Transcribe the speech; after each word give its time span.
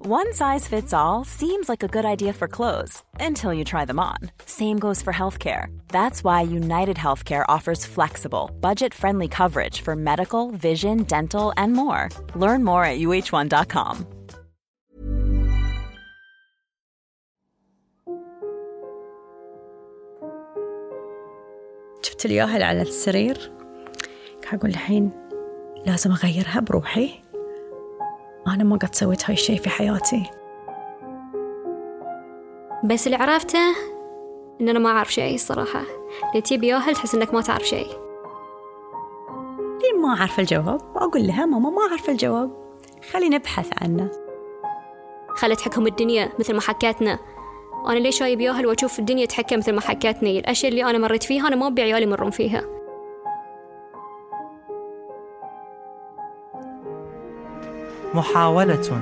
One 0.00 0.32
size 0.32 0.68
fits 0.68 0.92
all 0.92 1.24
seems 1.24 1.68
like 1.68 1.82
a 1.82 1.88
good 1.88 2.04
idea 2.04 2.32
for 2.32 2.46
clothes 2.48 3.02
until 3.18 3.52
you 3.52 3.64
try 3.64 3.84
them 3.84 3.98
on. 3.98 4.18
Same 4.46 4.78
goes 4.78 5.02
for 5.02 5.12
healthcare. 5.12 5.66
That's 5.88 6.22
why 6.22 6.42
United 6.42 6.96
Healthcare 6.96 7.44
offers 7.48 7.84
flexible, 7.84 8.50
budget-friendly 8.60 9.28
coverage 9.28 9.80
for 9.80 9.96
medical, 9.96 10.52
vision, 10.52 11.02
dental, 11.02 11.52
and 11.56 11.72
more. 11.72 12.08
Learn 12.36 12.62
more 12.64 12.84
at 12.84 12.98
uh1.com. 13.00 14.06
شفت 22.02 22.26
الياهل 22.26 22.62
على 22.62 22.82
السرير 22.82 23.50
قاعد 24.44 24.58
أقول 24.58 24.70
الحين 24.70 25.10
لازم 25.86 26.12
أغيرها 26.12 26.60
بروحي 26.60 27.10
أنا 28.47 28.63
ما 28.63 28.75
قد 28.75 28.95
سويت 28.95 29.25
هاي 29.25 29.33
الشيء 29.33 29.57
في 29.59 29.69
حياتي. 29.69 30.23
بس 32.83 33.07
اللي 33.07 33.17
عرفته 33.17 33.59
إن 34.61 34.69
أنا 34.69 34.79
ما 34.79 34.89
أعرف 34.89 35.13
شيء 35.13 35.35
الصراحة 35.35 35.81
اللي 36.29 36.41
تجيب 36.41 36.63
ياهل 36.63 36.95
تحس 36.95 37.15
إنك 37.15 37.33
ما 37.33 37.41
تعرف 37.41 37.63
شيء. 37.63 37.87
لين 39.81 40.01
ما 40.01 40.15
أعرف 40.17 40.39
الجواب؟ 40.39 40.81
أقول 40.95 41.27
لها 41.27 41.45
ماما 41.45 41.69
ما 41.69 41.81
أعرف 41.89 42.09
الجواب. 42.09 42.51
خلينا 43.11 43.37
نبحث 43.37 43.69
عنه. 43.81 44.11
خلت 45.35 45.61
حكم 45.61 45.87
الدنيا 45.87 46.29
مثل 46.39 46.53
ما 46.53 46.61
حكتنا 46.61 47.19
أنا 47.87 47.99
ليش 47.99 48.19
جايب 48.19 48.41
ياهل 48.41 48.67
وأشوف 48.67 48.99
الدنيا 48.99 49.25
تحكم 49.25 49.57
مثل 49.57 49.71
ما 49.71 49.81
حكتني 49.81 50.39
الأشياء 50.39 50.71
اللي 50.71 50.83
أنا 50.83 50.97
مريت 50.97 51.23
فيها 51.23 51.47
أنا 51.47 51.55
ما 51.55 51.67
أبي 51.67 51.81
عيالي 51.81 52.03
يمرون 52.03 52.31
فيها. 52.31 52.80
محاولة 58.13 59.01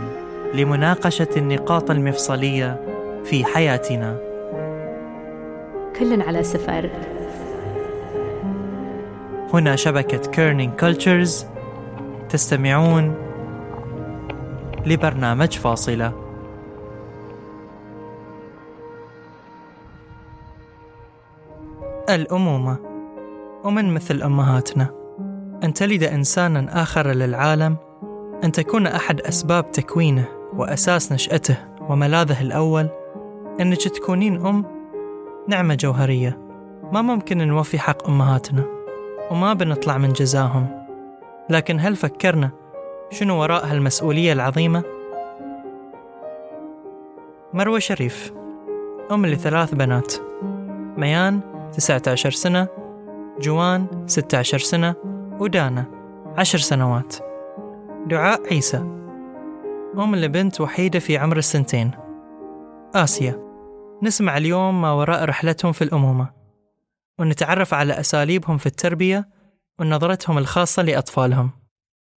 لمناقشة 0.53 1.27
النقاط 1.37 1.91
المفصلية 1.91 2.85
في 3.23 3.45
حياتنا. 3.45 4.17
كلنا 5.99 6.23
على 6.23 6.43
سفر 6.43 6.89
هنا 9.53 9.75
شبكة 9.75 10.31
Kerning 10.31 10.73
Cultures 10.79 11.45
تستمعون 12.29 13.15
لبرنامج 14.85 15.57
فاصلة. 15.57 16.13
الأمومة 22.09 22.77
ومن 23.63 23.93
مثل 23.93 24.21
أمهاتنا 24.21 24.89
أن 25.63 25.73
تلد 25.73 26.03
إنسانا 26.03 26.81
آخر 26.81 27.07
للعالم 27.07 27.77
أن 28.43 28.51
تكون 28.51 28.87
أحد 28.87 29.21
أسباب 29.21 29.71
تكوينه 29.71 30.25
وأساس 30.53 31.11
نشأته 31.11 31.57
وملاذه 31.89 32.41
الأول 32.41 32.89
أنك 33.61 33.87
تكونين 33.87 34.45
أم 34.45 34.65
نعمة 35.47 35.75
جوهرية. 35.75 36.37
ما 36.91 37.01
ممكن 37.01 37.47
نوفي 37.47 37.79
حق 37.79 38.07
أمهاتنا 38.07 38.63
وما 39.31 39.53
بنطلع 39.53 39.97
من 39.97 40.13
جزاهم. 40.13 40.85
لكن 41.49 41.79
هل 41.79 41.95
فكرنا 41.95 42.49
شنو 43.11 43.41
وراء 43.41 43.65
هالمسؤولية 43.65 44.33
العظيمة؟ 44.33 44.83
مروة 47.53 47.79
شريف 47.79 48.33
أم 49.11 49.25
لثلاث 49.25 49.73
بنات. 49.73 50.13
ميان 50.97 51.39
19 51.73 52.31
سنة 52.31 52.67
جوان 53.39 53.85
16 54.07 54.57
سنة 54.57 54.95
ودانا 55.39 55.85
10 56.37 56.59
سنوات. 56.59 57.28
دعاء 58.09 58.53
عيسى. 58.53 58.77
أم 59.97 60.15
لبنت 60.15 60.61
وحيدة 60.61 60.99
في 60.99 61.17
عمر 61.17 61.37
السنتين. 61.37 61.91
آسيا. 62.95 63.39
نسمع 64.03 64.37
اليوم 64.37 64.81
ما 64.81 64.91
وراء 64.91 65.25
رحلتهم 65.25 65.71
في 65.71 65.83
الأمومة. 65.83 66.29
ونتعرف 67.19 67.73
على 67.73 67.99
أساليبهم 67.99 68.57
في 68.57 68.65
التربية 68.65 69.29
ونظرتهم 69.79 70.37
الخاصة 70.37 70.83
لأطفالهم. 70.83 71.51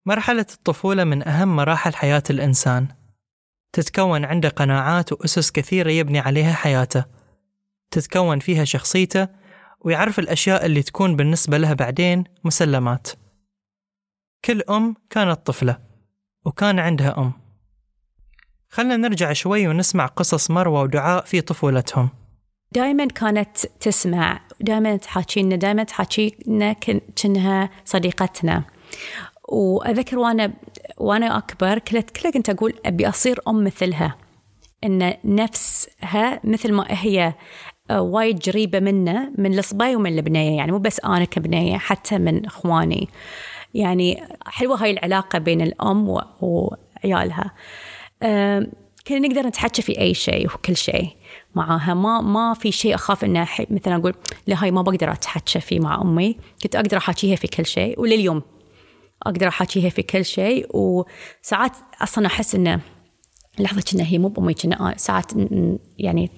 مرحلة 0.06 0.46
الطفولة 0.54 1.04
من 1.04 1.28
أهم 1.28 1.56
مراحل 1.56 1.94
حياة 1.94 2.22
الإنسان. 2.30 2.88
تتكون 3.72 4.24
عنده 4.24 4.48
قناعات 4.48 5.12
وأسس 5.12 5.50
كثيرة 5.50 5.90
يبني 5.90 6.18
عليها 6.18 6.52
حياته. 6.52 7.04
تتكون 7.90 8.38
فيها 8.38 8.64
شخصيته 8.64 9.28
ويعرف 9.80 10.18
الأشياء 10.18 10.66
اللي 10.66 10.82
تكون 10.82 11.16
بالنسبة 11.16 11.58
له 11.58 11.72
بعدين 11.72 12.24
مسلمات. 12.44 13.08
كل 14.44 14.62
أم 14.70 14.94
كانت 15.10 15.46
طفلة 15.46 15.78
وكان 16.44 16.78
عندها 16.78 17.18
أم. 17.18 17.32
خلنا 18.68 18.96
نرجع 18.96 19.32
شوي 19.32 19.68
ونسمع 19.68 20.06
قصص 20.06 20.50
مروة 20.50 20.82
ودعاء 20.82 21.24
في 21.24 21.40
طفولتهم. 21.40 22.08
دائما 22.72 23.06
كانت 23.06 23.56
تسمع 23.80 24.40
دائما 24.60 24.96
تحاكي 24.96 25.42
لنا 25.42 25.56
دائما 25.56 25.84
تحاكي 25.84 26.36
لنا 26.46 26.72
كأنها 26.72 27.70
صديقتنا. 27.84 28.64
وأذكر 29.48 30.18
وأنا 30.18 30.52
وأنا 30.98 31.38
أكبر 31.38 31.78
كنت 31.78 32.10
كلها 32.10 32.32
كنت 32.32 32.50
أقول 32.50 32.74
أبي 32.86 33.08
أصير 33.08 33.40
أم 33.48 33.64
مثلها 33.64 34.16
إن 34.84 35.14
نفسها 35.24 36.40
مثل 36.44 36.72
ما 36.72 36.86
هي 36.88 37.34
آه، 37.90 38.00
وايد 38.00 38.42
قريبة 38.48 38.80
منا 38.80 39.32
من 39.38 39.58
الصبايا 39.58 39.96
ومن 39.96 40.18
البنية 40.18 40.56
يعني 40.56 40.72
مو 40.72 40.78
بس 40.78 41.00
أنا 41.00 41.24
كبنية 41.24 41.78
حتى 41.78 42.18
من 42.18 42.46
إخواني. 42.46 43.08
يعني 43.74 44.22
حلوة 44.46 44.82
هاي 44.82 44.90
العلاقة 44.90 45.38
بين 45.38 45.60
الأم 45.60 46.20
وعيالها. 46.40 47.52
كنا 49.06 49.18
نقدر 49.18 49.46
نتحكى 49.46 49.82
في 49.82 50.00
أي 50.00 50.14
شيء 50.14 50.46
وكل 50.46 50.76
شيء 50.76 51.08
معاها. 51.54 51.94
ما 51.94 52.20
ما 52.20 52.54
في 52.54 52.72
شيء 52.72 52.94
أخاف 52.94 53.24
إنه 53.24 53.48
مثلا 53.70 53.96
أقول 53.96 54.14
لا 54.46 54.62
هاي 54.64 54.70
ما 54.70 54.82
بقدر 54.82 55.12
أتحكى 55.12 55.60
فيه 55.60 55.80
مع 55.80 56.02
أمي. 56.02 56.36
كنت 56.62 56.76
أقدر 56.76 56.96
أحاكيها 56.96 57.36
في 57.36 57.46
كل 57.46 57.66
شيء 57.66 58.00
ولليوم 58.00 58.42
أقدر 59.22 59.48
أحاكيها 59.48 59.90
في 59.90 60.02
كل 60.02 60.24
شيء. 60.24 60.66
وساعات 60.76 61.72
أصلا 62.02 62.26
أحس 62.26 62.54
إنه 62.54 62.80
لحظة 63.58 63.82
كنا 63.92 64.04
هي 64.04 64.18
مو 64.18 64.28
بأمي 64.28 64.54
كنا 64.54 64.94
ساعات 64.96 65.32
يعني 65.98 66.30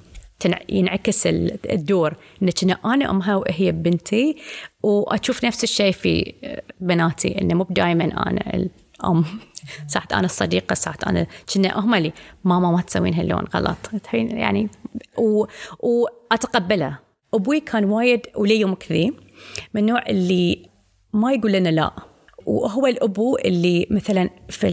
ينعكس 0.69 1.27
ال- 1.27 1.73
الدور. 1.73 2.15
إن 2.43 2.51
كنا 2.51 2.79
أنا 2.85 3.11
امها 3.11 3.37
وهي 3.37 3.73
بنتي 3.73 4.37
وأشوف 4.83 5.45
نفس 5.45 5.65
الشيء 5.65 5.93
في 5.93 6.35
بناتي. 6.81 7.41
انه 7.41 7.55
مو 7.55 7.67
دائما 7.71 8.05
أنا 8.05 8.55
الأم. 8.55 9.25
ساعات 9.93 10.13
أنا 10.13 10.25
الصديقة 10.25 10.75
ساعات 10.75 11.05
أنا 11.05 11.27
كنا 11.55 11.79
هم 11.81 11.95
اللي 11.95 12.13
ماما 12.45 12.71
ما 12.71 12.81
تسوين 12.81 13.15
هاللون 13.15 13.45
غلط. 13.55 13.77
يعني 14.13 14.69
و... 15.19 15.45
واتقبله 15.81 16.99
أبوي 17.35 17.61
كان 17.61 17.85
وايد 17.85 18.21
ولي 18.37 18.75
كذي 18.75 19.13
من 19.75 19.81
النوع 19.81 20.03
اللي 20.09 20.69
ما 21.13 21.33
يقول 21.33 21.53
لنا 21.53 21.69
لا. 21.69 21.91
وهو 22.47 22.87
الأبو 22.87 23.37
اللي 23.37 23.87
مثلا 23.91 24.31
في 24.49 24.67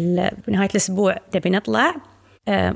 نهاية 0.47 0.69
الأسبوع 0.69 1.17
تبي 1.31 1.49
نطلع 1.49 1.95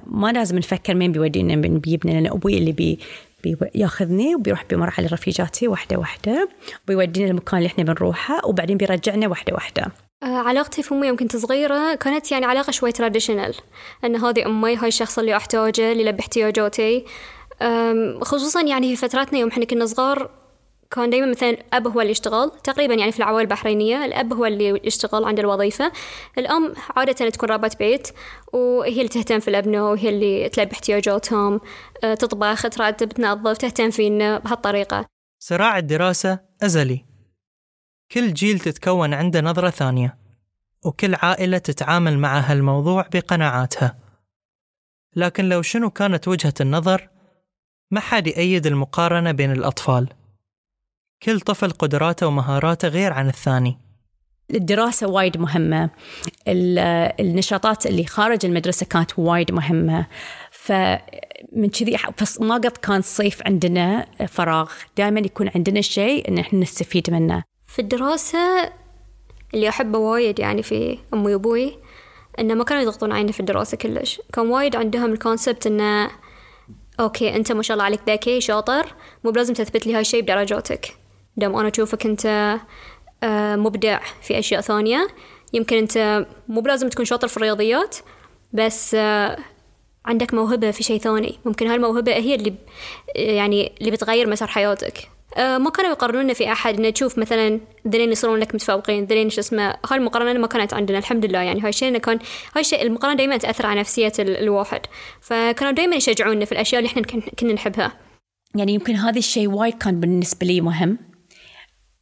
ما 0.07 0.31
لازم 0.31 0.57
نفكر 0.57 0.95
مين 0.95 1.11
بيودينا 1.11 1.55
من 1.55 1.79
بيجيبنا 1.79 2.11
لأن 2.11 2.27
أبوي 2.27 2.57
اللي 2.57 2.71
بي 2.71 2.99
بياخذني 3.43 4.35
وبيروح 4.35 4.65
بمرحله 4.69 5.07
رفيجاتي 5.07 5.67
واحدة 5.67 5.97
واحدة 5.97 6.49
وبيودينا 6.83 7.29
المكان 7.31 7.57
اللي 7.57 7.67
إحنا 7.67 7.83
بنروحه 7.83 8.45
وبعدين 8.45 8.77
بيرجعنا 8.77 9.27
واحدة 9.27 9.53
واحدة. 9.53 9.91
آه، 10.23 10.25
علاقتي 10.25 10.83
في 10.83 10.93
أمي 10.93 11.07
يوم 11.07 11.17
كنت 11.17 11.35
صغيرة 11.35 11.95
كانت 11.95 12.31
يعني 12.31 12.45
علاقة 12.45 12.71
شوي 12.71 12.91
traditional 12.91 13.55
أن 14.03 14.15
هذه 14.15 14.45
أمي 14.45 14.75
هاي 14.75 14.87
الشخص 14.87 15.19
اللي 15.19 15.37
أحتاجه 15.37 15.91
اللي 15.91 16.03
يلبي 16.03 16.19
احتياجاتي 16.19 17.05
خصوصا 18.21 18.61
يعني 18.61 18.95
في 18.95 19.07
فتراتنا 19.07 19.39
يوم 19.39 19.49
إحنا 19.49 19.65
كنا 19.65 19.85
صغار 19.85 20.29
كان 20.91 21.09
دايما 21.09 21.27
مثلا 21.27 21.49
الأب 21.49 21.87
هو 21.87 22.01
اللي 22.01 22.11
يشتغل 22.11 22.51
تقريبا 22.63 22.93
يعني 22.93 23.11
في 23.11 23.17
العوائل 23.17 23.41
البحرينية 23.41 24.05
الأب 24.05 24.33
هو 24.33 24.45
اللي 24.45 24.81
يشتغل 24.83 25.25
عند 25.25 25.39
الوظيفة. 25.39 25.91
الأم 26.37 26.73
عادة 26.95 27.29
تكون 27.29 27.49
ربة 27.49 27.71
بيت 27.79 28.07
وهي 28.53 28.97
اللي 28.97 29.07
تهتم 29.07 29.39
في 29.39 29.47
الأبناء 29.47 29.81
وهي 29.81 30.09
اللي 30.09 30.49
تلبي 30.49 30.71
احتياجاتهم 30.73 31.61
أه، 32.03 32.13
تطبخ 32.13 32.61
ترتب 32.61 33.09
تنظف 33.09 33.57
تهتم 33.57 33.89
فينا 33.89 34.37
بهالطريقة. 34.37 35.05
صراع 35.39 35.77
الدراسة 35.77 36.39
أزلي. 36.63 37.05
كل 38.11 38.33
جيل 38.33 38.59
تتكون 38.59 39.13
عنده 39.13 39.41
نظرة 39.41 39.69
ثانية 39.69 40.17
وكل 40.85 41.15
عائلة 41.15 41.57
تتعامل 41.57 42.19
مع 42.19 42.39
هالموضوع 42.39 43.05
بقناعاتها. 43.13 43.97
لكن 45.15 45.49
لو 45.49 45.61
شنو 45.61 45.89
كانت 45.89 46.27
وجهة 46.27 46.53
النظر 46.61 47.09
ما 47.91 47.99
حد 47.99 48.27
يأيد 48.27 48.67
المقارنة 48.67 49.31
بين 49.31 49.51
الأطفال. 49.51 50.09
كل 51.25 51.39
طفل 51.39 51.71
قدراته 51.71 52.27
ومهاراته 52.27 52.87
غير 52.87 53.13
عن 53.13 53.27
الثاني. 53.27 53.77
الدراسة 54.53 55.07
وايد 55.07 55.37
مهمة. 55.37 55.89
ال- 56.47 56.79
النشاطات 57.19 57.85
اللي 57.85 58.05
خارج 58.05 58.45
المدرسة 58.45 58.85
كانت 58.85 59.11
وايد 59.19 59.51
مهمة. 59.51 60.05
فمن 60.51 61.69
كذي 61.79 61.97
فص- 61.97 62.41
ما 62.41 62.55
قد 62.55 62.77
كان 62.77 63.01
صيف 63.01 63.41
عندنا 63.45 64.05
فراغ. 64.27 64.71
دائما 64.97 65.19
يكون 65.19 65.49
عندنا 65.55 65.81
شيء 65.81 66.27
إن 66.29 66.37
إحنا 66.37 66.59
نستفيد 66.59 67.09
منه. 67.11 67.43
في 67.67 67.79
الدراسة 67.79 68.71
اللي 69.53 69.69
أحبه 69.69 69.99
وايد 69.99 70.39
يعني 70.39 70.63
في 70.63 70.97
أمي 71.13 71.33
وأبوي 71.35 71.77
إنه 72.39 72.53
ما 72.53 72.63
كانوا 72.63 72.83
يضغطون 72.83 73.11
علينا 73.11 73.31
في 73.31 73.39
الدراسة 73.39 73.77
كلش. 73.77 74.21
كان 74.33 74.47
وايد 74.47 74.75
عندهم 74.75 75.13
الكونسبت 75.13 75.67
إنه 75.67 76.09
okay 76.99 77.35
أنت 77.35 77.51
ما 77.51 77.61
شاء 77.63 77.75
الله 77.75 77.85
عليك 77.85 77.99
ذكي 78.09 78.41
شاطر 78.41 78.85
مو 79.23 79.31
بلازم 79.31 79.53
تثبت 79.53 79.87
لي 79.87 79.93
هاي 79.93 80.01
الشيء 80.01 80.21
بدرجاتك. 80.21 80.95
دام 81.37 81.55
أنا 81.55 81.69
أشوفك 81.73 82.05
أنت 82.05 82.55
آه، 83.23 83.55
مبدع 83.55 83.99
في 84.21 84.39
أشياء 84.39 84.61
ثانية. 84.61 85.07
يمكن 85.53 85.77
أنت 85.77 86.25
مو 86.47 86.61
بلازم 86.61 86.89
تكون 86.89 87.05
شاطر 87.05 87.27
في 87.27 87.37
الرياضيات 87.37 87.97
بس 88.53 88.95
آه، 88.95 89.37
عندك 90.05 90.33
موهبة 90.33 90.71
في 90.71 90.83
شيء 90.83 90.99
ثاني. 90.99 91.39
ممكن 91.45 91.67
هالموهبة 91.67 92.13
هي 92.13 92.35
اللي 92.35 92.53
يعني 93.15 93.71
اللي 93.79 93.91
بتغير 93.91 94.29
مسار 94.29 94.47
حياتك. 94.47 95.09
آه، 95.37 95.57
ما 95.57 95.69
كانوا 95.69 95.91
يقارنونا 95.91 96.33
في 96.33 96.51
أحد. 96.51 96.79
إنه 96.79 96.89
تشوف 96.89 97.17
مثلا 97.17 97.59
ذلين 97.87 98.11
يصيرون 98.11 98.39
لك 98.39 98.55
متفوقين 98.55 99.05
ذلين 99.05 99.29
شو 99.29 99.39
اسمه 99.41 99.63
هاي 99.89 99.97
المقارنة 99.99 100.39
ما 100.39 100.47
كانت 100.47 100.73
عندنا 100.73 100.97
الحمد 100.97 101.25
لله. 101.25 101.39
يعني 101.39 101.61
هاي 101.61 101.69
الشيء 101.69 101.87
إنه 101.89 101.99
كان 101.99 102.19
هاي 102.55 102.61
الشيء 102.61 102.81
المقارنة 102.81 103.17
دائما 103.17 103.37
تأثر 103.37 103.65
على 103.65 103.79
نفسية 103.79 104.13
ال- 104.19 104.37
الواحد. 104.37 104.81
فكانوا 105.21 105.71
دائما 105.73 105.95
يشجعونا 105.95 106.45
في 106.45 106.51
الأشياء 106.51 106.79
اللي 106.79 106.89
إحنا 106.91 107.01
كن- 107.01 107.21
كنا 107.39 107.53
نحبها. 107.53 107.91
يعني 108.55 108.73
يمكن 108.73 108.95
هذا 108.95 109.17
الشيء 109.19 109.47
وايد 109.49 109.73
كان 109.73 109.99
بالنسبة 109.99 110.47
لي 110.47 110.61
مهم. 110.61 110.97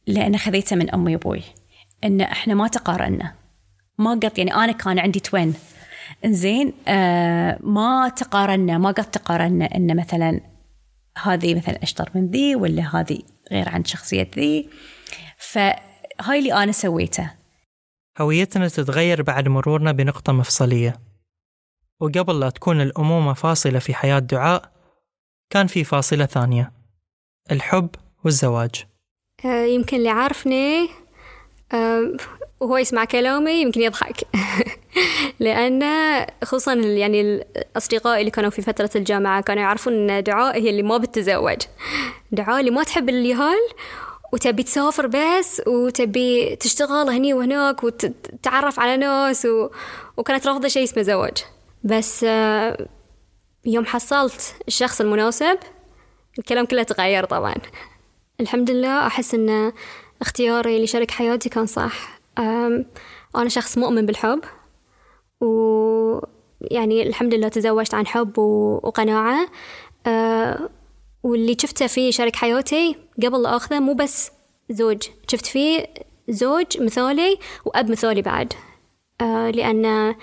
لأن 0.06 0.38
خذيته 0.38 0.76
من 0.76 0.90
أمي 0.90 1.16
وأبوي. 1.16 1.42
إن 2.04 2.20
إحنا 2.20 2.54
ما 2.54 2.68
تقارنا. 2.68 3.34
ما 3.98 4.10
قط 4.10 4.38
يعني 4.38 4.54
أنا 4.54 4.72
كان 4.72 4.98
عندي 4.98 5.20
توين 5.20 5.54
إنزين 6.24 6.72
آه 6.88 7.58
ما 7.60 8.08
تقارنا. 8.08 8.78
ما 8.78 8.90
قد 8.90 9.10
تقارنا 9.10 9.64
إن 9.74 9.96
مثلا 9.96 10.40
هذه 11.22 11.54
مثلا 11.54 11.82
أشطر 11.82 12.10
من 12.14 12.30
ذي 12.30 12.56
ولا 12.56 12.96
هذه 12.96 13.18
غير 13.52 13.68
عن 13.68 13.84
شخصية 13.84 14.30
ذي. 14.36 14.68
فهاي 15.38 16.38
اللي 16.38 16.52
أنا 16.62 16.72
سويته. 16.72 17.30
هويتنا 18.20 18.68
تتغير 18.68 19.22
بعد 19.22 19.48
مرورنا 19.48 19.92
بنقطة 19.92 20.32
مفصلية. 20.32 21.00
وقبل 22.00 22.40
لا 22.40 22.50
تكون 22.50 22.80
الأمومة 22.80 23.32
فاصلة 23.32 23.78
في 23.78 23.94
حياة 23.94 24.18
دعاء 24.18 24.72
كان 25.50 25.66
في 25.66 25.84
فاصلة 25.84 26.26
ثانية. 26.26 26.72
الحب 27.50 27.90
والزواج. 28.24 28.86
يمكن 29.44 29.96
اللي 29.96 30.08
عارفني 30.08 30.88
آه، 31.72 32.16
وهو 32.60 32.76
يسمع 32.76 33.04
كلامي 33.04 33.52
يمكن 33.52 33.80
يضحك. 33.80 34.16
لأن 35.40 35.82
خصوصا 36.44 36.74
يعني 36.74 37.20
الأصدقاء 37.20 38.20
اللي 38.20 38.30
كانوا 38.30 38.50
في 38.50 38.62
فترة 38.62 38.90
الجامعة 38.96 39.42
كانوا 39.42 39.62
يعرفون 39.62 40.10
أن 40.10 40.22
دعاء 40.22 40.58
هي 40.58 40.70
اللي 40.70 40.82
ما 40.82 40.96
بتتزوج. 40.96 41.58
دعاء 42.32 42.60
اللي 42.60 42.70
ما 42.70 42.82
تحب 42.82 43.08
اليهال 43.08 43.60
وتبي 44.32 44.62
تسافر 44.62 45.06
بس 45.06 45.62
وتبي 45.66 46.56
تشتغل 46.56 47.10
هني 47.10 47.34
وهناك 47.34 47.84
وتتعرف 47.84 48.80
على 48.80 48.96
ناس 48.96 49.46
و... 49.46 49.70
وكانت 50.16 50.46
رافضة 50.46 50.68
شيء 50.68 50.84
اسمه 50.84 51.02
زواج. 51.02 51.36
بس 51.84 52.24
آه، 52.28 52.86
يوم 53.64 53.86
حصلت 53.86 54.54
الشخص 54.68 55.00
المناسب 55.00 55.58
الكلام 56.38 56.66
كله 56.66 56.82
تغير 56.82 57.24
طبعا. 57.24 57.54
الحمد 58.40 58.70
لله 58.70 59.06
أحس 59.06 59.34
أن 59.34 59.72
اختياري 60.20 60.84
لشريك 60.84 61.10
حياتي 61.10 61.48
كان 61.48 61.66
صح. 61.66 62.20
أنا 63.36 63.48
شخص 63.48 63.78
مؤمن 63.78 64.06
بالحب 64.06 64.40
ويعني 65.40 67.02
الحمد 67.02 67.34
لله 67.34 67.48
تزوجت 67.48 67.94
عن 67.94 68.06
حب 68.06 68.38
وقناعة. 68.38 69.48
واللي 71.22 71.56
شفته 71.62 71.86
في 71.86 72.12
شريك 72.12 72.36
حياتي 72.36 72.96
قبل 73.22 73.42
لا 73.42 73.56
أخذه 73.56 73.80
مو 73.80 73.94
بس 73.94 74.30
زوج 74.70 75.02
شفت 75.28 75.46
فيه 75.46 75.86
زوج 76.28 76.82
مثالي 76.82 77.38
وأب 77.64 77.90
مثالي 77.90 78.22
بعد. 78.22 78.52
لأن 79.54 80.14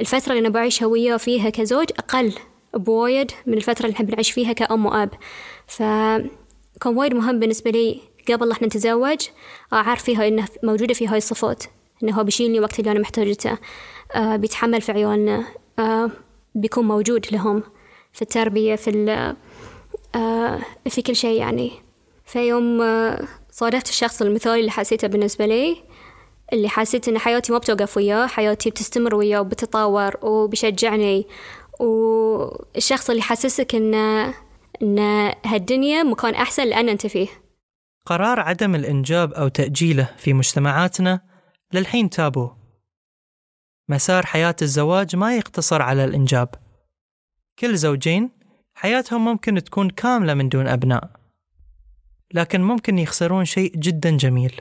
الفترة 0.00 0.32
اللي 0.32 0.40
أنا 0.40 0.48
بعيشها 0.48 0.86
وياه 0.86 1.16
فيها 1.16 1.50
كزوج 1.50 1.86
أقل 1.98 2.32
بوايد 2.74 3.30
من 3.46 3.54
الفترة 3.54 3.86
اللي 3.86 3.92
نحب 3.94 4.10
نعيش 4.10 4.30
فيها 4.30 4.52
كأم 4.52 4.86
وأب. 4.86 5.10
فكان 6.76 6.96
وايد 6.96 7.14
مهم 7.14 7.40
بالنسبة 7.40 7.70
لي 7.70 8.00
قبل 8.28 8.50
إحنا 8.50 8.66
نتزوج 8.66 9.18
أعرف 9.72 10.02
فيها 10.04 10.28
إنه 10.28 10.48
موجودة 10.62 10.94
في 10.94 11.08
هاي 11.08 11.18
الصفات 11.18 11.64
إنه 12.02 12.12
هو 12.12 12.24
بيشيلني 12.24 12.60
وقت 12.60 12.78
اللي 12.78 12.90
أنا 12.90 13.00
محتاجته 13.00 13.58
آه 14.14 14.36
بيتحمل 14.36 14.80
في 14.80 14.92
عيالنا 14.92 15.44
آه 15.78 16.10
بيكون 16.54 16.84
موجود 16.88 17.26
لهم 17.32 17.62
في 18.12 18.22
التربية 18.22 18.76
في 18.76 18.90
آه 20.14 20.60
في 20.88 21.02
كل 21.02 21.16
شيء 21.16 21.40
يعني. 21.40 21.72
في 22.26 22.48
يوم 22.48 22.82
آه 22.82 23.24
صادفت 23.50 23.88
الشخص 23.88 24.22
المثالي 24.22 24.60
اللي 24.60 24.70
حسيته 24.70 25.08
بالنسبة 25.08 25.46
لي 25.46 25.76
اللي 26.52 26.68
حسيت 26.68 27.08
إن 27.08 27.18
حياتي 27.18 27.52
ما 27.52 27.58
بتوقف 27.58 27.96
وياه 27.96 28.26
حياتي 28.26 28.70
بتستمر 28.70 29.14
وياه 29.14 29.40
وبتتطور 29.40 30.16
وبيشجعني 30.22 31.26
والشخص 31.80 33.10
اللي 33.10 33.22
حسسك 33.22 33.74
إن 33.74 33.94
إن 34.82 34.98
هالدنيا 35.44 36.02
مكان 36.02 36.34
أحسن 36.34 36.66
لأن 36.66 36.88
أنت 36.88 37.06
فيه. 37.06 37.28
قرار 38.06 38.40
عدم 38.40 38.74
الإنجاب 38.74 39.32
أو 39.32 39.48
تأجيله 39.48 40.14
في 40.18 40.32
مجتمعاتنا 40.32 41.20
للحين 41.72 42.10
تابو. 42.10 42.50
مسار 43.88 44.26
حياة 44.26 44.56
الزواج 44.62 45.16
ما 45.16 45.36
يقتصر 45.36 45.82
على 45.82 46.04
الإنجاب. 46.04 46.54
كل 47.58 47.76
زوجين 47.76 48.30
حياتهم 48.74 49.24
ممكن 49.24 49.64
تكون 49.64 49.90
كاملة 49.90 50.34
من 50.34 50.48
دون 50.48 50.68
أبناء. 50.68 51.10
لكن 52.34 52.62
ممكن 52.62 52.98
يخسرون 52.98 53.44
شيء 53.44 53.76
جدا 53.76 54.16
جميل. 54.16 54.60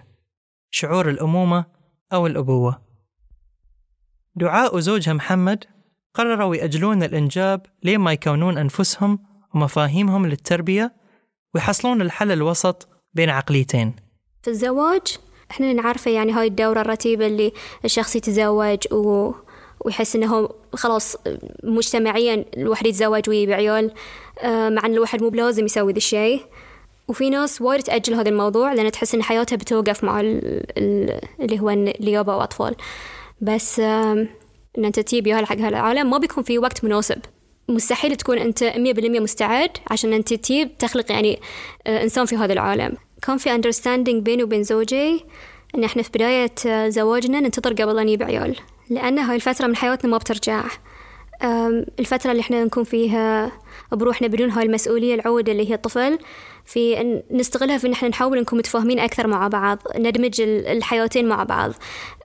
شعور 0.71 1.09
الأمومة 1.09 1.65
أو 2.13 2.27
الأبوة. 2.27 2.81
دعاء 4.35 4.75
وزوجها 4.75 5.13
محمد 5.13 5.65
قرروا 6.13 6.56
يأجلون 6.56 7.03
الإنجاب 7.03 7.65
لين 7.83 8.00
ما 8.00 8.13
يكونون 8.13 8.57
أنفسهم 8.57 9.35
ومفاهيمهم 9.55 10.25
للتربية 10.25 10.93
ويحصلون 11.55 12.01
الحل 12.01 12.31
الوسط 12.31 12.88
بين 13.13 13.29
عقليتين. 13.29 13.95
في 14.43 14.50
الزواج 14.50 15.17
إحنا 15.51 15.74
نعرفه 15.74 16.12
يعني 16.12 16.31
هاي 16.31 16.47
الدورة 16.47 16.81
الرتيبة 16.81 17.27
اللي 17.27 17.53
الشخص 17.85 18.15
يتزوج 18.15 18.93
و... 18.93 19.31
ويحس 19.85 20.15
إنه 20.15 20.50
خلاص 20.74 21.17
مجتمعيا 21.63 22.45
الواحد 22.57 22.85
يتزوج 22.85 23.29
ويجيب 23.29 23.51
عيال 23.51 23.93
آه، 24.39 24.69
مع 24.69 24.85
إن 24.85 24.93
الواحد 24.93 25.24
مو 25.24 25.29
بلازم 25.29 25.65
يسوي 25.65 25.91
ذا 25.91 25.97
الشيء. 25.97 26.41
وفي 27.07 27.29
ناس 27.29 27.62
وايد 27.62 27.83
تأجل 27.83 28.13
هذا 28.13 28.29
الموضوع 28.29 28.74
لأن 28.74 28.91
تحس 28.91 29.15
إن 29.15 29.24
حياتها 29.24 29.55
بتوقف 29.55 30.03
مع 30.03 30.19
ال... 30.19 30.39
ال... 30.77 31.19
اللي 31.39 31.59
هو 31.59 31.69
اليابا 31.69 32.35
وأطفال. 32.35 32.75
بس 33.41 33.79
إن 33.79 34.85
أنت 34.85 35.00
تجيب 35.00 35.27
ياهل 35.27 35.45
حق 35.45 35.57
هالعالم 35.57 36.09
ما 36.09 36.17
بيكون 36.17 36.43
في 36.43 36.59
وقت 36.59 36.83
مناسب. 36.83 37.21
مستحيل 37.69 38.15
تكون 38.15 38.38
أنت 38.38 38.63
100% 38.63 39.19
مستعد 39.22 39.69
عشان 39.91 40.13
أنت 40.13 40.34
تجيب 40.34 40.77
تخلق 40.77 41.12
يعني 41.12 41.39
آه، 41.88 42.03
إنسان 42.03 42.25
في 42.25 42.38
هذا 42.38 42.53
العالم. 42.53 42.98
كان 43.22 43.38
في 43.38 43.50
understanding 43.62 44.24
بيني 44.24 44.43
وبين 44.43 44.63
زوجي 44.63 45.25
إن 45.75 45.84
إحنا 45.84 46.03
في 46.03 46.10
بداية 46.15 46.51
آه، 46.67 46.89
زواجنا 46.89 47.39
ننتظر 47.39 47.74
قبل 47.74 47.95
لا 47.95 48.03
نجيب 48.03 48.24
عيال 48.24 48.55
لأن 48.89 49.19
هاي 49.19 49.36
الفترة 49.36 49.67
من 49.67 49.75
حياتنا 49.75 50.12
ما 50.12 50.17
بترجع. 50.17 50.63
الفترة 52.00 52.31
اللي 52.31 52.41
إحنا 52.41 52.63
نكون 52.63 52.84
فيها 52.84 53.51
بروحنا 53.91 54.27
بدون 54.27 54.50
هاي 54.50 54.65
المسؤولية 54.65 55.15
العودة 55.15 55.51
اللي 55.51 55.69
هي 55.69 55.74
الطفل 55.74 56.17
في 56.65 57.01
أن 57.01 57.24
نستغلها 57.31 57.77
في 57.77 57.88
إن 57.88 57.91
إحنا 57.91 58.10
نحاول 58.10 58.41
نكون 58.41 58.60
متفاهمين 58.60 59.00
أكثر 59.00 59.27
مع 59.27 59.48
بعض 59.48 59.79
ندمج 59.98 60.41
ال- 60.41 60.67
الحياتين 60.67 61.27
مع 61.27 61.43
بعض. 61.43 61.72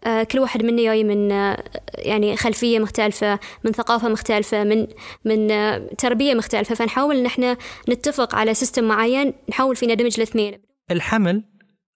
آه، 0.05 0.23
كل 0.23 0.39
واحد 0.39 0.63
منا 0.65 0.83
جاي 0.83 1.05
من 1.05 1.33
آه، 1.33 1.65
يعني 1.99 2.37
خلفية 2.37 2.79
مختلفة 2.79 3.39
من 3.65 3.73
ثقافة 3.73 4.09
مختلفة 4.09 4.65
من 4.65 4.87
من 5.25 5.51
آه، 5.51 5.79
تربية 5.99 6.35
مختلفة. 6.35 6.75
فنحاول 6.75 7.17
إن 7.17 7.27
إحنا 7.27 7.57
نتفق 7.89 8.35
على 8.35 8.55
سيستم 8.55 8.85
معين 8.85 9.33
نحاول 9.49 9.77
فيه 9.77 9.87
ندمج 9.87 10.15
الاثنين. 10.17 10.63
الحمل 10.91 11.45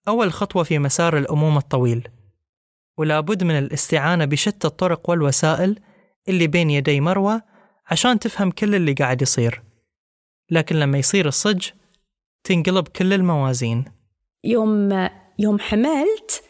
أول 0.07 0.33
خطوة 0.33 0.63
في 0.63 0.79
مسار 0.79 1.17
الأمومة 1.17 1.57
الطويل 1.57 2.07
ولا 2.97 3.19
بد 3.19 3.43
من 3.43 3.57
الاستعانة 3.59 4.25
بشتى 4.25 4.67
الطرق 4.67 5.09
والوسائل 5.09 5.79
اللي 6.29 6.47
بين 6.47 6.69
يدي 6.69 7.01
مروة 7.01 7.41
عشان 7.87 8.19
تفهم 8.19 8.51
كل 8.51 8.75
اللي 8.75 8.93
قاعد 8.93 9.21
يصير. 9.21 9.61
لكن 10.51 10.75
لما 10.75 10.97
يصير 10.97 11.27
الصج 11.27 11.67
تنقلب 12.45 12.87
كل 12.87 13.13
الموازين. 13.13 13.85
يوم 14.43 15.09
يوم 15.39 15.59
حملت 15.59 16.43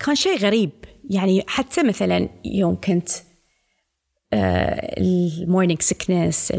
كان 0.00 0.14
شيء 0.14 0.38
غريب. 0.38 0.70
يعني 1.10 1.44
حتى 1.46 1.82
مثلا 1.82 2.28
يوم 2.44 2.80
كنت 2.80 3.08
ال 4.32 4.51
morning 4.51 5.82
sickness 5.82 6.52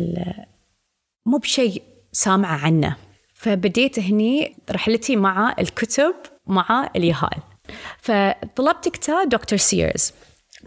مو 1.26 1.38
بشيء 1.38 1.84
سامعة 2.12 2.58
عنه. 2.58 2.96
فبديت 3.34 4.00
هني 4.00 4.56
رحلتي 4.72 5.16
مع 5.16 5.56
الكتب 5.60 6.16
مع 6.48 6.92
اليهال. 6.96 7.40
فطلبت 8.00 8.90
كتاب 8.90 9.30
دكتور 9.30 9.60
Sears 9.60 10.14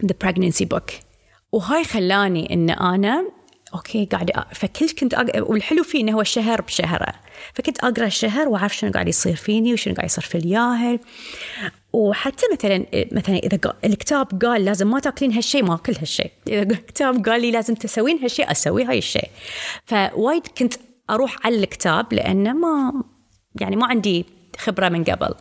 The 0.05 0.13
Pregnancy 0.25 0.65
Book. 0.73 0.93
وهاي 1.51 1.83
خلاني 1.83 2.53
إن 2.53 2.69
أنا 2.69 3.31
okay 3.73 4.05
قاعدة 4.05 4.45
فكل 4.53 4.89
كنت 4.89 5.13
أقرأ 5.13 5.41
والحلو 5.41 5.83
فيه 5.83 6.01
إنه 6.01 6.11
هو 6.11 6.23
شهر 6.23 6.61
بشهره 6.61 7.13
فكنت 7.53 7.83
أقرأ 7.83 8.05
الشهر 8.05 8.47
وأعرف 8.47 8.75
شنو 8.75 8.91
قاعد 8.91 9.07
يصير 9.07 9.35
فيني 9.35 9.73
وشنو 9.73 9.93
قاعد 9.93 10.05
يصير 10.05 10.23
في 10.23 10.37
الياهل 10.37 10.99
وحتى 11.93 12.45
مثلا 12.53 12.85
مثلا 13.11 13.35
إذا 13.35 13.59
الكتاب 13.85 14.43
قال 14.45 14.65
لازم 14.65 14.87
ما 14.89 14.99
تأكلين 14.99 15.31
هالشيء 15.31 15.63
ما 15.63 15.73
أكل 15.73 15.93
هالشيء، 15.99 16.31
إذا 16.47 16.61
الكتاب 16.61 17.25
قال 17.25 17.41
لي 17.41 17.51
لازم 17.51 17.73
تسوين 17.73 18.19
هالشيء 18.23 18.51
أسوي 18.51 18.83
هاي 18.83 18.97
الشيء. 18.97 19.29
فوايد 19.85 20.47
كنت 20.47 20.73
أروح 21.09 21.45
على 21.45 21.55
الكتاب 21.55 22.13
لأنه 22.13 22.53
ما 22.53 23.03
يعني 23.61 23.75
ما 23.75 23.85
عندي 23.85 24.25
خبرة 24.57 24.89
من 24.89 25.03
قبل. 25.03 25.35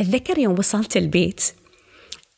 أتذكر 0.00 0.38
يوم 0.38 0.58
وصلت 0.58 0.96
البيت 0.96 1.44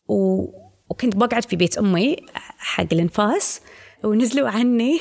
و... 0.08 0.44
وكنت 0.90 1.16
بقعد 1.16 1.44
في 1.44 1.56
بيت 1.56 1.78
أمي 1.78 2.16
حق 2.58 2.86
الإنفاس 2.92 3.60
ونزلوا 4.04 4.48
عني 4.48 5.00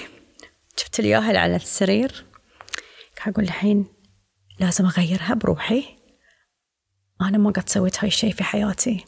شفت 0.75 0.99
الياهل 0.99 1.37
على 1.37 1.55
السرير؟ 1.55 2.25
قاعد 3.17 3.33
أقول 3.33 3.45
الحين 3.45 3.85
لازم 4.59 4.85
أغيرها 4.85 5.33
بروحي. 5.33 5.83
أنا 7.21 7.37
ما 7.37 7.51
قد 7.51 7.69
سويت 7.69 7.99
هاي 7.99 8.07
الشيء 8.07 8.33
في 8.33 8.43
حياتي. 8.43 9.05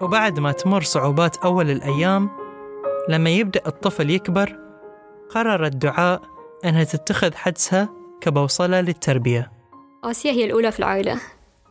وبعد 0.00 0.38
ما 0.38 0.52
تمر 0.52 0.82
صعوبات 0.82 1.36
أول 1.36 1.70
الأيام 1.70 2.30
لما 3.08 3.30
يبدأ 3.30 3.60
الطفل 3.66 4.10
يكبر 4.10 4.58
قررت 5.30 5.76
دعاء 5.76 6.22
أنها 6.64 6.84
تتخذ 6.84 7.34
حدسها 7.34 7.88
كبوصلة 8.20 8.80
للتربية. 8.80 9.52
آسيا 10.04 10.32
هي 10.32 10.44
الأولى 10.44 10.72
في 10.72 10.78
العائلة. 10.78 11.20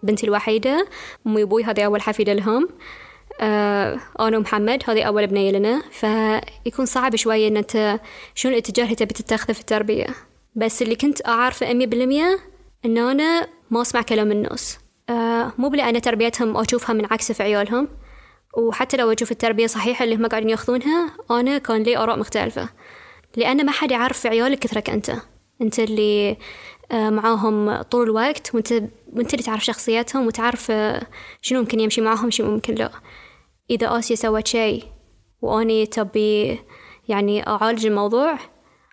بنتي 0.04 0.26
الوحيدة 0.26 0.88
أمي 1.28 1.44
وأبوي 1.44 1.64
هذه 1.64 1.86
أول 1.86 2.02
حفيدة 2.02 2.34
لهم. 2.34 2.70
آه 3.42 4.00
أنا 4.20 4.38
ومحمد 4.38 4.84
هذه 4.88 5.04
أول 5.04 5.28
بنية 5.28 5.52
لنا. 5.52 5.82
فيكون 5.92 6.86
صعب 6.86 7.16
شوية 7.16 7.48
إن 7.48 7.58
أنت 7.58 8.00
شنو 8.36 8.52
الاتجاه 8.52 8.84
اللي 8.84 8.96
تبي 8.96 9.14
تتخذه 9.14 9.54
في 9.54 9.60
التربية. 9.60 10.08
بس 10.56 10.82
اللي 10.82 10.96
كنت 10.96 11.28
أعرفه 11.28 11.72
أمي 11.72 11.86
بالمية 11.86 12.40
إن 12.86 12.98
أنا 12.98 13.48
ما 13.70 13.82
أسمع 13.82 14.02
كلام 14.02 14.32
الناس. 14.32 14.80
آه 15.10 15.54
مو 15.58 15.70
لأن 15.70 16.02
تربيتهم 16.02 16.58
أشوفها 16.58 16.94
من 16.94 17.06
عكس 17.06 17.32
في 17.32 17.44
عيالهم 17.44 17.88
وحتى 18.58 18.98
لو 18.98 19.12
أشوف 19.12 19.32
التربية 19.32 19.68
صحيحة 19.68 20.04
اللي 20.06 20.16
هم 20.16 20.28
قاعدين 20.28 20.50
ياخذونها 20.50 21.12
أنا 21.32 21.58
كان 21.58 21.84
لي 21.84 21.98
آراء 21.98 22.20
مختلفة. 22.20 22.70
لأن 23.36 23.66
ما 23.66 23.72
حد 23.72 23.92
يعرف 23.92 24.28
عيالك 24.28 24.60
كثرك 24.60 24.90
أنت. 24.90 25.12
أنت 25.62 25.80
اللي 25.80 26.38
معاهم 26.92 27.82
طول 27.82 28.04
الوقت 28.04 28.56
وأنت 28.56 28.74
وأنت 29.14 29.34
اللي 29.34 29.44
تعرف 29.44 29.66
شخصياتهم 29.66 30.28
وتعرف 30.28 30.72
آه، 30.72 31.08
شنو 31.42 31.60
ممكن 31.60 31.80
يمشي 31.80 32.02
معاهم 32.02 32.32
شنو 32.32 32.52
ممكن 32.52 32.76
لا. 32.76 32.92
إذا 33.70 34.00
آسيا 34.00 34.16
سوت 34.16 34.48
شيء 34.48 34.84
وأني 35.42 35.86
تبي 35.86 36.60
يعني 37.08 37.48
أعالج 37.48 37.86
الموضوع 37.86 38.38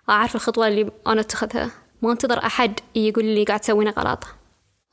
أعرف 0.09 0.35
الخطوة 0.35 0.67
اللي 0.67 0.91
أنا 1.07 1.21
أتخذها. 1.21 1.71
ما 2.01 2.11
أنتظر 2.11 2.45
أحد 2.45 2.79
يقول 2.95 3.25
لي 3.25 3.43
قاعد 3.43 3.59
تسوينه 3.59 3.91
غلط 3.91 4.23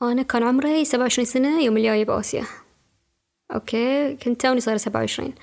أنا 0.01 0.21
كان 0.21 0.43
عمري 0.43 0.85
سبعة 0.85 1.01
وعشرين 1.01 1.25
سنة 1.25 1.61
يوم 1.61 1.77
اللي 1.77 1.87
جايبة 1.87 2.05
آسيا 2.05 2.43
okay 3.53 4.15
كنت 4.15 4.41
توني 4.41 4.59
صايرة 4.59 4.77
سبعة 4.77 4.99
وعشرين. 4.99 5.35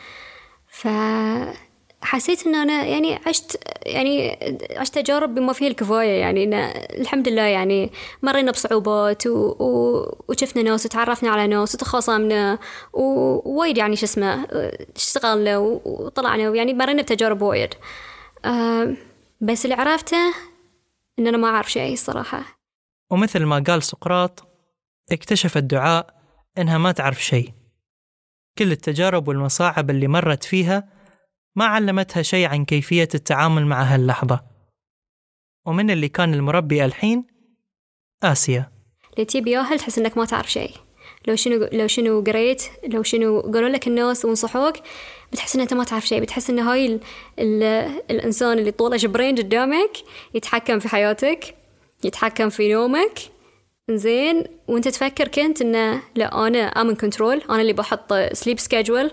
فحسيت 2.03 2.47
إن 2.47 2.55
أنا 2.55 2.85
يعني 2.85 3.19
عشت 3.27 3.61
يعني 3.87 4.39
عشت 4.77 4.95
تجارب 4.95 5.35
بما 5.35 5.53
فيه 5.53 5.69
الكفاية 5.69 6.21
يعني 6.21 6.45
إن 6.45 6.55
الحمد 7.01 7.29
لله 7.29 7.43
يعني 7.43 7.91
مرينا 8.23 8.53
بصعوبات. 8.53 9.23
وشفنا 9.27 10.63
ناس 10.63 10.87
وتعرفنا 10.87 11.31
على 11.31 11.47
ناس 11.47 11.75
وتخاصمنا 11.75 12.59
ووايد 12.93 13.79
يعني 13.79 13.97
شو 13.97 14.05
اسمه 14.05 14.47
اشتغلنا 14.97 15.59
وطلعنا 15.59 16.55
يعني 16.55 16.75
مرينا 16.75 17.03
بتجارب 17.03 17.43
وايد 17.43 17.75
أه 18.45 18.97
بس 19.41 19.65
اللي 19.65 19.75
عرفته 19.75 20.35
إن 21.19 21.27
أنا 21.27 21.37
ما 21.37 21.49
أعرف 21.49 21.73
شيء 21.73 21.93
الصراحة 21.93 22.45
ومثل 23.11 23.45
ما 23.45 23.65
قال 23.67 23.83
سقراط 23.83 24.45
اكتشف 25.13 25.57
الدعاء 25.57 26.15
إنها 26.59 26.79
ما 26.79 26.93
تعرف 26.93 27.25
شيء 27.25 27.53
كل 28.59 28.73
التجارب 28.73 29.29
والمصاعب 29.29 29.91
اللي 29.91 30.09
مرت 30.09 30.45
فيها 30.45 30.89
ما 31.57 31.65
علمتها 31.65 32.23
شيء 32.23 32.47
عن 32.47 32.65
كيفية 32.65 33.09
التعامل 33.15 33.67
مع 33.67 33.83
هاللحظة. 33.83 34.41
ومن 35.67 35.91
اللي 35.91 36.09
كان 36.09 36.35
المربي 36.35 36.85
الحين؟ 36.85 37.25
آسيا. 38.23 38.73
اللي 39.15 39.25
تجيب 39.25 39.47
ياهل 39.47 39.79
تحس 39.79 39.99
إنك 39.99 40.19
ما 40.19 40.25
تعرف 40.25 40.53
شيء؟ 40.53 40.71
لو 41.29 41.37
شنو 41.37 41.69
لو 41.73 41.87
شنو 41.87 42.21
قريت 42.21 42.63
لو 42.89 43.03
شنو 43.03 43.41
قالوا 43.41 43.69
لك 43.69 43.89
الناس 43.89 44.25
ونصحوك 44.25 44.77
بتحس 45.33 45.55
إن 45.55 45.61
أنت 45.61 45.75
ما 45.75 45.85
تعرف 45.85 46.07
شيء. 46.07 46.21
بتحس 46.21 46.51
إن 46.51 46.59
هاي 46.59 46.87
ال 46.87 47.01
ال 47.39 47.63
الإنسان 48.11 48.59
اللي 48.59 48.71
طوله 48.71 48.97
شبرين 48.97 49.37
قدامك 49.37 49.91
يتحكم 50.35 50.79
في 50.79 50.89
حياتك 50.89 51.55
يتحكم 52.05 52.49
في 52.49 52.73
نومك. 52.73 53.19
زين. 53.91 54.45
وانت 54.69 54.89
تفكر 54.89 55.29
كنت 55.29 55.62
انه 55.62 56.03
لا 56.15 56.47
أنا 56.47 56.59
I'm 56.59 56.80
in 56.80 56.95
control 56.95 57.43
أنا 57.51 57.61
اللي 57.61 57.73
بحط 57.73 58.12
sleep 58.33 58.59
schedule 58.59 59.11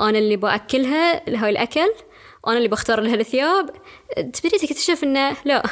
أنا 0.00 0.18
اللي 0.18 0.36
بأكلها 0.36 1.30
لهاي 1.30 1.50
الأكل. 1.50 1.92
أنا 2.46 2.56
اللي 2.56 2.68
بختار 2.68 3.00
لها 3.00 3.14
الثياب. 3.14 3.70
تبتدي 4.16 4.66
تكتشف 4.66 5.04
انه 5.04 5.36
لا 5.44 5.62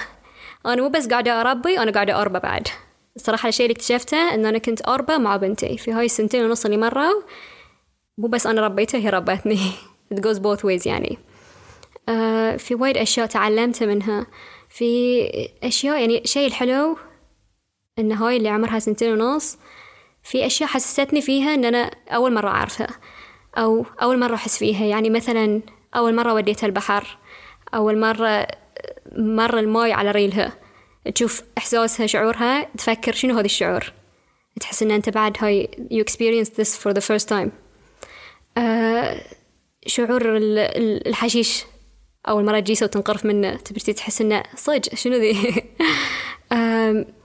أنا 0.67 0.83
مو 0.83 0.89
بس 0.89 1.09
قاعدة 1.09 1.41
أربي 1.41 1.79
أنا 1.79 1.91
قاعدة 1.91 2.21
أربى 2.21 2.39
بعد. 2.39 2.69
الصراحة 3.17 3.49
الشيء 3.49 3.67
اللي 3.67 3.73
اكتشفته 3.75 4.35
إن 4.35 4.47
أنا 4.47 4.59
كنت 4.59 4.89
أربى 4.89 5.19
مع 5.19 5.37
بنتي. 5.37 5.79
في 5.79 5.93
هاي 5.93 6.05
السنتين 6.05 6.45
ونص 6.45 6.65
اللي 6.65 6.77
مروا 6.77 7.23
مو 8.19 8.29
بس 8.29 8.47
أنا 8.47 8.61
ربيتها 8.61 8.99
هي 8.99 9.09
ربتني. 9.11 9.61
It 10.15 10.19
goes 10.19 10.39
both 10.39 10.61
ways 10.61 10.87
يعني. 10.87 11.19
آه 12.09 12.57
في 12.57 12.75
وايد 12.75 12.97
أشياء 12.97 13.27
تعلمتها 13.27 13.87
منها. 13.87 14.27
في 14.69 15.21
أشياء 15.63 16.01
يعني 16.01 16.23
شيء 16.25 16.47
الحلو 16.47 16.97
إن 17.99 18.13
هاي 18.13 18.37
اللي 18.37 18.49
عمرها 18.49 18.79
سنتين 18.79 19.13
ونص 19.13 19.59
في 20.23 20.47
أشياء 20.47 20.69
حسستني 20.69 21.23
فيها 21.23 21.55
إن 21.55 21.65
أنا 21.65 21.91
أول 22.09 22.35
مرة 22.35 22.49
أعرفها 22.49 22.89
أو 23.59 23.87
أول 24.03 24.19
مرة 24.19 24.35
أحس 24.35 24.59
فيها. 24.59 24.85
يعني 24.85 25.11
مثلا 25.11 25.61
أول 25.97 26.15
مرة 26.15 26.35
وديتها 26.35 26.67
البحر 26.67 27.19
أول 27.75 27.99
مرة 28.01 28.47
مر 29.17 29.59
الماي 29.59 29.93
على 29.93 30.11
ريلها. 30.11 30.53
تشوف 31.15 31.43
إحساسها 31.59 32.07
شعورها 32.07 32.69
تفكر 32.79 33.13
شنو 33.13 33.35
هذا 33.35 33.45
الشعور؟ 33.45 33.93
تحس 34.61 34.83
إن 34.83 34.91
أنت 34.91 35.09
بعد 35.09 35.37
هاي 35.41 35.69
you 35.93 36.05
experience 36.05 36.49
this 36.49 36.77
for 36.77 36.93
the 36.93 37.01
first 37.01 37.29
time. 37.29 37.49
آه 38.59 39.21
شعور 39.87 40.23
الحشيش 41.07 41.65
أول 42.29 42.45
مرة 42.45 42.61
تجيسه 42.61 42.85
وتنقرف 42.85 43.27
منه. 43.27 43.57
تبتدي 43.57 43.93
تحس 43.93 44.21
إنه 44.21 44.43
صج 44.57 44.95
شنو 44.95 45.17
ذي؟ 45.17 45.65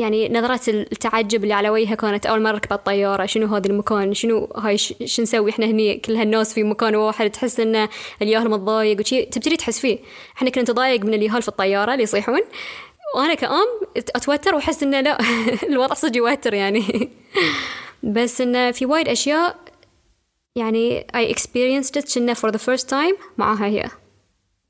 يعني 0.00 0.28
نظرات 0.28 0.68
التعجب 0.68 1.42
اللي 1.42 1.54
على 1.54 1.70
وجهها 1.70 1.94
كانت 1.94 2.26
أول 2.26 2.42
مرة 2.42 2.52
ركبت 2.52 2.86
طيارة 2.86 3.26
شنو 3.26 3.46
هذا 3.46 3.66
المكان؟ 3.66 4.14
شنو 4.14 4.52
هاي 4.56 4.78
شو 4.78 5.22
نسوي 5.22 5.50
إحنا 5.50 5.66
هني؟ 5.66 5.94
كل 5.96 6.16
هالناس 6.16 6.54
في 6.54 6.62
مكان 6.62 6.94
واحد 6.94 7.30
تحس 7.30 7.60
إن 7.60 7.88
الياهل 8.22 8.50
متضايق 8.50 9.00
وشي. 9.00 9.24
تبتدي 9.24 9.56
تحس 9.56 9.80
فيه. 9.80 9.98
إحنا 10.36 10.50
كنا 10.50 10.62
نتضايق 10.62 11.04
من 11.04 11.14
الياهل 11.14 11.42
في 11.42 11.48
الطيارة 11.48 11.92
اللي 11.92 12.02
يصيحون. 12.02 12.40
وأنا 13.16 13.34
كأم 13.34 13.66
أتوتر 13.96 14.54
وأحس 14.54 14.82
إنه 14.82 15.00
لا 15.00 15.18
الوضع 15.70 15.94
صدق 15.94 16.16
يوتر 16.16 16.54
يعني. 16.54 17.10
بس 18.14 18.40
إنه 18.40 18.70
في 18.70 18.86
وايد 18.86 19.08
أشياء 19.08 19.56
يعني 20.56 21.06
I 21.16 21.34
experienced 21.34 22.02
it 22.02 22.16
إنه 22.16 22.34
for 22.34 22.50
the 22.50 22.58
first 22.58 22.84
time 22.90 23.14
معاها 23.38 23.66
هي. 23.66 23.90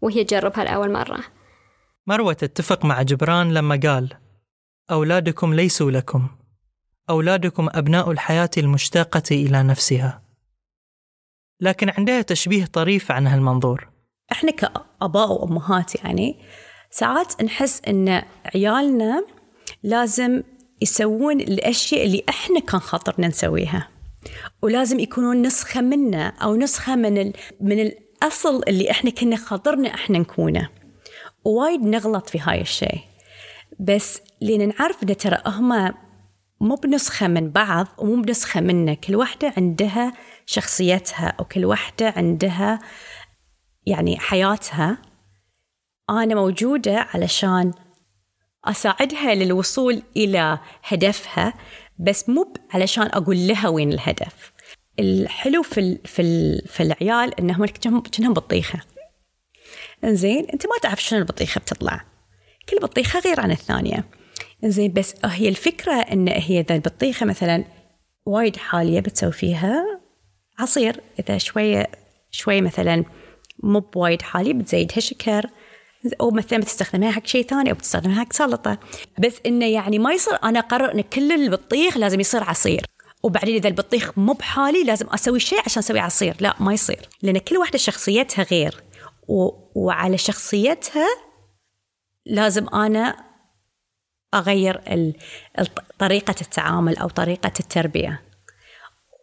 وهي 0.03 0.25
تجربها 0.25 0.65
لأول 0.65 0.93
مرة. 0.93 1.19
مروة 2.07 2.33
تتفق 2.33 2.85
مع 2.85 3.03
جبران 3.03 3.55
لما 3.55 3.81
قال 3.83 4.17
أولادكم 4.91 5.55
ليسوا 5.55 5.91
لكم. 5.91 6.29
أولادكم 7.11 7.69
أبناء 7.73 8.11
الحياة 8.11 8.51
المشتاقة 8.59 9.23
إلى 9.31 9.63
نفسها. 9.63 10.23
لكن 11.61 11.91
عندها 11.99 12.23
تشبيه 12.23 12.65
طريف 12.65 13.13
عن 13.13 13.27
هالمنظور. 13.27 13.89
إحنا 14.33 14.51
كأباء 14.51 15.33
وأمهات 15.33 15.95
يعني 15.95 16.41
ساعات 16.91 17.43
نحس 17.43 17.83
إن 17.89 18.23
عيالنا 18.55 19.27
لازم 19.83 20.43
يسوون 20.83 21.41
الأشياء 21.41 22.07
اللي 22.07 22.25
إحنا 22.29 22.61
كان 22.61 22.81
خاطرنا 22.81 23.29
نسويها. 23.29 23.89
ولازم 24.63 25.01
يكونون 25.01 25.43
نسخة 25.43 25.81
منا 25.81 26.29
أو 26.29 26.57
نسخة 26.57 26.97
من. 26.97 27.33
من 27.61 27.81
الأصل 27.81 28.63
اللي 28.69 28.91
إحنا 28.91 29.11
كنا 29.11 29.37
خاطرنا 29.37 29.95
إحنا 29.95 30.19
نكونه. 30.19 30.69
وايد 31.45 31.83
نغلط 31.83 32.31
في 32.31 32.41
هاي 32.41 32.61
الشيء. 32.61 33.10
بس 33.79 34.21
لين 34.41 34.69
نعرف 34.69 35.03
إن 35.03 35.17
ترى 35.17 35.43
هم 35.47 35.95
مو 36.61 36.75
بنسخة 36.75 37.29
من 37.29 37.51
بعض 37.51 37.87
ومو 37.99 38.23
بنسخة 38.23 38.61
منا 38.61 38.95
كل 38.95 39.17
واحدة 39.17 39.55
عندها 39.57 40.13
شخصيتها 40.47 41.27
أو 41.41 41.45
كل 41.45 41.65
واحدة 41.65 42.15
عندها 42.17 42.79
يعني 43.87 44.19
حياتها. 44.19 44.99
أنا 46.11 46.35
موجودة 46.35 47.09
علشان 47.15 47.73
أساعدها 48.65 49.35
للوصول 49.35 50.03
إلى 50.17 50.59
هدفها 50.85 51.55
بس 51.99 52.29
مو 52.29 52.53
علشان 52.71 53.07
أقول 53.07 53.49
لها 53.49 53.69
وين 53.69 53.93
الهدف. 53.93 54.53
الحلو 54.99 55.63
في 55.63 55.99
في 56.05 56.59
في 56.67 56.83
العيال 56.83 57.41
انهم 57.41 57.67
كأنهم 57.67 58.33
بطيخة. 58.33 58.81
إنزين 60.05 60.47
أنت 60.53 60.67
ما 60.67 60.73
تعرف 60.83 61.03
شنو 61.03 61.19
البطيخة 61.19 61.59
بتطلع. 61.59 62.10
كل 62.71 62.77
بطيخة 62.77 63.21
غير 63.21 63.41
عن 63.41 63.51
الثانية. 63.51 64.05
إنزين 64.65 64.93
بس 64.93 65.15
هي 65.25 65.49
الفكرة 65.49 65.93
إن 65.93 66.29
هي 66.29 66.61
إذا 66.61 66.75
البطيخة 66.75 67.27
مثلا 67.27 67.65
وايد 68.27 68.57
حالية 68.57 69.01
بتسوي 69.01 69.33
فيها 69.33 70.01
عصير 70.59 71.01
إذا 71.19 71.39
شوية 71.39 71.87
شوية 72.31 72.61
مثلا 72.61 73.05
مو 73.63 73.81
بوايد 73.81 74.23
حالي 74.23 74.53
بتزيدها 74.53 75.01
شكر 75.01 75.47
أو 76.21 76.31
مثلا 76.31 76.59
بتستخدمها 76.59 77.11
حق 77.11 77.27
شيء 77.27 77.47
ثاني 77.47 77.71
أو 77.71 77.75
بتستخدمها 77.75 78.25
حق 78.25 78.33
سلطة. 78.33 78.79
بس 79.19 79.35
إنه 79.47 79.67
يعني 79.67 79.99
ما 79.99 80.13
يصير 80.13 80.39
أنا 80.45 80.59
أقرر 80.59 80.95
إن 80.95 81.01
كل 81.01 81.33
البطيخ 81.33 81.97
لازم 81.97 82.21
يصير 82.21 82.45
عصير. 82.45 82.87
وبعدين 83.23 83.55
إذا 83.55 83.69
البطيخ 83.69 84.19
مو 84.19 84.33
بحالي 84.33 84.85
لازم 84.85 85.07
أسوي 85.07 85.41
شيء 85.41 85.61
عشان 85.67 85.79
أسوي 85.79 85.99
عصير. 85.99 86.37
لا 86.41 86.55
ما 86.61 86.73
يصير. 86.73 87.09
لأن 87.23 87.39
كل 87.39 87.57
واحدة 87.57 87.79
شخصيتها 87.79 88.43
غير. 88.43 88.83
و... 89.29 89.51
وعلى 89.75 90.19
شخصيتها 90.19 91.07
لازم 92.31 92.69
أنا 92.69 93.17
أغير. 94.35 94.81
طريقة 95.99 96.35
التعامل 96.41 96.97
أو 96.97 97.09
طريقة 97.09 97.53
التربية. 97.61 98.23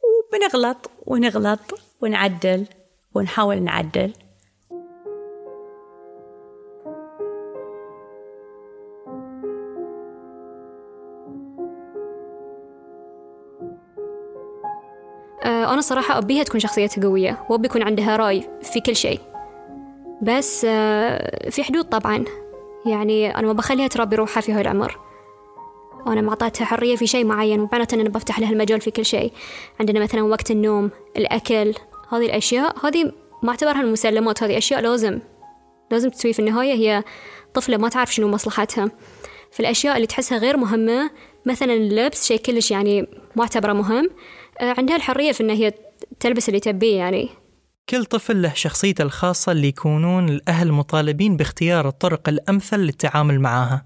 وبنغلط 0.04 0.92
ونغلط 1.06 1.60
ونعدل 2.02 2.66
ونحاول 3.16 3.64
نعدل. 3.64 4.14
آه، 15.44 15.74
أنا 15.74 15.82
صراحة 15.82 16.18
أبيها 16.18 16.44
تكون 16.44 16.60
شخصيتها 16.60 17.02
قوية 17.04 17.46
وأبي 17.50 17.66
يكون 17.66 17.84
عندها 17.84 18.16
رأي 18.16 18.50
في 18.62 18.82
كل 18.82 18.96
شيء. 18.96 19.22
بس 20.22 20.66
آه، 20.70 21.50
في 21.50 21.64
حدود 21.64 21.86
طبعا. 21.86 22.47
يعني 22.90 23.36
أنا 23.36 23.48
ما 23.48 23.54
بخليها 23.54 23.88
تربي 23.88 24.16
روحها 24.16 24.42
في 24.42 24.52
هالعمر 24.52 25.00
أنا 26.08 26.22
معطيتها 26.22 26.66
حرية 26.66 26.96
في 26.96 27.08
شيء 27.08 27.26
معين 27.26 27.60
مو 27.60 27.70
معناته 27.72 27.96
أن 27.96 28.00
أنا 28.00 28.10
بفتح 28.10 28.40
لها 28.40 28.52
المجال 28.52 28.82
في 28.82 28.92
كل 28.92 29.06
شيء. 29.06 29.32
عندنا 29.80 30.00
مثلا 30.00 30.22
وقت 30.22 30.52
النوم 30.52 30.92
الأكل 31.18 31.74
هذه 32.10 32.26
الأشياء 32.26 32.86
هذه 32.86 33.12
ما 33.44 33.50
أعتبرها 33.50 33.82
المسلمات 33.82 34.44
هذه 34.44 34.58
أشياء 34.58 34.82
لازم. 34.82 35.20
لازم 35.92 36.10
تسوي 36.10 36.34
في 36.34 36.40
النهاية 36.40 36.74
هي 36.74 37.04
طفلة 37.54 37.78
ما 37.78 37.90
تعرف 37.90 38.14
شنو 38.14 38.28
مصلحتها. 38.28 38.92
في 39.52 39.60
الأشياء 39.60 39.96
اللي 39.96 40.08
تحسها 40.08 40.38
غير 40.38 40.58
مهمة 40.58 41.12
مثلا 41.46 41.74
اللبس 41.74 42.28
شيء 42.28 42.38
كلش 42.38 42.72
يعني 42.72 43.02
ما 43.36 43.44
أعتبره 43.44 43.74
مهم. 43.74 44.10
آه، 44.60 44.74
عندها 44.78 44.96
الحرية 44.96 45.32
في 45.32 45.44
أن 45.44 45.50
هي 45.50 45.74
تلبس 46.20 46.50
اللي 46.50 46.60
تبيه 46.60 46.98
يعني. 46.98 47.30
كل 47.90 48.06
طفل 48.06 48.42
له 48.42 48.54
شخصيته 48.54 49.02
الخاصة 49.02 49.52
اللي 49.52 49.68
يكونون 49.68 50.30
الأهل 50.30 50.72
مطالبين 50.72 51.38
باختيار 51.38 51.88
الطرق 51.88 52.30
الأمثل 52.30 52.78
للتعامل 52.80 53.40
معاها. 53.40 53.86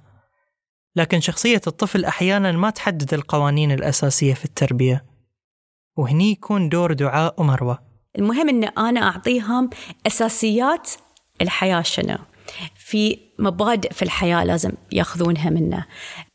لكن 0.96 1.20
شخصية 1.20 1.62
الطفل 1.68 2.06
أحيانا 2.06 2.52
ما 2.52 2.70
تحدد 2.70 3.14
القوانين 3.14 3.72
الأساسية 3.72 4.34
في 4.34 4.46
التربية. 4.46 5.06
وهني 5.98 6.32
يكون 6.32 6.70
دور 6.70 6.94
دعاء 6.94 7.42
ومروة. 7.42 7.80
المهم 8.18 8.50
أن 8.50 8.64
أنا 8.64 9.02
أعطيهم 9.02 9.70
أساسيات 10.08 10.92
الحياة 11.42 11.82
شنو. 11.82 12.18
في 12.76 13.20
مبادئ 13.40 13.94
في 13.94 14.02
الحياة 14.02 14.44
لازم 14.44 14.72
يأخذونها 14.92 15.50
منه. 15.50 15.86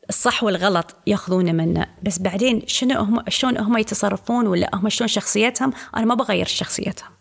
الصح 0.09 0.45
والغلط 0.45 0.97
يأخذونه 1.07 1.53
منه. 1.53 1.87
بس 2.03 2.19
بعدين 2.19 2.62
شنو 2.67 3.01
هم 3.01 3.25
شلون 3.29 3.59
هم 3.59 3.79
يتصرفون 3.79 4.47
ولا 4.47 4.71
هم 4.75 4.88
شلون 4.88 5.09
شخصيتهم 5.09 5.73
أنا 5.97 6.05
ما 6.05 6.14
بغير 6.14 6.47
شخصيتهم. 6.47 7.15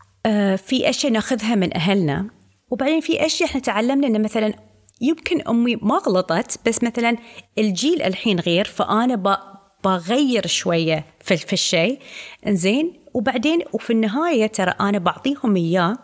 في 0.56 0.90
أشياء 0.90 1.12
ناخذها 1.14 1.56
من 1.56 1.78
أهلنا. 1.78 2.30
وبعدين 2.72 3.02
في 3.02 3.26
أشياء 3.26 3.50
إحنا 3.50 3.62
تعلمنا 3.62 4.08
إنه 4.08 4.20
مثلا 4.20 4.54
يمكن 5.02 5.42
أمي 5.42 5.76
ما 5.76 5.96
غلطت 5.96 6.60
بس 6.68 6.84
مثلا 6.84 7.18
الجيل 7.58 8.02
الحين 8.02 8.40
غير 8.40 8.66
فأنا 8.66 9.40
بغير 9.84 10.48
شوية 10.48 11.06
في, 11.20 11.38
في 11.38 11.54
الشيء. 11.54 12.00
إنزين؟ 12.48 13.06
وبعدين 13.14 13.60
وفي 13.74 13.94
النهاية 13.94 14.48
ترى 14.48 14.74
أنا 14.80 14.98
بعطيهم 14.98 15.56
إياه 15.56 15.98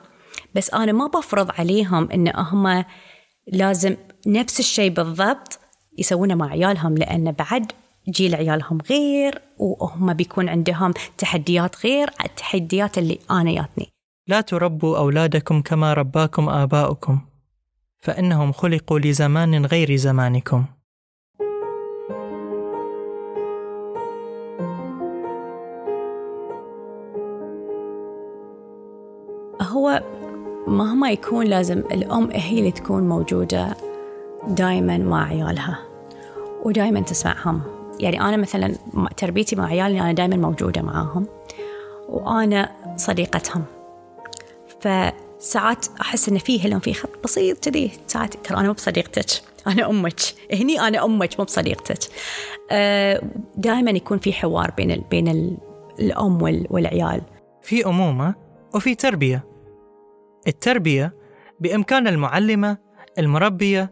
بس 0.56 0.74
أنا 0.74 0.92
ما 0.92 1.08
بفرض 1.08 1.52
عليهم 1.52 2.12
إن 2.12 2.32
هم 2.36 2.84
لازم 3.48 3.96
نفس 4.28 4.60
الشيء 4.60 4.90
بالضبط 4.90 5.60
يسوونه 5.98 6.36
مع 6.36 6.50
عيالهم 6.50 6.98
لأن 6.98 7.32
بعد 7.32 7.72
جيل 8.10 8.36
عيالهم 8.36 8.78
غير 8.90 9.42
وهم 9.58 10.14
بيكون 10.14 10.50
عندهم 10.50 10.94
تحديات 11.18 11.86
غير 11.86 12.10
التحديات 12.26 12.98
اللي 12.98 13.20
أنا 13.32 13.52
ياتني. 13.52 13.90
لا 14.32 14.42
تربوا 14.42 14.98
أولادكم 14.98 15.62
كما 15.62 15.94
رباكم 15.94 16.50
آباؤكم 16.50 17.20
فإنهم 18.00 18.52
خلقوا 18.52 19.00
لزمان 19.00 19.66
غير 19.66 19.96
زمانكم. 19.96 20.66
هو 29.62 30.04
مهما 30.68 31.12
يكون 31.12 31.46
لازم 31.46 31.80
الأم 31.80 32.30
هي 32.32 32.60
اللي 32.60 32.72
تكون 32.72 33.10
موجودة 33.10 33.76
دائما 34.48 34.98
مع 34.98 35.28
عيالها 35.28 35.80
ودائما 36.64 37.00
تسمعهم. 37.00 37.62
يعني 38.00 38.22
أنا 38.22 38.38
مثلا 38.38 38.76
تربيتي 39.18 39.56
مع 39.56 39.66
عيالي 39.66 40.02
أنا 40.02 40.12
دائما 40.12 40.36
موجودة 40.36 40.82
معاهم 40.82 41.28
وأنا 42.10 42.72
صديقتهم. 42.96 43.81
فساعات 44.82 45.86
أحس 46.02 46.30
إن 46.30 46.38
فيه 46.38 46.68
لهم 46.68 46.80
في 46.80 46.94
خط 46.94 47.24
بسيط 47.24 47.70
كذي. 47.70 47.92
ساعات 48.08 48.52
أنا 48.52 48.68
مو 48.68 48.74
بصديقتك 48.74 49.26
أنا 49.68 49.90
أمك. 49.90 50.20
هني 50.54 50.80
أنا 50.80 51.06
أمك 51.06 51.40
مو 51.40 51.46
بصديقتك. 51.46 52.00
أه 52.72 53.22
دائما 53.56 53.92
يكون 53.92 54.18
في 54.18 54.34
حوار 54.34 54.72
بين 54.72 54.92
ال 54.92 55.02
بين 55.02 55.28
ال 55.28 55.58
الأم 56.00 56.42
والعيال. 56.70 57.22
في 57.62 57.86
أمومة 57.86 58.36
وفي 58.76 58.96
تربية. 58.96 59.46
التربية 60.48 61.14
بإمكان 61.60 62.08
المعلمة 62.08 62.78
المربية 63.20 63.92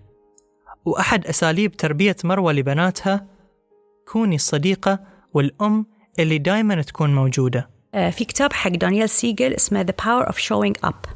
وأحد 0.85 1.27
أساليب 1.27 1.77
تربية 1.77 2.15
مروة 2.23 2.53
لبناتها 2.53 3.27
كوني 4.07 4.35
الصديقة 4.35 4.99
والأم 5.33 5.85
اللي 6.19 6.37
دايما 6.37 6.81
تكون 6.81 7.15
موجودة. 7.15 7.69
آه، 7.95 8.09
في 8.09 8.25
كتاب 8.25 8.53
حق 8.53 8.69
دانيال 8.69 9.09
سيجل 9.09 9.53
اسمه 9.53 9.83
The 9.83 10.03
Power 10.03 10.31
of 10.31 10.35
Showing 10.35 10.89
Up. 10.89 11.09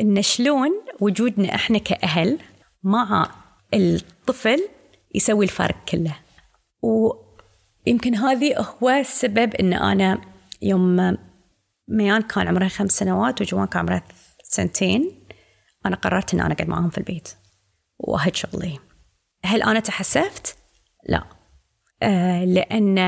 إن 0.00 0.22
شلون 0.22 0.70
وجودنا 1.00 1.54
إحنا 1.54 1.78
كأهل 1.78 2.38
مع 2.82 3.30
الطفل 3.74 4.68
يسوي 5.14 5.44
الفرق 5.44 5.76
كله. 5.88 6.16
ويمكن 6.82 8.14
هذه 8.14 8.54
هو 8.82 8.88
السبب 8.88 9.54
إن 9.54 9.72
أنا 9.72 10.20
يوم 10.62 11.16
ميان 11.88 12.22
كان 12.22 12.48
عمرها 12.48 12.68
خمس 12.68 12.90
سنوات 12.90 13.40
وجوان 13.40 13.66
كان 13.66 13.80
عمرها 13.80 14.02
سنتين 14.42 15.10
أنا 15.86 15.96
قررت 15.96 16.34
إن 16.34 16.40
أنا 16.40 16.54
أقعد 16.54 16.68
معاهم 16.68 16.90
في 16.90 16.98
البيت. 16.98 17.28
وأهد 17.98 18.34
شغلي. 18.34 18.78
هل 19.44 19.62
أنا 19.62 19.80
تحسفت؟ 19.80 20.56
لا. 21.08 21.24
آه 22.02 22.44
لأن 22.44 22.98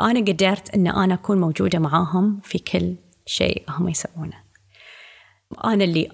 أنا 0.00 0.20
قدرت 0.20 0.74
أن 0.74 0.86
أنا 0.86 1.14
أكون 1.14 1.40
موجودة 1.40 1.78
معاهم 1.78 2.40
في 2.44 2.58
كل 2.58 2.96
شيء 3.26 3.62
هم 3.68 3.88
يسوونه. 3.88 4.42
أنا 5.64 5.84
اللي 5.84 6.08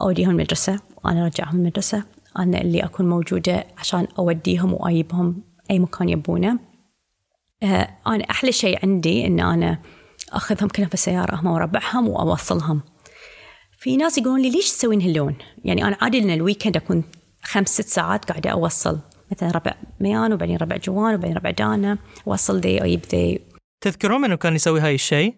أوديهم 0.00 0.30
المدرسة 0.30 0.80
وأنا 1.04 1.24
أرجعهم 1.24 1.56
المدرسة. 1.56 2.04
أنا 2.38 2.60
اللي 2.60 2.84
أكون 2.84 3.08
موجودة 3.08 3.66
عشان 3.78 4.08
أوديهم 4.18 4.72
وأجيبهم 4.72 5.42
أي 5.70 5.78
مكان 5.78 6.08
يبونه. 6.08 6.58
آه 7.62 7.88
أنا 8.06 8.24
أحلى 8.30 8.52
شيء 8.52 8.78
عندي 8.82 9.26
أن 9.26 9.40
أنا 9.40 9.78
أخذهم 10.32 10.68
كلهم 10.68 10.88
في 10.88 10.94
السيارة 10.94 11.34
هم 11.34 11.46
وربعهم 11.46 12.08
وأوصلهم. 12.08 12.80
في 13.78 13.96
ناس 13.96 14.18
يقولون 14.18 14.40
لي 14.42 14.50
ليش 14.50 14.70
تسوين 14.70 15.02
هاللون؟ 15.02 15.36
يعني 15.64 15.84
أنا 15.84 15.98
عادي 16.00 16.18
إن 16.18 16.30
ال 16.30 16.36
weekend 16.36 16.76
أكون 16.76 17.04
خمس 17.42 17.68
ست 17.68 17.88
ساعات 17.88 18.24
قاعدة 18.24 18.50
أوصل. 18.50 19.00
مثلا 19.32 19.50
ربع 19.50 19.74
ميان 20.00 20.32
وبعدين 20.32 20.56
ربع 20.56 20.76
جوان 20.76 21.14
وبعدين 21.14 21.36
ربع 21.36 21.50
دانا. 21.50 21.98
أوصل 22.26 22.60
ذي 22.60 22.84
أجيب 22.84 23.00
ذي. 23.12 23.40
تذكرون 23.80 24.20
منو 24.20 24.36
كان 24.36 24.54
يسوي 24.54 24.80
هاي 24.80 24.94
الشيء؟ 24.94 25.34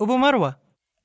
أبو 0.00 0.16
مروة. 0.16 0.56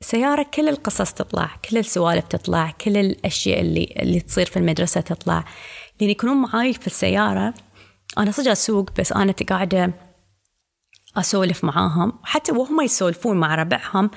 سيارة 0.02 0.46
كل 0.54 0.70
القصص 0.70 1.14
تطلع 1.14 1.50
كل 1.70 1.78
السوالف 1.78 2.28
تطلع 2.28 2.72
كل 2.72 2.98
الأشياء 2.98 3.62
اللي 3.62 3.96
اللي 4.00 4.20
تصير 4.20 4.46
في 4.46 4.58
المدرسة 4.58 5.02
تطلع. 5.02 5.46
لأن 6.02 6.10
يكونون 6.10 6.38
معاي 6.38 6.74
في 6.74 6.88
السيارة 6.88 7.54
أنا 8.18 8.32
صدق 8.32 8.52
أسوق 8.52 8.90
بس 9.00 9.12
أنا 9.12 9.34
قاعدة 9.50 9.94
أسولف 11.18 11.64
معاهم. 11.64 12.14
حتى 12.24 12.52
وهم 12.52 12.82
يسولفون 12.82 13.38
مع 13.38 13.56
ربعهم 13.56 14.10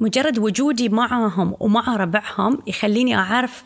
مجرد 0.00 0.38
وجودي 0.38 0.88
معاهم 0.88 1.56
ومع 1.60 1.96
ربعهم 1.96 2.62
يخليني 2.66 3.14
أعرف 3.14 3.64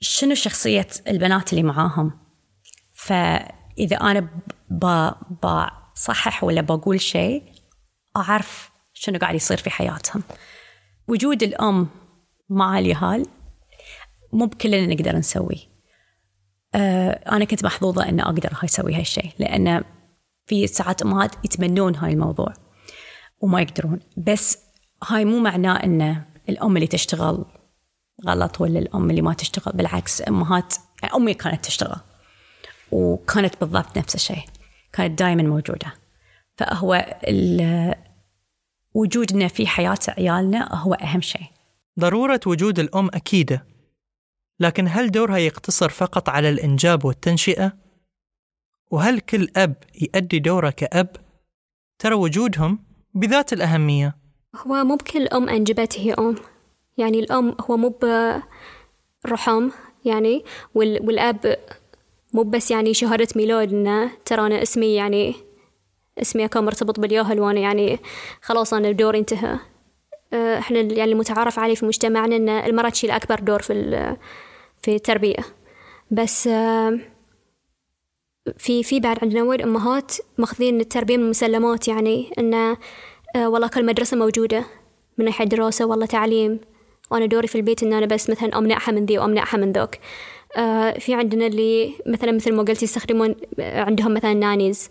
شنو 0.00 0.34
شخصية 0.34 0.86
البنات 1.08 1.52
اللي 1.52 1.62
معاهم؟ 1.62 2.12
فإذا 2.92 3.96
أنا 3.96 4.28
بصحح 5.42 6.44
ولا 6.44 6.60
بقول 6.60 7.00
شيء 7.00 7.42
أعرف 8.16 8.70
شنو 8.92 9.18
قاعد 9.18 9.34
يصير 9.34 9.56
في 9.56 9.70
حياتهم. 9.70 10.22
وجود 11.08 11.42
الأم 11.42 11.88
مع 12.48 12.78
اليهال 12.78 13.26
مو 14.32 14.46
بكلنا 14.46 14.94
نقدر 14.94 15.16
نسوي. 15.16 15.68
أه 16.74 17.10
أنا 17.10 17.44
كنت 17.44 17.64
محظوظة 17.64 18.08
أن 18.08 18.20
أقدر 18.20 18.52
أسوي 18.64 18.94
هالشيء 18.94 19.32
لأن 19.38 19.84
في 20.46 20.66
ساعات 20.66 21.02
أمهات 21.02 21.44
يتمنون 21.44 21.96
هاي 21.96 22.12
الموضوع 22.12 22.52
وما 23.40 23.60
يقدرون. 23.60 24.00
بس 24.16 24.58
هاي 25.04 25.24
مو 25.24 25.38
معناه 25.38 25.84
أن 25.84 26.24
الأم 26.48 26.76
اللي 26.76 26.86
تشتغل 26.86 27.59
غلط 28.26 28.60
ولا 28.60 28.78
الأم 28.78 29.10
اللي 29.10 29.22
ما 29.22 29.34
تشتغل 29.34 29.72
بالعكس 29.76 30.28
أمهات 30.28 30.74
أمي 31.14 31.34
كانت 31.34 31.64
تشتغل 31.64 32.00
وكانت 32.92 33.60
بالضبط 33.60 33.98
نفس 33.98 34.14
الشيء 34.14 34.44
كانت 34.92 35.18
دائما 35.18 35.42
موجودة. 35.42 35.94
فهو 36.56 37.16
وجودنا 38.94 39.48
في 39.48 39.66
حياة 39.66 39.98
عيالنا 40.08 40.74
هو 40.74 40.94
أهم 40.94 41.20
شيء. 41.20 41.46
ضرورة 42.00 42.40
وجود 42.46 42.78
الأم 42.78 43.06
أكيدة. 43.14 43.66
لكن 44.60 44.88
هل 44.88 45.10
دورها 45.10 45.38
يقتصر 45.38 45.88
فقط 45.88 46.28
على 46.28 46.48
الإنجاب 46.48 47.04
والتنشئة؟ 47.04 47.72
وهل 48.90 49.20
كل 49.20 49.48
أب 49.56 49.74
يؤدي 50.00 50.38
دوره 50.38 50.70
كأب؟ 50.70 51.16
ترى 51.98 52.14
وجودهم 52.14 52.84
بذات 53.14 53.52
الأهمية. 53.52 54.16
هو 54.66 54.84
مو 54.84 54.96
بكل 54.96 55.26
أم 55.26 55.48
أنجبت 55.48 55.98
هي 55.98 56.14
أم. 56.14 56.36
يعني 57.00 57.20
الأم 57.20 57.56
هو 57.60 57.76
مو 57.76 57.94
برحم 59.24 59.70
يعني 60.04 60.44
والأب 60.74 61.56
مو 62.32 62.42
بس 62.42 62.70
يعني 62.70 62.94
شهادة 62.94 63.28
ميلاد 63.36 63.72
إنه 63.72 64.10
ترى 64.24 64.46
أنا 64.46 64.62
اسمي 64.62 64.94
يعني 64.94 65.34
اسمي 66.18 66.48
كان 66.48 66.64
مرتبط 66.64 67.00
بالياهل 67.00 67.40
وأنا 67.40 67.60
يعني 67.60 67.98
خلاص 68.42 68.74
أنا 68.74 68.90
دوري 68.92 69.18
انتهى. 69.18 69.58
آه، 70.32 70.58
إحنا 70.58 70.80
يعني 70.80 71.12
المتعارف 71.12 71.58
عليه 71.58 71.74
في 71.74 71.86
مجتمعنا 71.86 72.36
إن 72.36 72.48
المرأة 72.48 72.88
تشيل 72.88 73.10
أكبر 73.10 73.40
دور 73.40 73.62
في 73.62 74.16
في 74.82 74.94
التربية. 74.94 75.36
بس 76.10 76.46
آه، 76.46 76.98
في 78.58 78.82
في 78.82 79.00
بعد 79.00 79.18
عندنا 79.22 79.42
وايد 79.42 79.62
أمهات 79.62 80.12
ماخذين 80.38 80.80
التربية 80.80 81.16
من 81.16 81.30
مسلمات 81.30 81.88
يعني 81.88 82.30
إنه 82.38 82.76
آه، 83.36 83.48
والله 83.48 83.68
كل 83.68 83.86
مدرسة 83.86 84.16
موجودة 84.16 84.64
من 85.18 85.24
ناحية 85.24 85.44
دراسة 85.44 85.84
والله 85.86 86.06
تعليم. 86.06 86.60
وأنا 87.10 87.26
دوري 87.26 87.48
في 87.48 87.54
البيت 87.54 87.82
إن 87.82 87.92
أنا 87.92 88.06
بس 88.06 88.30
مثلا 88.30 88.58
أمنعها 88.58 88.92
من 88.92 89.06
ذي 89.06 89.18
وأمنعها 89.18 89.56
من 89.56 89.72
ذوك. 89.72 89.94
آه 90.56 90.98
في 90.98 91.14
عندنا 91.14 91.46
اللي 91.46 91.94
مثلا 92.06 92.32
مثل 92.32 92.52
ما 92.52 92.62
قلتي 92.62 92.84
يستخدمون 92.84 93.34
عندهم 93.58 94.14
مثلا 94.14 94.34
نانيز. 94.34 94.90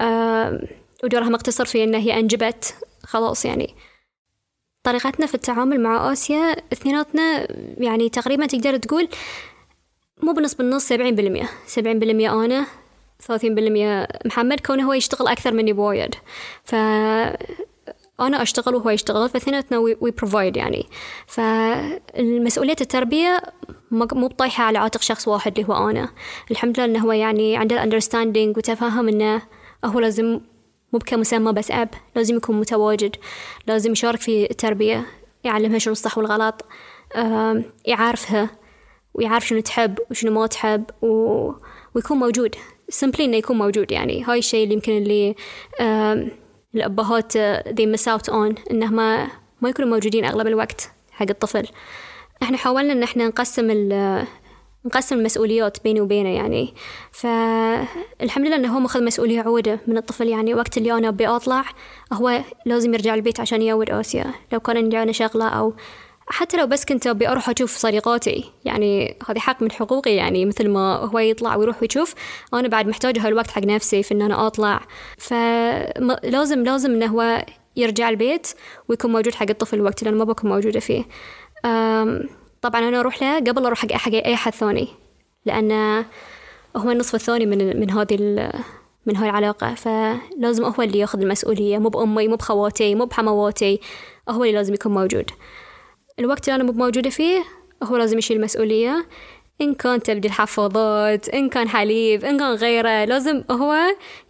آه 0.00 0.60
ودورها 1.04 1.28
مقتصر 1.28 1.64
في 1.64 1.84
أن 1.84 1.94
هي 1.94 2.18
أنجبت. 2.18 2.74
خلاص 3.02 3.44
يعني. 3.44 3.74
طريقتنا 4.82 5.26
في 5.26 5.34
التعامل 5.34 5.80
مع 5.80 6.12
آسيا 6.12 6.56
اثنيناتنا 6.72 7.46
يعني 7.78 8.08
تقريبا 8.08 8.46
تقدر 8.46 8.76
تقول 8.76 9.08
مو 10.22 10.32
بنص 10.32 10.54
بالنص 10.54 10.88
سبعين 10.88 11.14
بالمية. 11.14 11.50
سبعين 11.66 11.98
بالمية 11.98 12.44
أنا 12.44 12.66
ثلاثين 13.22 13.54
بالمية 13.54 14.08
محمد 14.24 14.60
كونه 14.60 14.88
هو 14.88 14.92
يشتغل 14.92 15.28
أكثر 15.28 15.52
مني 15.52 15.72
بوايد. 15.72 16.14
ف 16.64 16.74
أنا 18.20 18.42
أشتغل 18.42 18.74
وهو 18.74 18.90
يشتغل 18.90 19.28
فاثنيناتنا 19.28 19.78
we 19.78 20.10
provide 20.10 20.56
يعني. 20.56 20.86
فالمسؤولية 21.26 22.76
التربية 22.80 23.42
مو 23.90 24.28
بطايحة 24.28 24.64
على 24.64 24.78
عاتق 24.78 25.00
شخص 25.00 25.28
واحد 25.28 25.58
اللي 25.58 25.68
هو 25.70 25.90
أنا. 25.90 26.08
الحمد 26.50 26.80
لله 26.80 26.84
إنه 26.84 27.06
هو 27.06 27.12
يعني 27.12 27.56
عنده 27.56 27.76
ال 27.76 27.82
understanding 27.82 28.56
وتفهم 28.56 29.08
إنه 29.08 29.42
هو 29.84 30.00
لازم 30.00 30.40
مو 30.92 30.98
كمسمى 30.98 31.52
بس 31.52 31.70
أب 31.70 31.88
لازم 32.16 32.36
يكون 32.36 32.60
متواجد 32.60 33.16
لازم 33.66 33.92
يشارك 33.92 34.20
في 34.20 34.50
التربية 34.50 35.06
يعلمها 35.44 35.78
شنو 35.78 35.92
الصح 35.92 36.18
والغلط 36.18 36.64
يعرفها 37.84 38.50
ويعرف 39.14 39.46
شنو 39.46 39.60
تحب 39.60 39.98
وشنو 40.10 40.32
ما 40.32 40.46
تحب 40.46 40.84
و... 41.02 41.52
ويكون 41.94 42.18
موجود. 42.18 42.54
سمبلي 42.88 43.24
إنه 43.24 43.36
يكون 43.36 43.58
موجود 43.58 43.92
يعني. 43.92 44.24
هاي 44.24 44.38
الشيء 44.38 44.64
اللي 44.64 44.74
يمكن 44.74 44.92
اللي 44.92 45.34
الأبهات 46.74 47.38
they 47.68 47.86
miss 47.96 48.08
out 48.08 48.32
on 48.32 48.70
إنه 48.70 48.90
ما 49.60 49.68
يكونوا 49.68 49.90
موجودين 49.90 50.24
أغلب 50.24 50.46
الوقت 50.46 50.90
حق 51.12 51.26
الطفل. 51.30 51.68
إحنا 52.42 52.56
حاولنا 52.56 52.92
إن 52.92 53.02
إحنا 53.02 53.26
نقسم 53.26 53.70
نقسم 54.86 55.18
المسؤوليات 55.18 55.84
بيني 55.84 56.00
وبينه 56.00 56.28
يعني. 56.28 56.74
فالحمد 57.12 58.46
لله 58.46 58.56
إنه 58.56 58.76
هو 58.76 58.80
ماخذ 58.80 59.04
مسؤولية 59.04 59.40
عودة 59.40 59.80
من 59.86 59.96
الطفل 59.96 60.28
يعني. 60.28 60.54
وقت 60.54 60.78
اللي 60.78 60.92
أنا 60.92 61.08
أبي 61.08 61.26
أطلع 61.26 61.64
هو 62.12 62.40
لازم 62.66 62.94
يرجع 62.94 63.14
البيت 63.14 63.40
عشان 63.40 63.62
يعود 63.62 63.90
اسيا 63.90 64.26
لو 64.52 64.60
كان 64.60 64.76
عندي 64.76 65.02
أنا 65.02 65.12
شغلة 65.12 65.48
أو 65.48 65.74
حتى 66.26 66.56
لو 66.56 66.66
بس 66.66 66.84
كنت 66.84 67.06
أبي 67.06 67.28
أروح 67.28 67.50
أشوف 67.50 67.76
صديقاتي 67.76 68.44
يعني 68.64 69.18
هذه 69.28 69.38
حق 69.38 69.62
من 69.62 69.72
حقوقي 69.72 70.14
يعني 70.14 70.44
مثل 70.46 70.68
ما 70.68 70.96
هو 70.96 71.18
يطلع 71.18 71.56
ويروح 71.56 71.82
ويشوف 71.82 72.14
أنا 72.54 72.68
بعد 72.68 72.86
محتاجة 72.86 73.26
هالوقت 73.26 73.50
حق 73.50 73.62
نفسي 73.62 74.02
في 74.02 74.14
إن 74.14 74.22
أنا 74.22 74.46
أطلع. 74.46 74.80
فلازم 75.18 76.62
لازم 76.62 76.90
إنه 76.90 77.06
هو 77.06 77.44
يرجع 77.76 78.08
البيت 78.08 78.46
ويكون 78.88 79.12
موجود 79.12 79.34
حق 79.34 79.46
الطفل 79.50 79.76
الوقت 79.76 80.02
اللي 80.02 80.08
أنا 80.08 80.18
ما 80.18 80.24
بكون 80.24 80.50
موجودة 80.50 80.80
فيه. 80.80 81.04
طبعا 82.62 82.88
أنا 82.88 83.00
أروح 83.00 83.22
له 83.22 83.38
قبل 83.38 83.66
أروح 83.66 83.86
حق 83.92 84.12
أي 84.12 84.34
أحد 84.34 84.52
ثاني 84.52 84.88
لأن 85.46 85.72
هو 86.76 86.90
النصف 86.90 87.14
الثاني 87.14 87.46
من 87.46 87.80
من 87.80 87.90
هذه 87.90 88.18
من 89.06 89.16
هاي 89.16 89.30
العلاقة. 89.30 89.74
فلازم 89.74 90.64
هو 90.64 90.82
اللي 90.82 90.98
ياخذ 90.98 91.20
المسؤولية 91.20 91.78
مو 91.78 91.88
بأمي 91.88 92.28
مو 92.28 92.36
بخواتي 92.36 92.94
مو 92.94 93.04
بحمواتي 93.04 93.80
هو 94.28 94.44
اللي 94.44 94.54
لازم 94.54 94.74
يكون 94.74 94.94
موجود. 94.94 95.30
الوقت 96.18 96.48
اللي 96.48 96.62
أنا 96.62 96.72
مو 96.72 96.72
موجودة 96.72 97.10
فيه 97.10 97.44
هو 97.82 97.96
لازم 97.96 98.18
يشيل 98.18 98.36
المسؤولية 98.36 99.08
إن 99.60 99.74
كان 99.74 100.02
تبديل 100.02 100.32
حفاضات 100.32 101.28
إن 101.28 101.48
كان 101.48 101.68
حليب 101.68 102.24
إن 102.24 102.38
كان 102.38 102.54
غيره 102.54 103.04
لازم 103.04 103.44
هو 103.50 103.76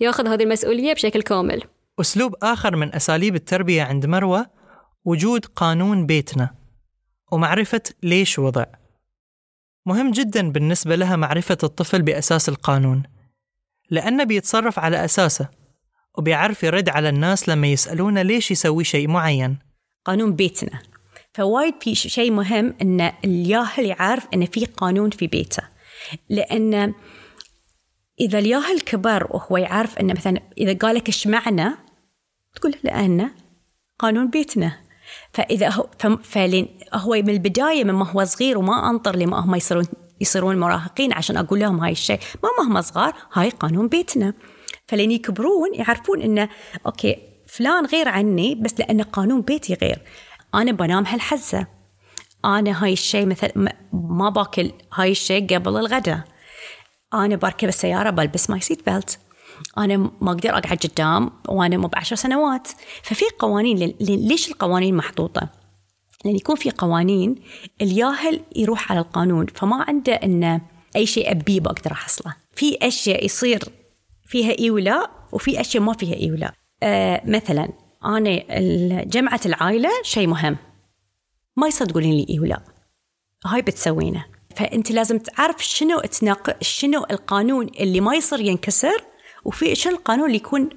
ياخذ 0.00 0.28
هذه 0.28 0.42
المسؤولية 0.42 0.92
بشكل 0.92 1.22
كامل. 1.22 1.62
أسلوب 2.00 2.34
آخر 2.42 2.76
من 2.76 2.94
أساليب 2.94 3.34
التربية 3.34 3.82
عند 3.82 4.06
مروة 4.06 4.46
وجود 5.04 5.44
قانون 5.44 6.06
بيتنا 6.06 6.54
ومعرفة 7.32 7.82
ليش 8.02 8.38
وضع. 8.38 8.64
مهم 9.86 10.10
جدا 10.10 10.52
بالنسبة 10.52 10.96
لها 10.96 11.16
معرفة 11.16 11.58
الطفل 11.62 12.02
بأساس 12.02 12.48
القانون 12.48 13.02
لأنه 13.90 14.24
بيتصرف 14.24 14.78
على 14.78 15.04
أساسه 15.04 15.48
وبيعرف 16.18 16.62
يرد 16.62 16.88
على 16.88 17.08
الناس 17.08 17.48
لما 17.48 17.66
يسألونه 17.66 18.22
ليش 18.22 18.50
يسوي 18.50 18.84
شيء 18.84 19.08
معين. 19.08 19.58
قانون 20.04 20.34
بيتنا. 20.34 20.93
فوايد 21.34 21.74
في 21.80 21.94
شيء 21.94 22.30
مهم 22.30 22.74
إن 22.82 23.12
الياهل 23.24 23.84
يعرف 23.84 24.26
إن 24.34 24.46
في 24.46 24.64
قانون 24.64 25.10
في 25.10 25.26
بيته. 25.26 25.62
لأن 26.28 26.94
إذا 28.20 28.38
الياهل 28.38 28.80
كبر 28.80 29.26
وهو 29.30 29.56
يعرف 29.56 29.98
انه 29.98 30.12
مثلا 30.12 30.40
إذا 30.58 30.78
قال 30.78 30.96
لك 30.96 31.06
إيش 31.06 31.26
معنى 31.26 31.70
تقول 32.54 32.74
لأن 32.84 33.30
قانون 33.98 34.30
بيتنا. 34.30 34.80
فإذا 35.32 35.68
هو 35.68 35.88
فلين 36.22 36.68
هو 36.94 37.12
من 37.12 37.30
البداية 37.30 37.84
مما 37.84 38.10
هو 38.10 38.24
صغير 38.24 38.58
وما 38.58 38.90
أنطر 38.90 39.16
لما 39.16 39.40
هم 39.40 39.54
يصيرون 39.54 39.86
يصيرون 40.20 40.60
مراهقين 40.60 41.12
عشان 41.12 41.36
أقول 41.36 41.60
لهم 41.60 41.80
هاي 41.80 41.92
الشيء. 41.92 42.18
ما 42.42 42.66
هم 42.66 42.80
صغار 42.80 43.14
هاي 43.32 43.50
قانون 43.50 43.88
بيتنا. 43.88 44.34
فلين 44.88 45.10
يكبرون 45.10 45.74
يعرفون 45.74 46.22
انه 46.22 46.48
okay 46.86 47.16
فلان 47.46 47.86
غير 47.86 48.08
عني 48.08 48.54
بس 48.54 48.74
لأن 48.78 49.02
قانون 49.02 49.40
بيتي 49.40 49.74
غير. 49.74 49.98
أنا 50.54 50.72
بنام 50.72 51.06
هالحزة. 51.06 51.66
أنا 52.44 52.84
هاي 52.84 52.92
الشيء 52.92 53.26
مثل 53.26 53.68
ما 53.92 54.28
باكل 54.28 54.72
هاي 54.94 55.10
الشيء 55.10 55.54
قبل 55.54 55.76
الغداء. 55.76 56.20
أنا 57.14 57.36
بركب 57.36 57.68
السيارة 57.68 58.10
بلبس 58.10 58.50
my 58.50 58.60
seat 58.60 58.90
belt 58.90 59.18
أنا 59.78 59.96
ما 59.96 60.30
أقدر 60.30 60.50
أقعد 60.50 60.78
قدام 60.78 61.30
وأنا 61.48 61.76
مو 61.76 61.88
بعشر 61.88 62.16
سنوات. 62.16 62.68
ففي 63.02 63.24
قوانين 63.38 63.94
ليش 64.00 64.48
القوانين 64.48 64.94
محطوطة؟ 64.94 65.48
لأن 66.24 66.36
يكون 66.36 66.56
في 66.56 66.70
قوانين 66.70 67.34
الياهل 67.82 68.40
يروح 68.56 68.92
على 68.92 69.00
القانون 69.00 69.46
فما 69.46 69.84
عنده 69.88 70.12
إنه 70.12 70.60
أي 70.96 71.06
شيء 71.06 71.30
أبيه 71.30 71.60
بقدر 71.60 71.92
أحصله. 71.92 72.34
في 72.52 72.78
أشياء 72.82 73.24
يصير 73.24 73.64
فيها 74.26 74.58
إي 74.58 74.70
ولا 74.70 75.10
وفي 75.32 75.60
أشياء 75.60 75.82
ما 75.82 75.92
فيها 75.92 76.16
إي 76.16 76.30
ولا. 76.30 76.52
آه 76.82 77.22
مثلا 77.24 77.68
أنا 78.04 79.04
جمعة 79.04 79.40
العائلة 79.46 79.90
شيء 80.02 80.26
مهم. 80.26 80.56
ما 81.56 81.66
يصير 81.66 81.86
تقولين 81.86 82.12
لي 82.12 82.26
اي 82.30 82.40
ولا. 82.40 82.60
هاي 83.46 83.62
بتسوينه 83.62 84.24
فأنت 84.56 84.90
لازم 84.90 85.18
تعرف 85.18 85.64
شنو 85.64 86.00
تناق... 86.00 86.62
شنو 86.62 87.06
القانون 87.10 87.66
اللي 87.66 88.00
ما 88.00 88.14
يصير 88.14 88.40
ينكسر 88.40 89.04
وفي 89.44 89.74
شنو 89.74 89.92
القانون 89.92 90.26
اللي 90.26 90.36
يكون 90.36 90.68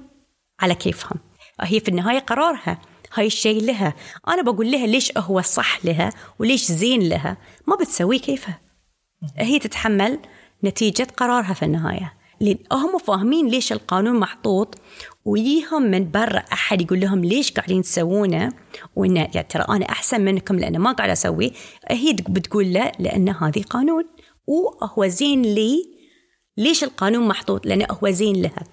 على 0.60 0.74
كيفهم. 0.74 1.18
هي 1.60 1.80
في 1.80 1.88
النهاية 1.88 2.18
قرارها. 2.18 2.78
هاي 3.14 3.26
الشيء 3.26 3.62
لها. 3.62 3.94
أنا 4.28 4.42
بقول 4.42 4.70
لها 4.70 4.86
ليش 4.86 5.18
هو 5.18 5.38
الصح 5.38 5.84
لها 5.84 6.12
وليش 6.38 6.64
زين 6.64 7.08
لها؟ 7.08 7.36
ما 7.66 7.76
بتسوي 7.76 8.18
كيفها. 8.18 8.60
هي 9.36 9.58
تتحمل 9.58 10.18
نتيجة 10.64 11.06
قرارها 11.16 11.54
في 11.54 11.64
النهاية. 11.64 12.14
لأن 12.40 12.58
هم 12.72 12.98
فاهمين 12.98 13.48
ليش 13.48 13.72
القانون 13.72 14.20
محطوط 14.20 14.78
ويجيهم 15.28 15.82
من 15.82 16.10
برا 16.10 16.38
أحد 16.52 16.80
يقول 16.80 17.00
لهم 17.00 17.24
ليش 17.24 17.52
قاعدين 17.52 17.82
تسوونه؟ 17.82 18.52
وانه 18.96 19.20
يعني 19.20 19.48
ترى 19.48 19.64
أنا 19.68 19.88
أحسن 19.88 20.20
منكم 20.20 20.56
لأن 20.56 20.78
ما 20.78 20.92
قاعد 20.92 21.10
أسوي. 21.10 21.52
هي 21.90 22.12
بتقول 22.12 22.72
له 22.72 22.92
لأن 22.98 23.28
هذه 23.28 23.62
قانون. 23.62 24.04
وهو 24.46 25.06
زين 25.06 25.42
لي 25.42 25.98
ليش 26.56 26.84
القانون 26.84 27.28
محطوط؟ 27.28 27.66
لأنه 27.66 27.86
هو 27.90 28.10
زين 28.10 28.42
لها. 28.42 28.64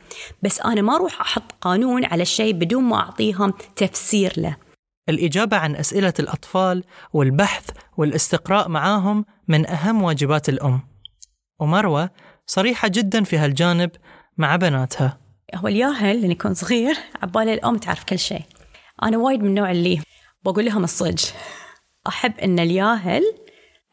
بس 0.44 0.62
أنا 0.62 0.82
ما 0.82 0.96
أروح 0.96 1.22
أحط 1.22 1.52
قانون 1.62 2.06
على 2.06 2.22
الشيء 2.22 2.54
بدون 2.54 2.84
ما 2.84 2.96
أعطيهم 2.96 3.54
تفسير 3.76 4.34
له. 4.38 4.58
الإجابة 5.10 5.58
عن 5.58 5.76
أسئلة 5.76 6.13
الأطفال 6.20 6.84
والبحث 7.13 7.70
والاستقراء 7.98 8.70
معاهم 8.70 9.26
من 9.48 9.70
أهم 9.70 10.04
واجبات 10.04 10.50
الأم. 10.50 10.80
ومروة 11.60 12.10
صريحة 12.46 12.88
جدا 12.88 13.24
في 13.24 13.38
هالجانب 13.38 13.91
مع 14.38 14.56
بناتها. 14.56 15.25
هو 15.56 15.68
الياهل 15.68 16.22
لأن 16.22 16.32
يكون 16.32 16.54
صغير 16.54 16.98
عبالي 17.24 17.54
الأم 17.54 17.78
تعرف 17.78 18.04
كل 18.04 18.20
شيء. 18.20 18.42
أنا 19.04 19.18
وايد 19.18 19.40
من 19.40 19.48
النوع 19.48 19.72
اللي 19.72 20.02
بقول 20.44 20.66
لهم 20.66 20.84
الصج 20.84 21.26
أحب 22.08 22.40
أن 22.40 22.60
الياهل 22.60 23.24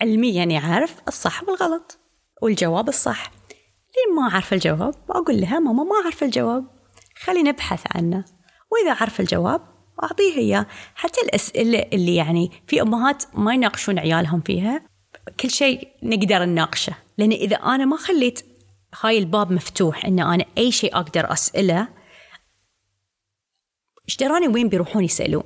علميا 0.00 0.44
يعرف 0.44 0.94
الصح 1.08 1.42
والغلط 1.42 1.98
والجواب 2.42 2.88
الصح. 2.88 3.30
لين 3.96 4.16
ما 4.16 4.30
أعرف 4.32 4.52
الجواب 4.52 4.94
أقول 5.10 5.40
لها 5.40 5.58
ماما 5.58 5.84
ما 5.84 6.02
أعرف 6.04 6.22
الجواب 6.22 6.64
خلي 7.22 7.42
نبحث 7.42 7.82
عنه. 7.94 8.24
وإذا 8.70 8.92
أعرف 8.92 9.20
الجواب 9.20 9.60
أعطيه 10.02 10.36
إياه. 10.36 10.66
حتى 10.94 11.20
الأسئلة 11.20 11.78
اللي 11.92 12.14
يعني 12.14 12.50
في 12.66 12.82
أمهات 12.82 13.24
ما 13.34 13.54
يناقشون 13.54 13.98
عيالهم 13.98 14.40
فيها 14.40 14.82
كل 15.40 15.50
شيء 15.50 15.88
نقدر 16.02 16.44
نناقشه. 16.44 16.94
لأن 17.18 17.32
إذا 17.32 17.56
أنا 17.56 17.84
ما 17.84 17.96
خليت 17.96 18.51
هاي 19.00 19.18
الباب 19.18 19.52
مفتوح 19.52 20.04
إن 20.04 20.20
أنا 20.20 20.44
أي 20.58 20.72
شيء 20.72 20.96
أقدر 20.96 21.32
أسأله. 21.32 21.88
إيش 24.08 24.16
دراني 24.16 24.48
وين 24.48 24.68
بيروحون 24.68 25.04
يسألون؟ 25.04 25.42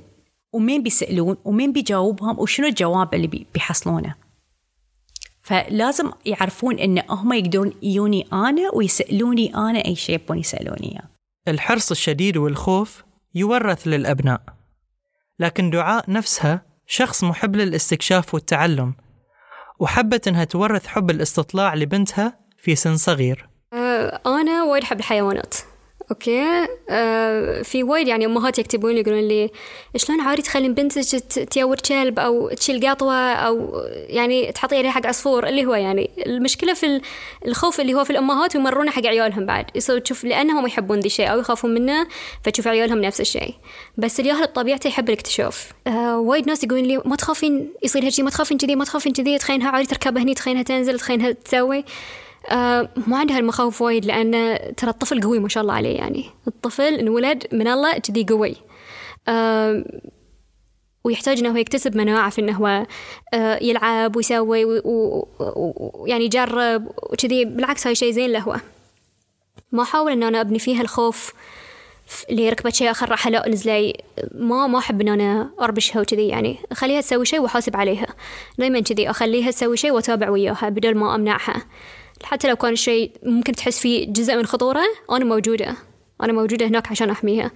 ومين 0.53 0.83
بيسألون؟ 0.83 1.37
ومين 1.45 1.73
بيجاوبهم؟ 1.73 2.39
وشنو 2.39 2.67
الجواب 2.67 3.13
اللي 3.13 3.45
بيحصلونه؟ 3.53 4.15
فلازم 5.41 6.11
يعرفون 6.25 6.79
إن 6.79 7.03
هم 7.09 7.33
يقدرون 7.33 7.73
يجوني 7.81 8.27
أنا 8.33 8.71
ويسألوني 8.73 9.55
أنا 9.55 9.85
أي 9.85 9.95
شيء 9.95 10.15
يبون 10.15 10.39
يسألوني 10.39 10.91
إياه. 10.91 11.09
الحرص 11.47 11.91
الشديد 11.91 12.37
والخوف 12.37 13.03
يورث 13.35 13.87
للأبناء 13.87 14.41
لكن 15.39 15.69
دعاء 15.69 16.11
نفسها 16.11 16.61
شخص 16.87 17.23
محب 17.23 17.55
للاستكشاف 17.55 18.33
والتعلم 18.33 18.93
وحبت 19.79 20.27
إنها 20.27 20.43
تورث 20.43 20.87
حب 20.87 21.09
الاستطلاع 21.09 21.75
لبنتها 21.75 22.46
في 22.57 22.75
سن 22.75 22.97
صغير. 22.97 23.49
آه، 23.73 24.21
أنا 24.25 24.63
وايد 24.63 24.83
أحب 24.83 24.99
الحيوانات. 24.99 25.55
okay؟ 26.11 26.67
آه 26.89 27.61
في 27.61 27.83
وايد 27.83 28.07
يعني 28.07 28.25
أمهات 28.25 28.59
يكتبون 28.59 28.91
لي 28.91 28.99
يقولون 28.99 29.27
لي 29.27 29.49
شلون 29.95 30.21
عادي 30.21 30.41
تخلين 30.41 30.73
بنتك 30.73 31.19
تيور 31.49 31.75
كلب 31.75 32.19
أو 32.19 32.49
تشيل 32.49 32.89
قطوة 32.89 33.33
أو 33.33 33.81
يعني 33.87 34.51
تحطي 34.51 34.77
عليه 34.77 34.89
حق 34.89 35.05
عصفور. 35.05 35.47
اللي 35.47 35.65
هو 35.65 35.75
يعني 35.75 36.11
المشكلة 36.25 36.73
في 36.73 37.01
الخوف 37.45 37.81
اللي 37.81 37.93
هو 37.93 38.03
في 38.03 38.09
الأمهات 38.09 38.55
ويمرونه 38.55 38.91
حق 38.91 39.05
عيالهم 39.05 39.45
بعد. 39.45 39.65
يصير 39.75 39.99
تشوف 39.99 40.23
لأنهم 40.23 40.67
يحبون 40.67 40.99
ذي 40.99 41.05
الشيء 41.05 41.31
أو 41.31 41.39
يخافون 41.39 41.73
منه 41.73 42.07
فتشوف 42.43 42.67
عيالهم 42.67 43.01
نفس 43.01 43.21
الشيء. 43.21 43.55
بس 43.97 44.19
الياهل 44.19 44.43
بطبيعته 44.43 44.87
يحب 44.87 45.09
الاكتشاف. 45.09 45.71
آه 45.87 46.19
وايد 46.19 46.47
ناس 46.47 46.63
يقولون 46.63 46.85
لي 46.85 47.01
ما 47.05 47.15
تخافين 47.15 47.73
يصير 47.83 48.05
هالشيء 48.05 48.25
ما 48.25 48.31
تخافين 48.31 48.57
كذي 48.57 48.75
ما 48.75 48.85
تخافين 48.85 49.13
كذي 49.13 49.37
تخينها 49.37 49.69
عادي 49.69 49.87
تركب 49.87 50.17
هني 50.17 50.33
تخينها 50.33 50.63
تنزل 50.63 50.99
تخينها 50.99 51.31
تسوي. 51.31 51.83
آه 52.49 52.89
ما 53.07 53.17
عندها 53.17 53.39
المخاوف 53.39 53.81
وايد 53.81 54.05
لأن 54.05 54.59
ترى 54.77 54.89
الطفل 54.89 55.21
قوي 55.21 55.39
ما 55.39 55.49
شاء 55.49 55.61
الله 55.61 55.73
عليه 55.73 55.95
يعني. 55.97 56.25
الطفل 56.47 56.93
انولد 56.93 57.43
من 57.51 57.67
الله 57.67 57.97
كذي 57.97 58.25
قوي. 58.29 58.55
آه 59.27 59.85
ويحتاج 61.03 61.39
إنه 61.39 61.59
يكتسب 61.59 61.97
مناعة 61.97 62.29
في 62.29 62.41
إنه 62.41 62.57
هو 62.57 62.85
آه 63.33 63.59
يلعب 63.63 64.15
ويسوي 64.15 64.65
ويعني 64.65 66.25
يجرب 66.25 66.87
وكذي. 66.87 67.45
بالعكس 67.45 67.87
هاي 67.87 67.95
شيء 67.95 68.11
زين 68.11 68.29
له 68.29 68.39
هو. 68.39 68.55
ما 69.71 69.83
أحاول 69.83 70.11
إن 70.11 70.23
أنا 70.23 70.41
أبني 70.41 70.59
فيها 70.59 70.81
الخوف 70.81 71.33
اللي 72.29 72.49
ركبت 72.49 72.75
شيء 72.75 72.91
آخر 72.91 73.09
راح 73.09 73.27
لا 73.27 73.49
نزلي 73.49 73.93
ما 74.35 74.67
ما 74.67 74.79
أحب 74.79 75.01
إن 75.01 75.07
أنا 75.07 75.49
أربشها 75.61 76.01
وكذي 76.01 76.27
يعني. 76.27 76.57
أخليها 76.71 77.01
تسوي 77.01 77.25
شيء 77.25 77.39
وأحاسب 77.39 77.75
عليها. 77.75 78.07
دائما 78.57 78.79
كذي 78.79 79.09
أخليها 79.09 79.51
تسوي 79.51 79.77
شيء 79.77 79.91
وأتابع 79.91 80.29
وياها 80.29 80.69
بدل 80.69 80.95
ما 80.95 81.15
أمنعها. 81.15 81.65
حتى 82.23 82.47
لو 82.47 82.55
كان 82.55 82.73
الشيء 82.73 83.11
ممكن 83.23 83.53
تحس 83.53 83.79
فيه 83.79 84.13
جزء 84.13 84.35
من 84.35 84.45
خطورة 84.45 84.83
أنا 85.11 85.25
موجودة. 85.25 85.75
أنا 86.23 86.33
موجودة 86.33 86.67
هناك 86.67 86.91
عشان 86.91 87.09
أحميها. 87.09 87.51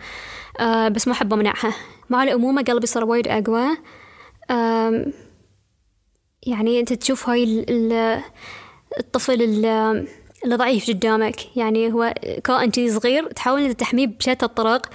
أه 0.59 0.87
بس 0.87 1.07
ما 1.07 1.13
أحب 1.13 1.33
أمنعها. 1.33 1.75
مع 2.09 2.23
الأمومة 2.23 2.61
قلبي 2.61 2.87
صار 2.87 3.05
وايد 3.05 3.27
أقوى. 3.27 3.77
أه 4.51 5.05
يعني 6.47 6.79
أنت 6.79 6.93
تشوف 6.93 7.29
هاي 7.29 7.65
الطفل 8.99 9.41
اللي 9.41 10.55
ضعيف 10.55 10.87
قدامك. 10.87 11.57
يعني 11.57 11.93
هو 11.93 12.13
كائن 12.43 12.89
صغير 12.89 13.27
تحاول 13.27 13.61
أنت 13.61 13.79
تحميه 13.79 14.07
بشتى 14.07 14.45
الطرق. 14.45 14.89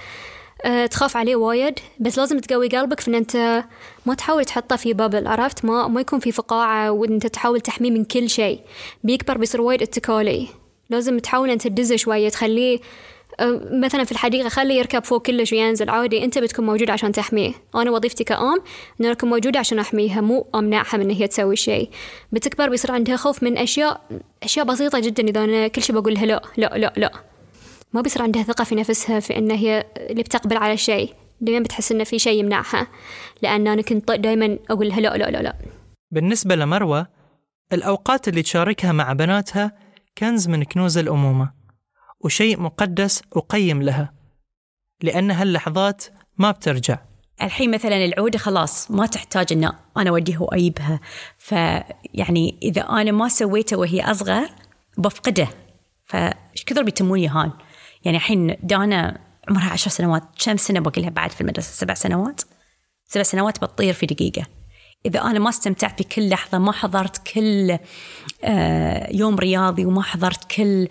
تخاف 0.91 1.17
عليه 1.17 1.35
وايد 1.35 1.79
بس 1.99 2.17
لازم 2.19 2.39
تقوي 2.39 2.67
قلبك 2.67 2.99
في 2.99 3.07
إن 3.07 3.15
أنت 3.15 3.63
ما 4.05 4.13
تحاول 4.13 4.45
تحطه 4.45 4.75
في 4.75 4.93
بابل 4.93 5.27
عرفت؟ 5.27 5.65
ما 5.65 5.87
ما 5.87 6.01
يكون 6.01 6.19
في 6.19 6.31
فقاعة 6.31 6.91
وانت 6.91 7.27
تحاول 7.27 7.61
تحميه 7.61 7.91
من 7.91 8.03
كل 8.03 8.29
شيء. 8.29 8.59
بيكبر 9.03 9.37
بيصير 9.37 9.61
وايد 9.61 9.81
اتكالي. 9.81 10.47
لازم 10.89 11.19
تحاول 11.19 11.49
أنت 11.49 11.67
تدزه 11.67 11.95
شوية 11.95 12.29
تخليه 12.29 12.79
أه 13.39 13.61
مثلا 13.71 14.03
في 14.03 14.11
الحديقة 14.11 14.49
خليه 14.49 14.75
يركب 14.75 15.03
فوق 15.03 15.21
كلش 15.25 15.53
وينزل. 15.53 15.89
عادي 15.89 16.23
أنت 16.23 16.37
بتكون 16.37 16.65
موجود 16.65 16.89
عشان 16.89 17.11
تحميه. 17.11 17.51
أنا 17.75 17.91
وظيفتي 17.91 18.23
كأم 18.23 18.61
أنا 19.01 19.11
أكون 19.11 19.29
موجودة 19.29 19.59
عشان 19.59 19.79
أحميها 19.79 20.21
مو 20.21 20.47
أمنعها 20.55 20.97
من 20.97 21.03
إن 21.03 21.11
هي 21.11 21.27
تسوي 21.27 21.55
شيء. 21.55 21.89
بتكبر 22.31 22.69
بيصير 22.69 22.91
عندها 22.91 23.15
خوف 23.15 23.43
من 23.43 23.57
أشياء 23.57 24.01
أشياء 24.43 24.65
بسيطة 24.65 24.99
جدا 24.99 25.23
إذا 25.23 25.43
أنا 25.43 25.67
كل 25.67 25.81
شيء 25.81 25.95
بقول 25.95 26.13
لها 26.13 26.25
لا 26.25 26.41
لا 26.57 26.77
لا 26.77 26.93
لا. 26.97 27.11
ما 27.93 28.01
بيصير 28.01 28.21
عندها 28.21 28.43
ثقة 28.43 28.63
في 28.63 28.75
نفسها 28.75 29.19
في 29.19 29.37
أن 29.37 29.51
هي 29.51 29.85
اللي 29.97 30.23
بتقبل 30.23 30.57
على 30.57 30.77
شيء. 30.77 31.13
دائما 31.41 31.63
بتحس 31.63 31.91
إن 31.91 32.03
في 32.03 32.19
شيء 32.19 32.39
يمنعها. 32.39 32.87
لأن 33.41 33.67
أنا 33.67 33.81
كنت 33.81 34.11
دائما 34.11 34.59
أقول 34.69 34.87
لها 34.87 34.99
لا 34.99 35.17
لا 35.17 35.31
لا 35.31 35.41
لا. 35.41 35.55
بالنسبة 36.11 36.55
لمروة 36.55 37.07
الأوقات 37.73 38.27
اللي 38.27 38.41
تشاركها 38.41 38.91
مع 38.91 39.13
بناتها 39.13 39.71
كنز 40.17 40.47
من 40.47 40.63
كنوز 40.63 40.97
الأمومة 40.97 41.51
وشيء 42.19 42.59
مقدس 42.59 43.21
وقيم 43.31 43.81
لها 43.81 44.13
لأن 45.01 45.31
هاللحظات 45.31 46.03
ما 46.37 46.51
بترجع. 46.51 46.97
الحين 47.41 47.71
مثلا 47.71 48.05
العودة 48.05 48.37
خلاص 48.37 48.91
ما 48.91 49.05
تحتاج 49.05 49.53
ان 49.53 49.71
أنا 49.97 50.09
اوديها 50.09 50.39
واجيبها 50.41 50.99
فيعني 51.37 52.59
إذا 52.63 52.81
أنا 52.81 53.11
ما 53.11 53.27
سويته 53.27 53.77
وهي 53.77 54.01
أصغر 54.01 54.49
بفقده. 54.97 55.47
فايش 56.05 56.63
كثر 56.65 56.83
بيتمون 56.83 57.19
يهان؟ 57.19 57.51
يعني 58.07 58.17
الحين 58.17 58.55
دانا 58.63 59.19
عمرها 59.49 59.69
عشر 59.69 59.89
سنوات 59.91 60.23
كم 60.45 60.57
سنة 60.57 60.79
باقي 60.79 61.01
لها 61.01 61.09
بعد 61.09 61.31
في 61.31 61.41
المدرسة؟ 61.41 61.71
سبع 61.71 61.93
سنوات؟ 61.93 62.41
سبع 63.05 63.23
سنوات 63.23 63.63
بتطير 63.63 63.93
في 63.93 64.05
دقيقة. 64.05 64.45
إذا 65.05 65.21
أنا 65.21 65.39
ما 65.39 65.49
استمتعت 65.49 66.01
بكل 66.01 66.29
لحظة 66.29 66.57
ما 66.57 66.71
حضرت 66.71 67.27
كل 67.27 67.77
آه، 68.43 69.11
يوم 69.11 69.35
رياضي 69.35 69.85
وما 69.85 70.01
حضرت 70.01 70.51
كل 70.51 70.87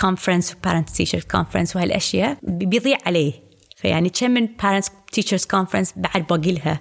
conference 0.00 0.54
و 0.54 0.59
parent 0.59 0.90
teachers 0.90 1.22
conference 1.24 1.76
وهالأشياء 1.76 2.38
بيضيع 2.42 2.98
عليه. 3.06 3.32
فيعني 3.76 4.08
كم 4.08 4.30
من 4.30 4.46
parents 4.46 4.90
teachers 5.12 5.46
conference 5.46 5.92
بعد 5.96 6.26
باقي 6.26 6.52
لها 6.52 6.80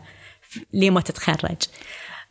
ليه 0.73 0.89
ما 0.89 1.01
تتخرج؟ 1.01 1.57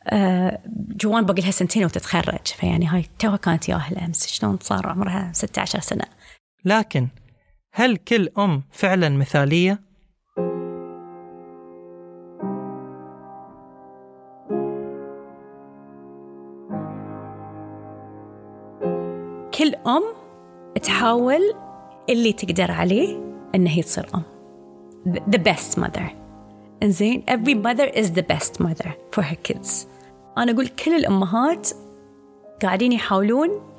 آه، 0.07 0.63
جوان 0.97 1.27
باقي 1.27 1.43
لها 1.43 1.51
سنتين 1.51 1.85
وتتخرج. 1.85 2.47
فيعني 2.47 2.87
هاي 2.87 3.05
توها 3.19 3.37
كانت 3.37 3.69
ياهل 3.69 3.99
أمس. 3.99 4.27
شلون 4.27 4.59
صار 4.63 4.87
عمرها 4.87 5.33
16 5.35 5.81
سنة؟ 5.81 6.22
لكن 6.65 7.09
هل 7.73 7.97
كل 7.97 8.29
أم 8.39 8.63
فعلا 8.71 9.09
مثالية؟ 9.09 9.81
كل 19.59 19.75
أم 19.87 20.03
تحاول 20.83 21.55
اللي 22.09 22.33
تقدر 22.33 22.71
عليه 22.71 23.19
إن 23.55 23.67
هي 23.67 23.83
تصير 23.83 24.07
أم. 24.15 24.23
The 25.07 25.39
best 25.39 25.79
mother. 25.79 26.11
إنزين 26.83 27.25
every 27.31 27.55
mother 27.55 27.89
is 27.95 28.07
the 28.07 28.23
best 28.23 28.61
mother 28.61 28.91
for 29.13 29.23
her 29.23 29.37
kids. 29.51 29.87
أنا 30.39 30.53
أقول 30.53 30.69
كل 30.69 30.95
الأمهات 30.95 31.69
قاعدين 32.63 32.93
يحاولون 32.93 33.72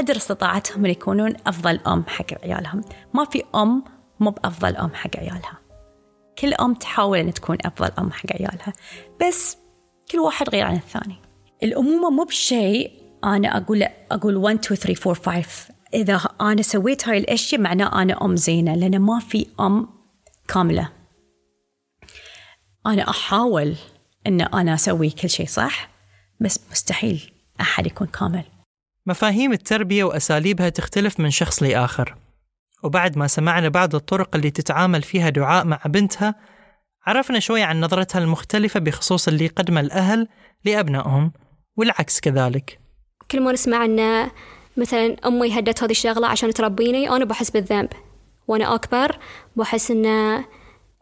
قدر 0.00 0.16
استطاعتهم 0.16 0.84
أن 0.84 0.90
يكونون 0.90 1.34
أفضل 1.46 1.80
أم 1.86 2.04
حق 2.08 2.44
عيالهم. 2.44 2.80
ما 3.14 3.24
في 3.24 3.42
أم 3.54 3.84
مو 4.20 4.30
بأفضل 4.30 4.76
أم 4.76 4.94
حق 4.94 5.16
عيالها. 5.16 5.58
كل 6.38 6.54
أم 6.54 6.74
تحاول 6.74 7.18
أن 7.18 7.34
تكون 7.34 7.58
أفضل 7.64 7.90
أم 7.98 8.12
حق 8.12 8.32
عيالها. 8.32 8.72
بس 9.20 9.56
كل 10.10 10.18
واحد 10.18 10.50
غير 10.50 10.64
عن 10.64 10.76
الثاني. 10.76 11.16
الأمومة 11.62 12.10
مو 12.10 12.24
بشيء 12.24 12.92
أنا 13.24 13.56
أقول 13.56 13.86
أقول 14.10 14.36
1 14.36 14.58
2 14.58 14.80
3 14.80 15.10
4 15.10 15.42
5 15.42 15.74
إذا 15.94 16.20
أنا 16.40 16.62
سويت 16.62 17.08
هاي 17.08 17.18
الأشياء 17.18 17.60
معناه 17.60 18.02
أنا 18.02 18.24
أم 18.24 18.36
زينة 18.36 18.74
لأن 18.74 18.98
ما 18.98 19.18
في 19.18 19.46
أم 19.60 19.88
كاملة. 20.48 20.88
أنا 22.86 23.10
أحاول 23.10 23.76
إن 24.26 24.40
أنا 24.40 24.74
أسوي 24.74 25.10
كل 25.10 25.30
شيء 25.30 25.46
صح 25.46 25.88
بس 26.40 26.60
مستحيل 26.70 27.32
أحد 27.60 27.86
يكون 27.86 28.06
كامل. 28.06 28.44
مفاهيم 29.06 29.52
التربية 29.52 30.04
وأساليبها 30.04 30.68
تختلف 30.68 31.20
من 31.20 31.30
شخص 31.30 31.62
لآخر. 31.62 32.16
وبعد 32.84 33.18
ما 33.18 33.26
سمعنا 33.26 33.68
بعض 33.68 33.94
الطرق 33.94 34.36
اللي 34.36 34.50
تتعامل 34.50 35.02
فيها 35.02 35.28
دعاء 35.28 35.64
مع 35.64 35.80
بنتها 35.86 36.34
عرفنا 37.06 37.38
شوي 37.38 37.62
عن 37.62 37.80
نظرتها 37.80 38.18
المختلفة 38.18 38.80
بخصوص 38.80 39.28
اللي 39.28 39.44
يقدمه 39.44 39.80
الأهل 39.80 40.28
لأبنائهم 40.64 41.32
والعكس 41.76 42.20
كذلك. 42.20 42.80
كل 43.30 43.42
ما 43.42 43.52
نسمع 43.52 43.84
أن 43.84 44.30
مثلا 44.76 45.16
أمي 45.26 45.58
هدت 45.58 45.82
هذه 45.82 45.90
الشغلة 45.90 46.26
عشان 46.26 46.54
تربيني 46.54 47.10
أنا 47.10 47.24
بحس 47.24 47.50
بالذنب. 47.50 47.88
وأنا 48.48 48.74
أكبر 48.74 49.18
بحس 49.56 49.90
أن 49.90 50.06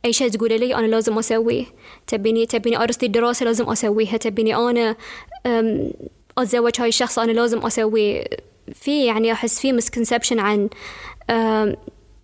أي 0.05 0.13
شيء 0.13 0.29
تقولي 0.29 0.59
لي 0.59 0.75
أنا 0.75 0.87
لازم 0.87 1.19
أسويه. 1.19 1.65
تبيني 2.07 2.47
تبيني 2.47 2.83
أرسل 2.83 3.07
الدراسة 3.07 3.45
لازم 3.45 3.71
أسويها. 3.71 4.17
تبيني 4.17 4.57
أنا 4.57 4.97
أم، 6.39 6.43
أتزوج 6.43 6.81
هاي 6.81 6.89
الشخص 6.89 7.19
أنا 7.19 7.33
لازم 7.33 7.59
أسويه 7.67 8.25
في 8.75 9.07
يعني 9.07 9.33
أحس 9.33 9.61
في 9.61 9.73
مسكونسبشن 9.73 10.39
عن 10.41 10.69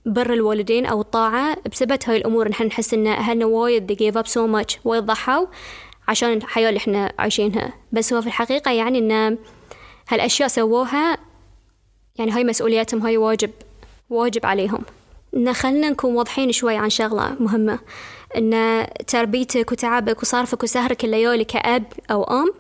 بر 0.07 0.33
الوالدين 0.33 0.87
أو 0.87 1.01
الطاعة. 1.01 1.57
بسبب 1.73 1.99
هاي 2.07 2.17
الأمور 2.17 2.49
نحن 2.49 2.65
نحس 2.65 2.95
إن 2.95 3.07
أهلنا 3.07 3.47
وايد 3.47 3.93
they 3.93 3.97
gave 3.97 4.19
up 4.23 4.27
so 4.27 4.41
much 4.41 4.79
وايد 4.85 5.07
ضحوا 5.07 5.47
عشان 6.09 6.33
الحياة 6.33 6.69
اللي 6.69 6.79
إحنا 6.79 7.13
عايشينها. 7.19 7.73
بس 7.93 8.13
هو 8.13 8.21
في 8.21 8.27
الحقيقة 8.27 8.71
يعني 8.71 8.99
إن 8.99 9.39
هالأشياء 10.09 10.49
سووها 10.49 11.19
يعني 12.17 12.31
هاي 12.31 12.45
مسؤولياتهم 12.45 13.03
هاي 13.03 13.17
واجب 13.17 13.51
واجب 14.11 14.47
عليهم. 14.47 14.83
إن 15.37 15.53
خلنا 15.53 15.91
نكون 15.91 16.15
واضحين 16.15 16.53
شوي 16.53 16.77
عن 16.77 16.91
شغلة 16.91 17.37
مهمة. 17.41 17.79
إن 18.37 18.87
تربيتك 19.07 19.73
وتعبك 19.73 20.23
وصرفك 20.23 20.63
وسهرك 20.63 21.05
الليالي 21.05 21.45
كأب 21.45 21.85
أو 22.11 22.25
أم 22.25 22.53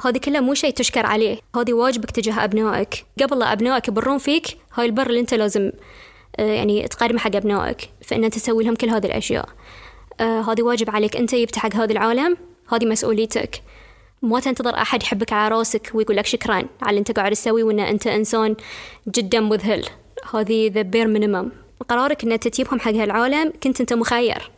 هذه 0.00 0.18
كلها 0.18 0.40
مو 0.40 0.54
شيء 0.54 0.70
تشكر 0.70 1.06
عليه. 1.06 1.38
هذه 1.56 1.72
واجبك 1.72 2.10
تجاه 2.10 2.44
أبنائك. 2.44 3.04
قبل 3.22 3.38
لا 3.38 3.52
أبنائك 3.52 3.88
يبرون 3.88 4.18
فيك 4.18 4.46
هاي 4.74 4.86
ال 4.86 4.90
bare 4.90 5.06
اللي 5.06 5.20
أنت 5.20 5.34
لازم 5.34 5.72
آه، 6.36 6.42
يعني 6.52 6.88
تقدمه 6.88 7.18
حق 7.18 7.36
أبنائك. 7.36 7.90
فإن 8.02 8.24
أنت 8.24 8.34
تسوي 8.34 8.64
لهم 8.64 8.74
كل 8.74 8.88
هذه 8.88 9.06
الأشياء. 9.06 9.48
آه، 10.20 10.40
هذه 10.40 10.62
واجب 10.62 10.90
عليك 10.90 11.16
أنت 11.16 11.34
جبت 11.34 11.58
حق 11.58 11.74
هذا 11.74 11.92
العالم. 11.92 12.36
هذه 12.68 12.86
مسؤوليتك. 12.86 13.62
ما 14.22 14.40
تنتظر 14.40 14.74
أحد 14.74 15.02
يحبك 15.02 15.32
على 15.32 15.54
راسك 15.54 15.90
ويقول 15.94 16.16
لك 16.16 16.26
شكرا 16.26 16.54
على 16.54 16.90
اللي 16.90 16.98
أنت 16.98 17.10
قاعد 17.10 17.32
تسوي 17.32 17.62
وإن 17.62 17.80
أنت 17.80 18.06
إنسان 18.06 18.56
جدا 19.08 19.40
مذهل. 19.40 19.84
هذه 20.34 20.70
the 20.74 20.82
bare 20.82 21.06
minimum 21.06 21.50
قرارك 21.88 22.24
أنت 22.24 22.48
تجيبهم 22.48 22.80
حق 22.80 22.92
هالعالم 22.92 23.52
كنت 23.62 23.80
أنت 23.80 23.92
مخير. 23.92 24.50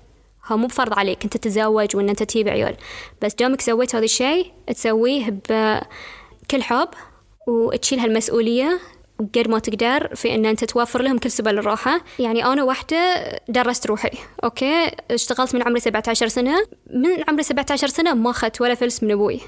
هو 0.46 0.56
مو 0.56 0.66
بفرض 0.66 0.98
عليك 0.98 1.24
أنت 1.24 1.36
تتزوج 1.36 1.96
وإن 1.96 2.08
أنت 2.08 2.22
تجيب 2.22 2.48
عيال 2.48 2.76
بس 3.22 3.34
دامك 3.34 3.60
سويت 3.60 3.94
هذا 3.94 4.04
الشيء 4.04 4.52
تسويه 4.66 5.40
بكل 5.50 6.62
حب 6.62 6.88
وتشيل 7.48 7.98
هالمسؤولية 7.98 8.80
قد 9.18 9.48
ما 9.48 9.58
تقدر 9.58 10.14
في 10.14 10.34
إن 10.34 10.46
أنت 10.46 10.64
توفر 10.64 11.02
لهم 11.02 11.18
كل 11.18 11.30
سبل 11.30 11.58
الراحة. 11.58 12.00
يعني 12.18 12.44
أنا 12.44 12.62
واحدة 12.64 13.30
درست 13.48 13.86
روحي 13.86 14.10
okay؟ 14.44 14.90
اشتغلت 15.10 15.54
من 15.54 15.62
عمري 15.62 15.80
17 15.80 16.28
سنة. 16.28 16.66
من 16.94 17.24
عمري 17.28 17.42
17 17.42 17.88
سنة 17.88 18.14
ما 18.14 18.30
أخذت 18.30 18.60
ولا 18.60 18.74
فلس 18.74 19.02
من 19.02 19.12
أبوي 19.12 19.40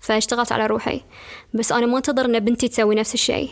فاشتغلت 0.00 0.52
على 0.52 0.66
روحي. 0.66 1.00
بس 1.54 1.72
أنا 1.72 1.86
ما 1.86 1.96
انتظر 1.96 2.24
إن 2.24 2.38
بنتي 2.38 2.68
تسوي 2.68 2.94
نفس 2.94 3.14
الشيء. 3.14 3.50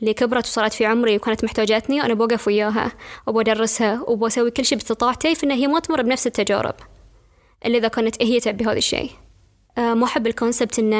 اللي 0.00 0.14
كبرت 0.14 0.46
وصارت 0.46 0.72
في 0.72 0.86
عمري 0.86 1.16
وكانت 1.16 1.44
محتاجاتني 1.44 2.02
أنا 2.02 2.14
بوقف 2.14 2.46
وياها 2.46 2.92
وبدرسها 3.26 4.02
وبسوي 4.06 4.50
كل 4.50 4.64
شيء 4.64 4.78
باستطاعتي 4.78 5.34
ان 5.44 5.50
هي 5.50 5.66
ما 5.66 5.80
تمر 5.80 6.02
بنفس 6.02 6.26
التجارب 6.26 6.74
الا 7.66 7.78
اذا 7.78 7.88
كانت 7.88 8.22
هي 8.22 8.40
تبي 8.40 8.64
هذا 8.64 8.78
الشيء 8.78 9.10
آه، 9.78 9.94
ما 9.94 10.04
أحب 10.04 10.26
الكونسبت 10.26 10.78
ان 10.78 10.92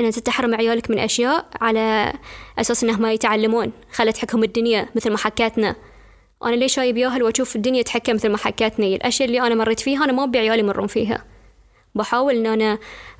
ان 0.00 0.04
انت 0.04 0.18
تحرم 0.18 0.54
عيالك 0.54 0.90
من 0.90 0.98
أشياء 0.98 1.46
على 1.60 2.12
أساس 2.58 2.84
انهم 2.84 3.02
ما 3.02 3.12
يتعلمون 3.12 3.72
خلت 3.92 4.16
تحكم 4.16 4.44
الدنيا 4.44 4.88
مثل 4.94 5.10
ما 5.10 5.18
حكتنا 5.18 5.76
أنا 6.44 6.54
ليش 6.54 6.76
جايب 6.76 6.96
ياهل 6.96 7.22
وأشوف 7.22 7.56
الدنيا 7.56 7.82
تحكم 7.82 8.14
مثل 8.14 8.28
ما 8.28 8.36
حكتني 8.36 8.96
الأشياء 8.96 9.28
اللي 9.28 9.40
أنا 9.40 9.54
مريت 9.54 9.80
فيها 9.80 10.04
أنا 10.04 10.12
ما 10.12 10.24
أبي 10.24 10.38
عيالي 10.38 10.58
يمرون 10.58 10.86
فيها. 10.86 11.24
بحاول 11.94 12.34
إن 12.36 12.46
أنا 12.46 12.78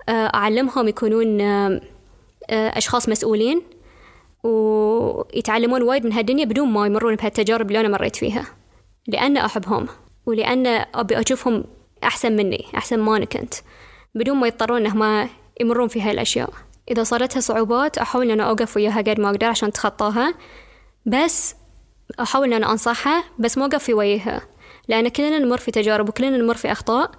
آه، 0.08 0.30
أعلمهم 0.34 0.88
يكونون 0.88 1.40
آه، 1.40 1.80
آه، 2.50 2.78
أشخاص 2.78 3.08
مسؤولين 3.08 3.62
ويتعلمون 4.42 5.82
وايد 5.82 6.06
من 6.06 6.12
هالدنيا 6.12 6.44
بدون 6.44 6.68
ما 6.68 6.86
يمرون 6.86 7.14
بهالتجارب 7.14 7.68
اللي 7.68 7.80
أنا 7.80 7.88
مريت 7.88 8.16
فيها. 8.16 8.46
لأن 9.08 9.36
أحبهم 9.36 9.88
ولأن 10.26 10.66
أبي 10.94 11.20
أشوفهم 11.20 11.64
أحسن 12.04 12.36
مني 12.36 12.66
أحسن 12.76 12.98
ما 12.98 13.16
أنا 13.16 13.24
كنت 13.24 13.54
بدون 14.14 14.36
ما 14.36 14.46
يضطرون 14.46 14.86
انهم 14.86 15.28
يمرون 15.60 15.88
في 15.88 16.02
هاي 16.02 16.10
الاشياء 16.10 16.50
إذا 16.90 17.02
صارتها 17.02 17.40
صعوبات 17.40 17.98
أحاول 17.98 18.24
إن 18.24 18.30
أنا 18.30 18.50
أوقف 18.50 18.76
وياها 18.76 18.98
قد 18.98 19.20
ما 19.20 19.30
أقدر 19.30 19.46
عشان 19.46 19.68
اتخطاها 19.68 20.34
بس 21.06 21.54
أحاول 22.20 22.46
إن 22.46 22.52
أنا 22.52 22.72
أنصحها 22.72 23.24
بس 23.38 23.58
ما 23.58 23.64
أوقف 23.64 23.84
في 23.84 23.94
وجهها. 23.94 24.42
لأن 24.88 25.08
كلنا 25.08 25.38
نمر 25.38 25.58
في 25.58 25.70
تجارب 25.70 26.08
وكلنا 26.08 26.36
نمر 26.36 26.54
في 26.54 26.72
أخطاء. 26.72 27.10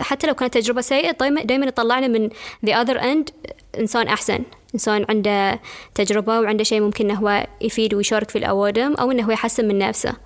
حتى 0.00 0.26
لو 0.26 0.34
كانت 0.34 0.54
تجربة 0.54 0.80
سيئة 0.80 1.10
دايما 1.10 1.42
دايما 1.42 1.66
يطلعنا 1.66 2.08
من 2.08 2.30
the 2.66 2.72
other 2.72 3.00
end 3.00 3.32
إنسان 3.78 4.08
أحسن. 4.08 4.44
إنسان 4.74 5.06
عنده 5.08 5.60
تجربة 5.94 6.40
وعنده 6.40 6.64
شيء 6.64 6.80
ممكن 6.80 7.10
إنه 7.10 7.20
هو 7.20 7.46
يفيد 7.60 7.94
ويشارك 7.94 8.30
في 8.30 8.38
الأوادم 8.38 8.94
أو 8.94 9.10
إنه 9.10 9.24
هو 9.24 9.30
يحسن 9.30 9.68
من 9.68 9.78
نفسه. 9.78 10.16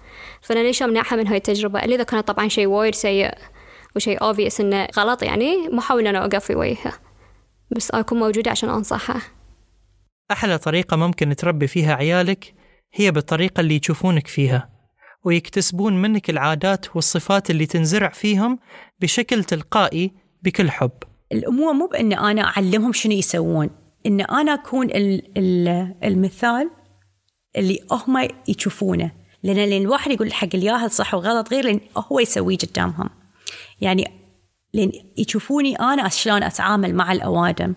فأنا 0.43 0.61
ليش 0.61 0.83
أمنعها 0.83 1.17
من 1.17 1.27
هاي 1.27 1.37
التجربة؟ 1.37 1.85
إلا 1.85 1.95
إذا 1.95 2.03
كانت 2.03 2.29
طبعا 2.29 2.49
شيء 2.49 2.67
وايد 2.67 2.95
سيء 2.95 3.35
وشيء 3.97 4.19
obvious 4.19 4.61
إنه 4.61 4.89
غلط 4.97 5.23
يعني 5.23 5.69
ما 5.69 5.79
أحاول 5.79 6.07
أنا 6.07 6.19
أوقف 6.19 6.45
في 6.45 6.55
وجهها. 6.55 6.93
بس 7.77 7.91
أكون 7.91 8.19
موجودة 8.19 8.51
عشان 8.51 8.69
أنصحها. 8.69 9.23
أحلى 10.31 10.59
طريقة 10.59 10.97
ممكن 10.97 11.37
تربي 11.37 11.67
فيها 11.67 11.95
عيالك 11.95 12.55
هي 12.95 13.11
بالطريقة 13.11 13.61
اللي 13.61 13.77
يشوفونك 13.77 14.27
فيها. 14.27 14.80
ويكتسبون 15.25 16.03
منك 16.03 16.31
العادات 16.31 16.97
والصفات 16.97 17.51
اللي 17.51 17.67
تنزرع 17.67 18.09
فيهم 18.09 18.59
بشكل 19.01 19.45
تلقائي 19.45 20.13
بكل 20.43 20.71
حب. 20.71 20.91
الأمومة 21.33 21.73
مو 21.73 21.87
بأن 21.87 22.13
أنا 22.13 22.43
أعلمهم 22.43 22.93
شنو 22.93 23.13
يسوون. 23.13 23.71
إن 24.07 24.21
أنا 24.21 24.55
أكون 24.55 24.87
ال- 24.91 25.39
ال- 25.39 25.95
المثال 26.05 26.71
اللي 27.57 27.81
هم 27.93 28.29
يشوفونه. 28.49 29.11
لأن 29.43 29.57
لأن 29.57 29.83
الواحد 29.83 30.11
يقول 30.11 30.33
حق 30.33 30.49
الياهل 30.55 30.91
صح 30.91 31.15
وغلط 31.15 31.51
غير 31.51 31.65
لأن 31.65 31.81
هو 31.97 32.21
يسويه 32.21 32.57
قدامهم. 32.59 33.11
يعني 33.81 34.11
لأن 34.75 34.93
يشوفوني 35.19 35.77
أنا 35.77 36.09
شلون 36.09 36.43
أتعامل 36.43 36.95
مع 36.95 37.13
الأوادم. 37.13 37.75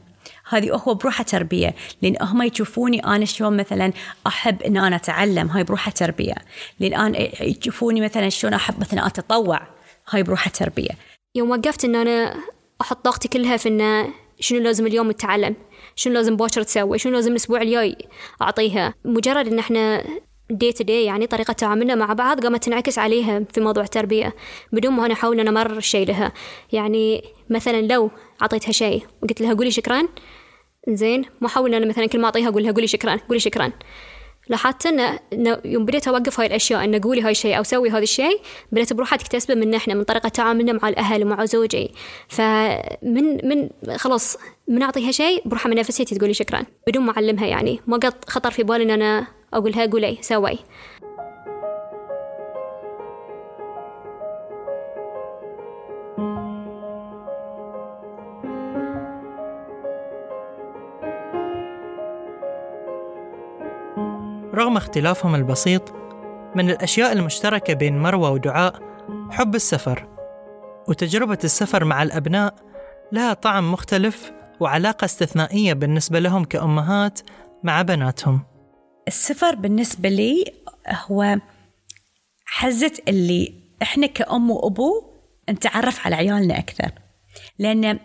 هذه 0.50 0.72
هو 0.72 0.94
بروحها 0.94 1.24
تربية. 1.24 1.76
لأن 2.02 2.16
هم 2.22 2.42
يشوفوني 2.42 3.06
أنا 3.06 3.26
شلون 3.26 3.58
مثلا 3.58 3.94
أحب 4.28 4.62
أن 4.62 4.78
أنا 4.78 4.96
أتعلم. 4.96 5.48
هاي 5.48 5.64
بروحها 5.64 5.92
تربية. 5.92 6.36
لأن 6.80 6.94
أنا 6.94 7.44
يشوفوني 7.44 8.02
مثلا 8.02 8.30
شلون 8.30 8.54
أحب 8.54 8.80
مثلا 8.80 9.08
أتطوع. 9.08 9.62
هاي 10.10 10.24
بروحها 10.24 10.52
تربية. 10.52 10.92
يوم 11.36 11.50
وقفت 11.50 11.86
إن 11.86 11.96
أنا 11.96 12.36
أحط 12.82 13.06
طاقتي 13.06 13.28
كلها 13.28 13.58
في 13.58 13.70
انه 13.70 14.08
شنو 14.40 14.60
لازم 14.60 14.88
اليوم 14.88 15.12
نتعلم؟ 15.12 15.56
شنو 15.96 16.14
لازم 16.14 16.36
باكر 16.36 16.64
تسوي؟ 16.64 17.00
شنو 17.00 17.14
لازم 17.14 17.32
الأسبوع 17.32 17.62
الجاي 17.62 17.96
أعطيها؟ 18.42 18.94
مجرد 19.06 19.48
إن 19.48 19.60
إحنا 19.60 20.04
day 20.50 20.72
to 20.72 20.84
day 20.84 21.04
يعني 21.04 21.28
طريقة 21.28 21.54
تعاملنا 21.54 21.96
مع 21.96 22.14
بعض 22.14 22.44
قامت 22.44 22.64
تنعكس 22.64 23.00
عليها 23.00 23.44
في 23.54 23.62
موضوع 23.62 23.84
التربية 23.84 24.36
بدون 24.72 24.94
ما 24.94 25.06
أنا 25.06 25.14
أحاول 25.14 25.40
أن 25.40 25.48
أمرر 25.48 25.78
الشيء 25.78 26.08
لها. 26.08 26.32
يعني 26.72 27.24
مثلا 27.50 27.82
لو 27.82 28.12
أعطيتها 28.42 28.72
شيء 28.72 29.04
وقلت 29.24 29.42
لها 29.42 29.54
قولي 29.54 29.72
شكرا 29.72 30.04
زين 30.90 31.26
ما 31.42 31.48
أحاول 31.48 31.76
أنا 31.76 31.86
مثلا 31.86 32.06
كل 32.06 32.20
ما 32.20 32.26
أعطيها 32.26 32.50
أقول 32.50 32.64
لها 32.64 32.72
قولي 32.72 32.88
شكرا 32.88 33.16
قولي 33.16 33.40
شكرا. 33.40 33.72
لاحظت 34.50 34.86
إنه 34.86 35.20
يوم 35.66 35.86
بديت 35.86 36.08
أوقف 36.08 36.40
هاي 36.40 36.48
الأشياء 36.48 36.84
إن 36.84 37.00
قولي 37.00 37.22
هاي 37.22 37.32
الشيء 37.32 37.58
أو 37.58 37.64
سوي 37.64 37.90
هذا 37.90 38.00
الشيء 38.00 38.42
بديت 38.72 38.94
بروحها 38.94 39.18
تكتسبه 39.18 39.56
من 39.56 39.74
إحنا 39.74 39.94
من 39.94 40.04
طريقة 40.04 40.30
تعاملنا 40.30 40.74
مع 40.74 40.90
الأهل 40.90 41.24
ومع 41.24 41.46
زوجي. 41.46 41.92
فمن 42.28 43.48
من 43.48 43.70
خلاص 43.98 44.38
من 44.68 44.82
أعطيها 44.84 45.12
شيء 45.12 45.42
بروحها 45.46 45.70
من 45.70 45.76
نفسيتي 45.76 46.16
تقولي 46.16 46.34
شكرا 46.34 46.64
بدون 46.88 47.04
ما 47.04 47.12
أعلمها 47.12 47.46
يعني. 47.46 47.80
ما 47.88 47.98
قد 47.98 48.14
خطر 48.28 48.52
في 48.52 48.64
بالي 48.64 48.84
إن 48.84 48.90
أنا 48.90 49.28
أقولها 49.54 49.86
قولي 49.86 50.18
سوي. 50.22 50.60
رغم 64.56 64.78
اختلافهم 64.78 65.36
البسيط 65.36 65.94
من 66.56 66.70
الأشياء 66.70 67.12
المشتركة 67.12 67.74
بين 67.74 68.00
مروة 68.00 68.30
ودعاء 68.30 68.80
حب 69.32 69.56
السفر 69.56 70.08
وتجربة 70.88 71.38
السفر 71.44 71.86
مع 71.86 72.04
الأبناء 72.04 72.56
لها 73.12 73.34
طعم 73.34 73.72
مختلف 73.72 74.32
وعلاقة 74.60 75.06
استثنائية 75.06 75.74
بالنسبة 75.74 76.20
لهم 76.20 76.44
كأمهات 76.44 77.20
مع 77.64 77.82
بناتهم. 77.82 78.53
السفر 79.08 79.56
بالنسبة 79.56 80.10
لي 80.10 80.46
هو 80.88 81.38
حزة 82.46 82.92
اللي 83.08 83.54
إحنا 83.82 84.08
كأم 84.08 84.52
وأبو 84.52 85.14
نتعرف 85.50 86.06
على 86.06 86.16
عيالنا 86.16 86.58
أكثر. 86.60 86.92
لأن 87.60 88.00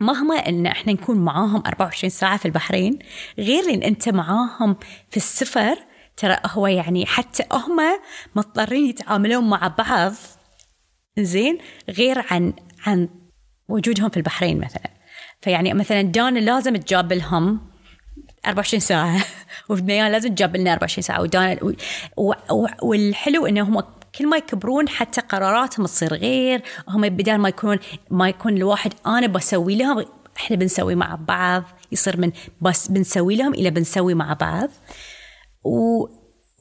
مهما 0.00 0.34
إن 0.34 0.66
إحنا 0.66 0.92
نكون 0.92 1.16
معاهم 1.18 1.62
24 1.66 2.10
ساعة 2.10 2.36
في 2.36 2.46
البحرين 2.46 2.98
غير 3.38 3.74
إن 3.74 3.82
أنت 3.82 4.08
معاهم 4.08 4.76
في 5.10 5.16
السفر 5.16 5.78
ترى 6.16 6.36
هو 6.46 6.66
يعني 6.66 7.06
حتى 7.06 7.44
هم 7.52 7.80
مضطرين 8.36 8.86
يتعاملون 8.86 9.50
مع 9.50 9.68
بعض 9.68 10.12
زين 11.18 11.58
غير 11.88 12.24
عن 12.30 12.52
عن 12.86 13.08
وجودهم 13.68 14.08
في 14.08 14.16
البحرين 14.16 14.60
مثلا. 14.60 14.90
فيعني 15.42 15.74
مثلا 15.74 16.02
دانا 16.02 16.38
لازم 16.38 16.76
تجاب 16.76 17.12
لهم 17.12 17.69
24 18.46 18.80
ساعة. 18.80 19.24
وبنيان 19.68 20.12
لازم 20.12 20.34
تجاب 20.34 20.56
لنا 20.56 20.72
24 20.72 21.02
ساعة. 21.02 21.20
ودانا 21.22 21.58
و- 22.16 22.32
و- 22.50 22.66
والحلو 22.82 23.46
إنه 23.46 23.62
هم 23.62 23.80
كل 24.18 24.26
ما 24.26 24.36
يكبرون 24.36 24.88
حتى 24.88 25.20
قراراتهم 25.20 25.86
تصير 25.86 26.14
غير. 26.14 26.62
هم 26.88 27.08
بدال 27.08 27.38
ما 27.38 27.48
يكون 27.48 27.78
ما 28.10 28.28
يكون 28.28 28.56
الواحد 28.56 28.92
أنا 29.06 29.26
بسوي 29.26 29.76
لهم 29.76 30.04
إحنا 30.36 30.56
بنسوي 30.56 30.94
مع 30.94 31.14
بعض. 31.14 31.62
يصير 31.92 32.16
من 32.20 32.32
بس 32.60 32.88
بنسوي 32.88 33.36
لهم 33.36 33.54
إلى 33.54 33.70
بنسوي 33.70 34.14
مع 34.14 34.32
بعض. 34.32 34.68
و 35.64 36.06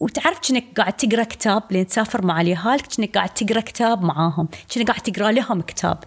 وتعرف 0.02 0.40
كأنك 0.40 0.64
قاعد 0.78 0.94
تقرأ 0.94 1.24
كتاب 1.24 1.64
لين 1.72 1.88
تسافر 1.88 2.26
مع 2.26 2.42
اليهال 2.42 2.82
كأنك 2.82 3.16
قاعد 3.18 3.30
تقرأ 3.30 3.62
كتاب 3.62 4.02
معاهم 4.04 4.48
كأنك 4.76 4.88
قاعد 4.88 5.02
تقرأ 5.02 5.32
لهم 5.32 5.62
كتاب. 5.62 5.98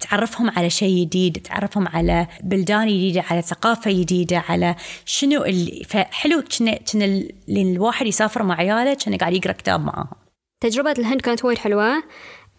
تعرفهم 0.00 0.50
على 0.50 0.70
شيء 0.70 1.04
جديد 1.04 1.42
تعرفهم 1.44 1.88
على 1.88 2.26
بلدان 2.42 2.86
جديدة 2.88 3.24
على 3.30 3.42
ثقافة 3.42 3.90
جديدة 3.90 4.44
على 4.48 4.74
شنو 5.04 5.44
اللي 5.44 5.84
فحلو 5.88 6.42
كنا 6.58 6.78
كنا 6.92 7.22
الواحد 7.48 8.06
يسافر 8.06 8.42
مع 8.42 8.54
عياله 8.54 8.94
كأنه 8.94 9.16
قاعد 9.16 9.32
يقرأ 9.32 9.52
كتاب 9.52 9.84
معاهم. 9.84 10.08
تجربة 10.60 10.92
الهند 10.92 11.20
كانت 11.20 11.44
وايد 11.44 11.58
حلوة. 11.58 12.02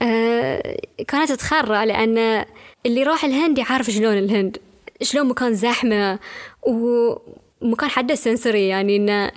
آه 0.02 0.78
كانت 1.08 1.32
تخرع 1.32 1.84
لأن 1.84 2.46
اللي 2.86 3.04
راح 3.04 3.26
الهند 3.26 3.58
يعرف 3.58 3.90
شلون 3.90 4.18
الهند 4.18 4.58
شلون 5.02 5.28
مكان 5.28 5.54
زحمة 5.54 6.20
ومكان 6.68 7.90
حده 7.90 8.16
سنسوري 8.16 8.68
يعني 8.68 8.96
إنه 8.96 9.32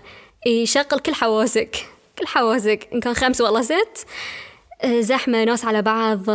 يشغل 0.46 1.00
كل 1.06 1.14
حواسك 1.14 1.86
كل 2.18 2.26
حواسك. 2.26 2.88
إن 2.94 3.00
كان 3.00 3.14
خمس 3.14 3.40
والله 3.40 3.62
ست 3.62 4.06
آه 4.82 5.00
زحمة 5.00 5.44
ناس 5.44 5.64
على 5.64 5.82
بعض 5.82 6.30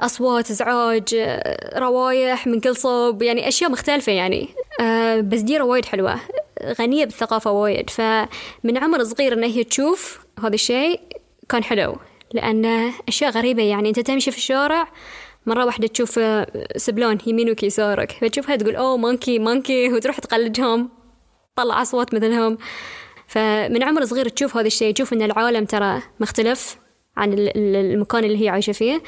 أصوات 0.00 0.50
إزعاج 0.50 1.14
آه، 1.14 1.78
روايح 1.78 2.46
من 2.46 2.60
كل 2.60 2.76
صوب 2.76 3.22
يعني 3.22 3.48
أشياء 3.48 3.70
مختلفة 3.70 4.12
يعني. 4.12 4.48
آه، 4.80 5.20
بس 5.20 5.40
ديرة 5.40 5.64
وايد 5.64 5.84
حلوة. 5.84 6.20
غنية 6.80 7.04
بالثقافة 7.04 7.50
وايد. 7.50 7.90
فمن 7.90 8.78
عمر 8.78 9.04
صغير 9.04 9.32
إن 9.32 9.44
هي 9.44 9.64
تشوف 9.64 10.20
هذا 10.44 10.54
الشيء 10.54 11.00
كان 11.48 11.64
حلو 11.64 11.96
لأن 12.34 12.92
أشياء 13.08 13.30
غريبة 13.30 13.62
يعني. 13.62 13.88
أنت 13.88 14.00
تمشي 14.00 14.30
في 14.30 14.36
الشارع 14.36 14.88
مرة 15.46 15.64
واحدة 15.64 15.86
تشوف 15.86 16.18
آه، 16.18 16.46
سبلون 16.76 17.18
يمينك 17.26 17.62
يسارك 17.62 18.12
فتشوفها 18.20 18.56
تقول 18.56 18.76
oh 18.76 18.96
monkey 18.96 19.38
monkey 19.38 19.92
وتروح 19.92 20.18
تقلدهم 20.18 20.88
طلع 21.56 21.82
أصوات 21.82 22.14
مثلهم. 22.14 22.58
فمن 23.26 23.82
عمر 23.82 24.04
صغير 24.04 24.28
تشوف 24.28 24.56
هذا 24.56 24.66
الشيء 24.66 24.94
تشوف 24.94 25.12
أن 25.12 25.22
العالم 25.22 25.64
ترى 25.64 26.02
مختلف 26.20 26.76
عن 27.16 27.32
ال- 27.32 27.56
ال- 27.56 27.76
المكان 27.92 28.24
اللي 28.24 28.44
هي 28.44 28.48
عايشة 28.48 28.72
فيه. 28.72 29.02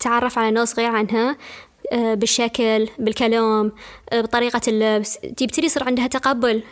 تعرف 0.00 0.38
على 0.38 0.50
ناس 0.50 0.78
غير 0.78 0.90
عنها 0.90 1.36
آه، 1.92 2.14
بالشكل 2.14 2.88
بالكلام 2.98 3.72
آه، 4.12 4.20
بطريقة 4.20 4.60
اللبس. 4.68 5.18
تبتدي 5.18 5.66
يصير 5.66 5.84
عندها 5.84 6.06
تقبل. 6.06 6.62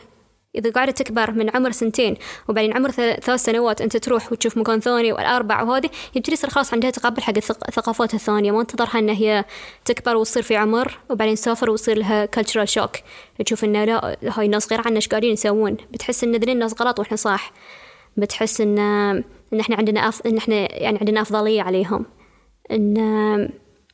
إذا 0.55 0.71
قاعدة 0.71 0.93
تكبر 0.93 1.31
من 1.31 1.51
عمر 1.57 1.71
سنتين 1.73 2.17
وبعدين 2.49 2.77
عمر 2.77 2.91
ثلاث 2.91 3.31
سنوات 3.35 3.81
أنت 3.81 3.97
تروح 3.97 4.33
وتشوف 4.33 4.57
مكان 4.59 4.81
ثاني 4.81 5.13
والأربع 5.13 5.63
وهذه 5.63 5.91
يبتدي 6.15 6.33
يصير 6.33 6.51
خلاص 6.51 6.75
عندها 6.75 6.91
تقبل 6.91 7.23
حق 7.23 7.35
الثق- 7.37 7.69
الثقافات 7.69 8.15
الثانية. 8.15 8.53
ما 8.53 8.61
انتظرها 8.61 8.99
أن 8.99 9.09
هي 9.09 9.45
تكبر 9.85 10.17
وتصير 10.17 10.43
في 10.43 10.57
عمر 10.57 10.99
وبعدين 11.11 11.35
تسافر 11.35 11.71
ويصير 11.71 11.99
لها 11.99 12.27
cultural 12.37 12.67
shock. 12.81 13.01
تشوف 13.45 13.65
إنه 13.65 13.85
لا 13.85 14.17
هاي 14.23 14.47
الناس 14.47 14.73
غير 14.73 14.83
عنا 14.87 14.97
إيش 14.97 15.09
قاعدين 15.09 15.33
يسوون؟ 15.33 15.77
بتحس 15.93 16.25
إن 16.25 16.37
ذي 16.37 16.53
الناس 16.53 16.75
غلط 16.83 16.99
وإحنا 16.99 17.17
صح. 17.17 17.53
بتحس 18.17 18.61
إن 18.61 18.79
إن 19.53 19.61
إحنا 19.61 19.77
عندنا 19.77 20.09
أف... 20.09 20.27
إن 20.27 20.37
إحنا 20.37 20.55
يعني 20.83 20.99
عندنا 20.99 21.21
أفضلية 21.21 21.63
عليهم. 21.63 22.05
إن 22.71 22.99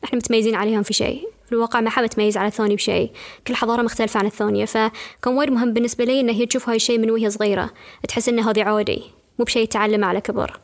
إحنا 0.05 0.18
متميزين 0.18 0.55
عليهم 0.55 0.83
في 0.83 0.93
شيء. 0.93 1.29
في 1.47 1.53
الواقع 1.53 1.81
ما 1.81 1.91
حد 1.91 2.05
متميز 2.05 2.37
على 2.37 2.49
الثاني 2.49 2.75
بشيء. 2.75 3.11
كل 3.47 3.55
حضارة 3.55 3.83
مختلفة 3.83 4.18
عن 4.18 4.27
الثانية. 4.27 4.64
فكان 4.64 4.91
وايد 5.27 5.51
مهم 5.51 5.72
بالنسبة 5.72 6.05
لي 6.05 6.20
إن 6.20 6.29
هي 6.29 6.47
تشوف 6.47 6.68
هاي 6.68 6.77
الشيء 6.77 6.99
من 6.99 7.11
وهي 7.11 7.31
صغيرة. 7.31 7.70
تحس 8.09 8.29
إن 8.29 8.41
هذا 8.41 8.62
عادي. 8.64 9.03
مو 9.39 9.45
بشيء 9.45 9.66
تعلمه 9.68 10.07
على 10.07 10.20
كبر. 10.20 10.61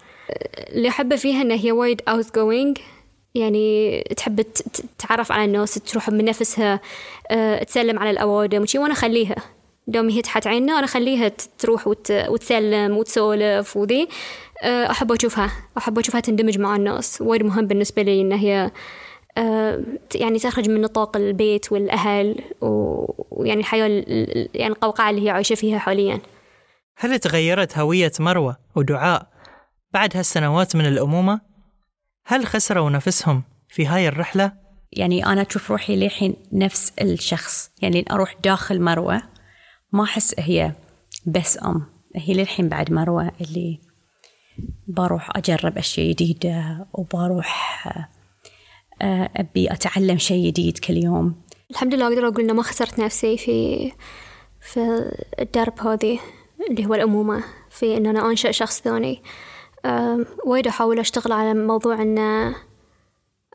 اللي 0.59 0.89
أحبه 0.89 1.17
فيها 1.17 1.43
إن 1.43 1.51
هي 1.51 1.73
وايد 1.73 2.03
outgoing 2.09 2.79
يعني 3.35 4.01
تحب 4.17 4.41
تتعرف 4.99 5.33
على 5.33 5.45
الناس 5.45 5.75
تروح 5.75 6.09
من 6.09 6.25
نفسها 6.25 6.81
أه، 7.31 7.63
تسلم 7.63 7.99
على 7.99 8.11
الأوادم 8.11 8.63
وشي 8.63 8.79
وأنا 8.79 8.93
أخليها. 8.93 9.37
دوم 9.87 10.09
هي 10.09 10.23
تحت 10.23 10.47
عيننا 10.47 10.73
أنا 10.79 10.85
أخليها 10.85 11.33
تروح 11.59 11.87
وت... 11.89 12.11
وتسلم 12.11 12.97
وتسولف 12.97 13.77
وذي. 13.77 14.09
أحب 14.63 15.13
أشوفها. 15.13 15.51
أحب 15.79 15.99
أشوفها 15.99 16.21
تندمج 16.21 16.59
مع 16.59 16.77
الناس. 16.77 17.21
وايد 17.23 17.43
مهم 17.43 17.67
بالنسبة 17.67 18.03
لي 18.03 18.21
إن 18.21 18.33
هي 18.33 18.71
أه، 19.39 19.81
يعني 20.15 20.39
تخرج 20.39 20.69
من 20.71 20.81
نطاق 20.81 21.17
البيت 21.17 21.73
والأهل 21.73 22.37
ويعني 22.61 23.61
الحياة 23.61 23.87
ال- 23.87 24.05
ال- 24.13 24.49
يعني 24.55 24.73
القوقعة 24.75 25.11
اللي 25.11 25.25
هي 25.27 25.31
عايشة 25.31 25.55
فيها 25.55 25.79
حاليا. 25.79 26.21
هل 26.99 27.19
تغيرت 27.19 27.79
هوية 27.79 28.13
مروة 28.21 28.57
ودعاء 28.77 29.27
بعد 29.93 30.17
هالسنوات 30.17 30.77
من 30.77 30.87
الأمومة؟ 30.87 31.41
هل 32.27 32.47
خسروا 32.47 32.91
نفسهم 32.91 33.43
في 33.69 33.87
هاي 33.87 34.09
الرحلة؟ 34.09 34.53
يعني 34.93 35.27
أنا 35.27 35.47
أشوف 35.51 35.71
روحي 35.71 35.97
للحين 35.97 36.37
نفس 36.53 36.93
الشخص. 37.01 37.71
يعني 37.83 38.05
أروح 38.11 38.35
داخل 38.45 38.81
مروة 38.83 39.23
ما 39.93 40.05
أحس 40.05 40.35
هي 40.39 40.73
بس 41.27 41.59
أم. 41.65 41.87
هي 42.17 42.35
للحين 42.35 42.69
بعد 42.69 42.93
مروة 42.93 43.33
اللي 43.41 43.81
بروح 44.89 45.31
أجرب 45.37 45.79
أشياء 45.79 46.11
جديدة 46.11 46.87
وبروح 46.93 47.87
آه، 49.03 49.31
أبي 49.37 49.73
أتعلم 49.73 50.19
شيء 50.19 50.47
جديد 50.47 50.79
كل 50.79 50.97
يوم. 50.97 51.35
الحمد 51.71 51.95
لله 51.95 52.07
أقدر 52.07 52.29
أقول 52.29 52.41
إنه 52.41 52.53
ما 52.53 52.63
خسرت 52.63 53.01
نفسي 53.01 53.37
في 53.37 53.93
في 54.61 55.11
الدرب 55.39 55.81
هذه 55.81 56.19
اللي 56.71 56.87
هو 56.87 56.95
الأمومة 56.95 57.45
في 57.71 57.97
إن 57.97 58.07
أنا 58.07 58.31
أنشأ 58.31 58.51
شخص 58.51 58.81
ثاني. 58.81 59.23
أم، 59.85 60.27
وايد 60.47 60.67
أحاول 60.67 60.99
أشتغل 60.99 61.33
على 61.33 61.55
موضوع 61.55 62.03
إن 62.03 62.19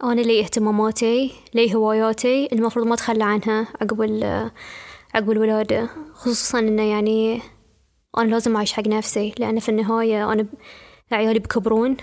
أنا 0.04 0.22
لي 0.22 0.40
اهتماماتي 0.40 1.32
لي 1.54 1.76
هواياتي 1.76 2.50
المفروض 2.52 2.88
ما 2.88 2.94
أتخلى 2.94 3.24
عنها 3.24 3.68
عقب 3.82 4.02
عقب 5.16 5.32
الولادة 5.32 5.90
خصوصا 6.14 6.60
إنه 6.60 6.84
يعني 6.84 7.42
أنا 8.18 8.30
لازم 8.30 8.56
أعيش 8.56 8.74
حق 8.74 8.88
نفسي 8.88 9.34
لأن 9.38 9.60
في 9.60 9.70
النهاية 9.70 10.32
أنا 10.34 10.46
عيالي 11.12 11.40
بيكبرون 11.40 11.98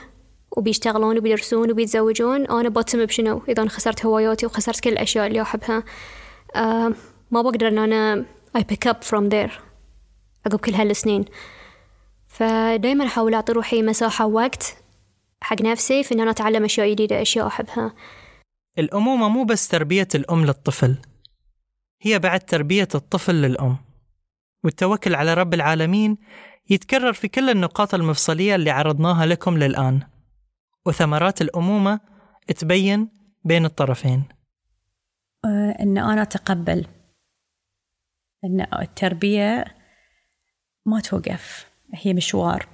وبيشتغلون 0.56 1.18
وبيدرسون 1.18 1.70
وبيتزوجون. 1.70 2.46
أنا 2.46 2.68
بتم 2.68 3.04
بشنو 3.04 3.42
إذا 3.48 3.68
خسرت 3.68 4.06
هواياتي 4.06 4.46
وخسرت 4.46 4.80
كل 4.80 4.90
الأشياء 4.90 5.26
اللي 5.26 5.42
أحبها 5.42 5.84
آه 6.56 6.92
ما 7.30 7.42
بقدر 7.42 7.68
إن 7.68 7.78
أنا 7.78 8.24
I 8.58 8.60
pick 8.60 8.90
up 8.90 8.96
from 8.96 9.30
there 9.30 9.52
عقب 10.46 10.58
كل 10.58 10.74
هالسنين. 10.74 11.24
فدايما 12.28 13.04
أحاول 13.06 13.34
أعطي 13.34 13.52
روحي 13.52 13.82
مساحة 13.82 14.26
ووقت 14.26 14.76
حق 15.40 15.62
نفسي 15.62 16.02
في 16.02 16.14
إن 16.14 16.20
أنا 16.20 16.30
أتعلم 16.30 16.64
أشياء 16.64 16.90
جديدة 16.90 17.22
أشياء 17.22 17.46
أحبها. 17.46 17.94
الأمومة 18.78 19.28
مو 19.28 19.44
بس 19.44 19.68
تربية 19.68 20.08
الأم 20.14 20.44
للطفل 20.46 20.96
هي 22.02 22.18
بعد 22.18 22.40
تربية 22.40 22.88
الطفل 22.94 23.34
للأم. 23.34 23.76
والتوكل 24.64 25.14
على 25.14 25.34
رب 25.34 25.54
العالمين 25.54 26.18
يتكرر 26.72 27.12
في 27.12 27.28
كل 27.28 27.50
النقاط 27.50 27.94
المفصلية 27.94 28.54
اللي 28.54 28.70
عرضناها 28.70 29.26
لكم 29.26 29.58
للآن 29.58 30.00
وثمرات 30.86 31.42
الأمومة 31.42 32.00
تبين 32.56 33.08
بين 33.44 33.64
الطرفين. 33.64 34.24
آه، 35.44 35.76
إن 35.80 35.98
أنا 35.98 36.22
أتقبل 36.22 36.86
إن 38.44 38.66
التربية 38.80 39.64
ما 40.86 41.00
توقف 41.00 41.66
هي 41.94 42.14
مشوار. 42.14 42.66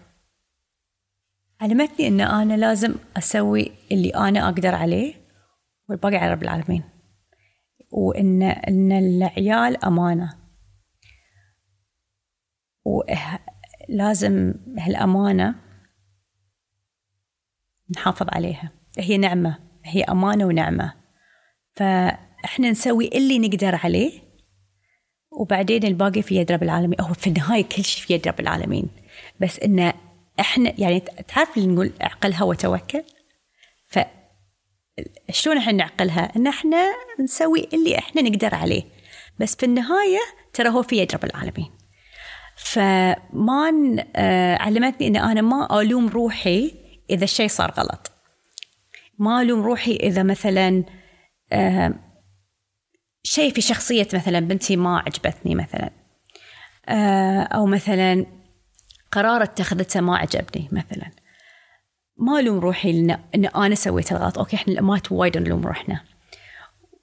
علمتني 1.61 2.09
إن 2.09 2.21
أنا 2.21 2.55
لازم 2.55 2.95
أسوي 3.17 3.73
اللي 3.93 4.11
أنا 4.11 4.45
أقدر 4.49 4.75
عليه 4.75 5.15
والباقي 5.89 6.17
على 6.17 6.33
رب 6.33 6.43
العالمين 6.43 6.85
وإن 7.91 8.43
إن 8.43 8.93
العيال 8.93 9.85
أمانة. 9.85 10.39
ولازم 13.89 14.55
هالأمانة 14.79 15.55
نحافظ 17.91 18.27
عليها. 18.29 18.73
هي 18.99 19.17
نعمة 19.17 19.59
هي 19.85 20.03
أمانة 20.03 20.45
ونعمة. 20.45 20.95
فإحنا 21.77 22.71
نسوي 22.71 23.09
اللي 23.09 23.39
نقدر 23.39 23.75
عليه 23.75 24.13
وبعدين 25.31 25.85
الباقي 25.85 26.23
في 26.23 26.37
يد 26.37 26.53
رب 26.53 26.63
العالمين. 26.63 27.01
هو 27.01 27.15
في 27.15 27.27
النهاية 27.27 27.65
كل 27.65 27.85
شيء 27.85 28.07
في 28.07 28.15
يد 28.15 28.29
رب 28.29 28.41
العالمين. 28.41 28.89
بس 29.41 29.59
انه 29.59 29.95
إحنا 30.41 30.81
يعني 30.81 31.01
تعرف 31.01 31.57
اللي 31.57 31.69
نقول 31.69 31.93
اعقلها 32.03 32.43
وتوكل؟ 32.43 33.03
ف 33.87 33.99
شلون 35.31 35.57
إحنا 35.57 35.73
نعقلها؟ 35.73 36.37
إن 36.37 36.47
إحنا 36.47 36.87
نسوي 37.21 37.69
اللي 37.73 37.99
إحنا 37.99 38.23
نقدر 38.23 38.55
عليه. 38.55 38.83
بس 39.41 39.57
في 39.57 39.67
النهاية 39.67 40.21
ترى 40.53 40.69
هو 40.69 40.83
في 40.83 40.97
يد 40.97 41.15
رب 41.15 41.25
العالمين. 41.25 41.78
فما 42.59 43.71
ن- 43.71 44.05
آه، 44.17 44.57
علمتني 44.57 45.07
إن 45.07 45.17
أنا 45.17 45.41
ما 45.41 45.81
ألوم 45.81 46.09
روحي 46.09 46.75
إذا 47.11 47.25
الشيء 47.25 47.49
صار 47.49 47.71
غلط. 47.71 48.13
ما 49.19 49.43
ألوم 49.43 49.63
روحي 49.63 49.97
إذا 49.97 50.23
مثلا 50.23 50.85
آه، 51.53 51.95
شيء 53.23 53.53
في 53.53 53.61
شخصية 53.61 54.09
مثلا 54.15 54.41
بنتي 54.41 54.77
ما 54.77 54.99
عجبتني 54.99 55.55
مثلا. 55.55 55.91
آه، 56.89 57.43
أو 57.43 57.67
مثلا 57.67 58.27
قرار 59.13 59.43
اتخذته 59.43 60.01
ما 60.01 60.17
عجبني 60.17 60.69
مثلا. 60.73 61.11
ما 62.17 62.39
ألوم 62.41 62.59
روحي 62.59 62.91
إن 62.91 63.11
إن 63.35 63.45
أنا 63.47 63.75
سويت 63.75 64.13
الغلط. 64.13 64.39
okay 64.39 64.57
إحنا 64.57 64.73
الامهات 64.73 65.13
وايد 65.13 65.39
نلوم 65.39 65.67
روحنا. 65.67 66.01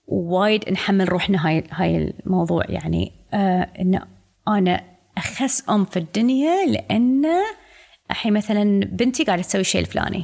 وايد 0.08 0.70
نحمل 0.70 1.10
روحنا 1.10 1.47
هاي 1.47 1.64
هاي 1.72 1.97
الموضوع 2.26 2.64
يعني. 2.70 3.12
آه 3.34 3.70
إن 3.80 4.01
أنا 4.47 4.95
أخس 5.18 5.70
أم 5.70 5.86
في 5.86 5.97
الدنيا 5.97 6.66
لأن 6.66 7.26
الحين 8.11 8.34
مثلا 8.34 8.80
بنتي 8.86 9.24
قاعدة 9.24 9.41
تسوي 9.41 9.61
الشيء 9.61 9.82
الفلاني. 9.82 10.24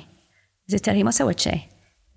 زين 0.68 0.82
ترى 0.82 0.96
هي 0.96 1.04
ما 1.04 1.12
سوت 1.12 1.40
شيء. 1.40 1.62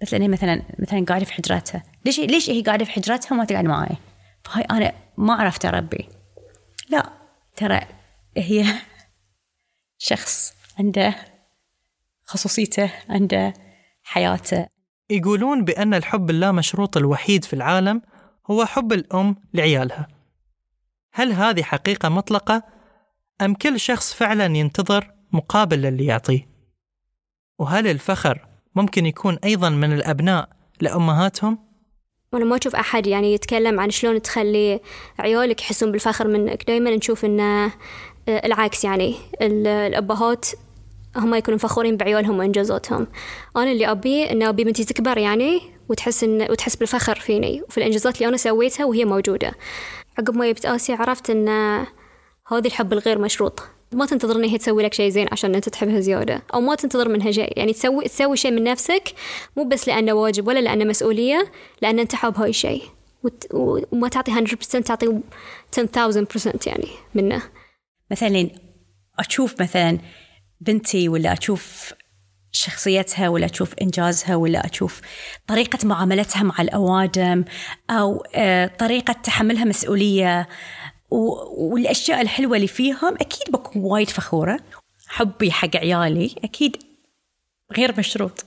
بس 0.02 0.12
لأن 0.12 0.22
هي 0.22 0.28
مثلا 0.28 0.62
مثلا 0.78 1.04
قاعدة 1.04 1.24
في 1.24 1.32
حجرتها 1.32 1.82
ليش 2.04 2.20
ليش 2.20 2.50
هي 2.50 2.62
قاعدة 2.62 2.84
في 2.84 2.90
حجرتها 2.90 3.34
وما 3.34 3.44
تقعد 3.44 3.64
معي 3.64 3.96
فهاي 4.44 4.64
أنا 4.64 4.92
ما 5.16 5.34
عرفت 5.34 5.66
اربي 5.66 6.08
لا 6.88 7.12
ترى 7.56 7.80
هي 8.36 8.64
شخص 10.08 10.54
عنده 10.78 11.14
خصوصيته 12.24 12.90
عنده 13.08 13.54
حياته. 14.02 14.66
يقولون 15.10 15.64
بأن 15.64 15.94
الحب 15.94 16.30
اللامشروط 16.30 16.96
الوحيد 16.96 17.44
في 17.44 17.52
العالم 17.52 18.02
هو 18.50 18.64
حب 18.64 18.92
الأم 18.92 19.36
لعيالها. 19.54 20.08
هل 21.16 21.32
هذه 21.32 21.62
حقيقة 21.62 22.08
مطلقة 22.08 22.62
أم 23.42 23.54
كل 23.54 23.80
شخص 23.80 24.14
فعلا 24.14 24.56
ينتظر 24.56 25.10
مقابل 25.32 25.82
للي 25.82 26.04
يعطيه؟ 26.06 26.48
وهل 27.58 27.86
الفخر 27.86 28.46
ممكن 28.74 29.06
يكون 29.06 29.38
أيضا 29.44 29.68
من 29.68 29.92
الأبناء 29.92 30.48
لأمهاتهم؟ 30.80 31.58
وأنا 32.32 32.44
ما 32.44 32.56
أشوف 32.56 32.76
أحد 32.76 33.06
يعني 33.06 33.34
يتكلم 33.34 33.80
عن 33.80 33.90
شلون 33.90 34.22
تخلي 34.22 34.80
عيالك 35.18 35.60
يحسون 35.60 35.92
بالفخر 35.92 36.28
منك 36.28 36.64
دايما 36.66 36.96
نشوف 36.96 37.24
إن 37.24 37.40
آه، 37.40 37.70
العكس 38.28 38.84
يعني 38.84 39.14
ال- 39.42 39.66
الأبهات 39.66 40.46
هم 41.16 41.34
يكونوا 41.34 41.58
فخورين 41.58 41.96
بعيالهم 41.96 42.38
وإنجازاتهم 42.38 43.06
أنا 43.56 43.72
اللي 43.72 43.90
أبيه 43.90 44.30
إن 44.30 44.42
أبي 44.42 44.64
بنتي 44.64 44.84
تكبر 44.84 45.18
يعني 45.18 45.60
وتحس 45.88 46.24
إن 46.24 46.42
وتحس 46.50 46.76
بالفخر 46.76 47.14
فيني 47.14 47.62
وفي 47.62 47.78
الإنجازات 47.78 48.16
اللي 48.16 48.28
أنا 48.28 48.36
سويتها 48.36 48.84
وهي 48.86 49.04
موجودة 49.04 49.52
عقب 50.18 50.34
ما 50.36 50.50
جبت 50.50 50.66
آسيا 50.66 50.96
عرفت 50.96 51.30
إن 51.30 51.48
هذا 52.48 52.66
الحب 52.66 52.92
الغير 52.92 53.18
مشروط 53.18 53.62
ما 53.92 54.06
تنتظر 54.06 54.36
ان 54.36 54.44
هي 54.44 54.58
تسوي 54.58 54.82
لك 54.82 54.94
شيء 54.94 55.10
زين 55.10 55.26
عشان 55.32 55.54
أنت 55.54 55.68
تحبها 55.68 56.00
زيادة 56.00 56.42
أو 56.54 56.60
ما 56.60 56.74
تنتظر 56.74 57.08
منها 57.08 57.30
شيء. 57.32 57.52
يعني 57.58 57.72
تسوي 57.72 58.04
تسوي 58.04 58.36
شيء 58.36 58.50
من 58.50 58.64
نفسك 58.64 59.12
مو 59.56 59.64
بس 59.64 59.88
لأنه 59.88 60.12
واجب 60.12 60.46
ولا 60.48 60.58
لأنه 60.58 60.84
مسؤولية 60.84 61.52
لأن 61.82 61.98
أنت 61.98 62.14
حاب 62.14 62.36
هاي 62.38 62.50
الشيء. 62.50 62.82
وت- 63.22 63.46
وما 63.92 64.08
تعطي 64.08 64.32
100% 64.32 64.80
تعطي 64.82 65.20
10000% 65.72 66.66
يعني 66.66 66.88
منه. 67.14 67.42
مثلا 68.10 68.50
أشوف 69.18 69.60
مثلا 69.62 69.98
بنتي 70.60 71.08
ولا 71.08 71.32
أشوف 71.32 71.92
شخصيتها 72.56 73.28
ولا 73.28 73.46
أشوف 73.46 73.74
إنجازها 73.82 74.36
ولا 74.36 74.66
أشوف 74.72 75.00
طريقة 75.46 75.78
معاملتها 75.86 76.42
مع 76.42 76.54
الأوادم 76.60 77.44
أو 77.90 78.24
آه، 78.34 78.66
طريقة 78.66 79.12
تحملها 79.12 79.64
مسؤولية 79.64 80.48
و- 81.10 81.72
والأشياء 81.74 82.20
الحلوة 82.20 82.56
اللي 82.56 82.66
فيهم 82.66 83.14
أكيد 83.20 83.52
بكون 83.52 83.82
وايد 83.82 84.10
فخورة. 84.10 84.60
حبي 85.08 85.52
حق 85.52 85.76
عيالي 85.76 86.34
أكيد 86.44 86.76
غير 87.76 87.94
مشروط. 87.98 88.44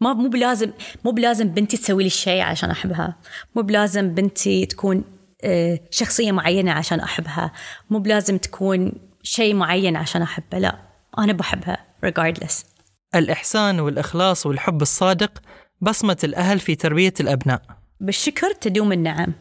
ما 0.00 0.12
مو 0.12 0.28
بلازم 0.28 0.72
مو 1.04 1.10
بلازم 1.10 1.48
بنتي 1.48 1.76
تسوي 1.76 2.02
لي 2.02 2.06
الشيء 2.06 2.42
عشان 2.42 2.70
أحبها. 2.70 3.16
مو 3.56 3.62
بلازم 3.62 4.14
بنتي 4.14 4.66
تكون 4.66 5.04
آه، 5.44 5.80
شخصية 5.90 6.32
معينة 6.32 6.72
عشان 6.72 7.00
أحبها. 7.00 7.52
مو 7.90 7.98
بلازم 7.98 8.38
تكون 8.38 8.92
شيء 9.22 9.54
معين 9.54 9.96
عشان 9.96 10.22
احبها 10.22 10.60
لا 10.60 10.78
أنا 11.18 11.32
بحبها 11.32 11.76
regardless. 12.06 12.77
الإحسان 13.14 13.80
والإخلاص 13.80 14.46
والحب 14.46 14.82
الصادق 14.82 15.42
بصمة 15.80 16.16
الأهل 16.24 16.58
في 16.58 16.74
تربية 16.74 17.14
الأبناء. 17.20 17.62
بالشكر 18.00 18.52
تدوم 18.52 18.92
النعم. 18.92 19.32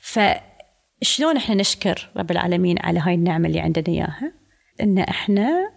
فشلون 0.00 1.36
إحنا 1.36 1.54
نشكر 1.54 2.10
رب 2.16 2.30
العالمين 2.30 2.78
على 2.80 3.00
هاي 3.00 3.14
النعمة 3.14 3.48
اللي 3.48 3.60
عندنا 3.60 3.88
إياها؟ 3.88 4.32
إن 4.80 4.98
إحنا 4.98 5.72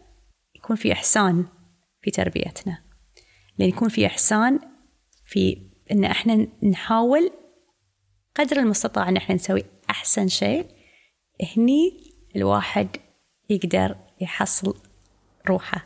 يكون 0.56 0.76
في 0.76 0.92
إحسان 0.92 1.46
في 2.02 2.12
تربيتنا. 2.12 2.84
لأن 3.58 3.70
يكون 3.70 3.90
في 3.90 4.06
إحسان 4.06 4.60
في 5.26 5.68
إن 5.92 6.04
إحنا 6.04 6.48
نحاول 6.64 7.32
قدر 8.36 8.58
المستطاع 8.58 9.10
إن 9.10 9.18
إحنا 9.18 9.36
نسوي 9.36 9.64
أحسن 9.90 10.28
شيء 10.28 10.66
هني 11.58 12.14
الواحد 12.36 12.88
يقدر 13.50 13.96
يحصل 14.22 14.78
روحه. 15.50 15.84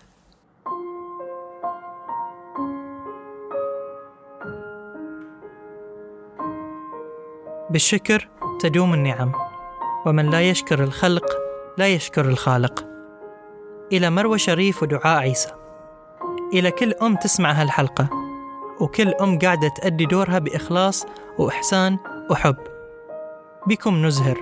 بالشكر 7.72 8.30
تدوم 8.60 8.94
النعم 8.94 9.32
ومن 10.06 10.30
لا 10.30 10.42
يشكر 10.42 10.84
الخلق 10.84 11.26
لا 11.78 11.88
يشكر 11.88 12.26
الخالق. 12.26 12.86
إلى 13.92 14.10
مروى 14.10 14.38
شريف 14.38 14.84
ودعاء 14.84 15.20
عيسى. 15.20 15.52
إلى 16.54 16.72
كل 16.72 16.94
أم 17.02 17.16
تسمع 17.16 17.52
هالحلقة 17.52 18.10
وكل 18.80 19.14
أم 19.14 19.40
قاعدة 19.40 19.68
تأدي 19.68 20.06
دورها 20.06 20.40
بإخلاص 20.40 21.06
وإحسان 21.38 21.98
وحب. 22.30 22.56
بكم 23.68 24.06
نزهر 24.06 24.38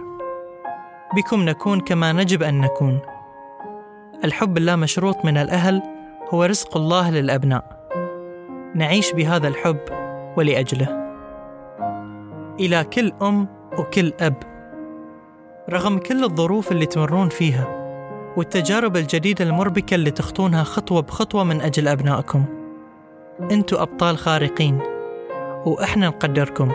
بكم 1.15 1.43
نكون 1.43 1.79
كما 1.79 2.13
نجب 2.13 2.43
أن 2.43 2.61
نكون. 2.61 2.99
الحب 4.23 4.57
اللامشروط 4.57 5.25
من 5.25 5.37
الأهل 5.37 5.81
هو 6.29 6.43
رزق 6.43 6.77
الله 6.77 7.11
للأبناء. 7.11 7.89
نعيش 8.75 9.11
بهذا 9.11 9.47
الحب 9.47 9.79
ولأجله. 10.37 11.08
إلى 12.59 12.83
كل 12.83 13.13
أم 13.21 13.47
وكل 13.77 14.13
أب. 14.19 14.35
رغم 15.69 15.97
كل 15.97 16.23
الظروف 16.23 16.71
اللي 16.71 16.85
تمرون 16.85 17.29
فيها 17.29 17.79
والتجارب 18.37 18.97
الجديدة 18.97 19.45
المربكة 19.45 19.95
اللي 19.95 20.11
تخطونها 20.11 20.63
خطوة 20.63 21.01
بخطوة 21.01 21.43
من 21.43 21.61
أجل 21.61 21.87
أبنائكم 21.87 22.45
أنتوا 23.51 23.81
أبطال 23.81 24.17
خارقين 24.17 24.79
وإحنا 25.65 26.07
نقدركم 26.07 26.71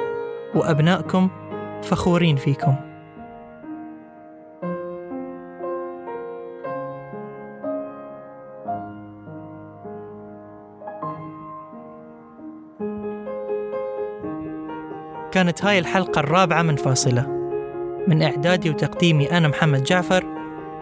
وأبنائكم 0.55 1.28
فخورين 1.82 2.37
فيكم. 2.37 2.93
كانت 15.35 15.64
هاي 15.64 15.78
الحلقة 15.78 16.20
الرابعة 16.20 16.62
من 16.62 16.76
فاصلة. 16.76 17.26
من 18.09 18.22
إعدادي 18.22 18.70
وتقديمي 18.70 19.30
أنا 19.30 19.49
محمد 19.49 19.82
جعفر 19.82 20.24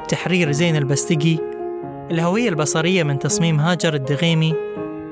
تحرير 0.09 0.53
زين 0.53 0.76
البستقي 0.76 1.38
الهوية 2.11 2.48
البصرية 2.48 3.03
من 3.03 3.18
تصميم 3.18 3.61
هاجر 3.61 3.94
الدغيمي 3.94 4.55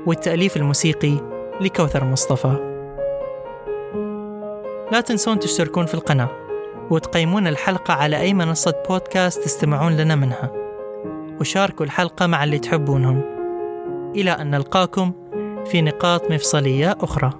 والتأليف 0.07 0.57
الموسيقي 0.57 1.15
لكوثر 1.61 2.05
مصطفى. 2.05 2.57
لا 4.93 5.01
تنسون 5.01 5.39
تشتركون 5.39 5.87
في 5.87 5.95
القناة 5.95 6.29
وتقيمون 6.91 7.47
الحلقة 7.47 7.95
على 7.95 8.21
أي 8.21 8.35
منصة 8.35 8.83
بودكاست 8.89 9.45
تستمعون 9.45 9.97
لنا 9.97 10.15
منها 10.15 10.51
وشاركوا 11.41 11.87
الحلقة 11.87 12.27
مع 12.27 12.45
اللي 12.45 12.59
تحبونهم. 12.59 13.23
إلى 14.17 14.31
أن 14.31 14.51
نلقاكم 14.51 15.13
في 15.67 15.83
نقاط 15.83 16.31
مفصلية 16.31 16.97
أخرى. 17.01 17.40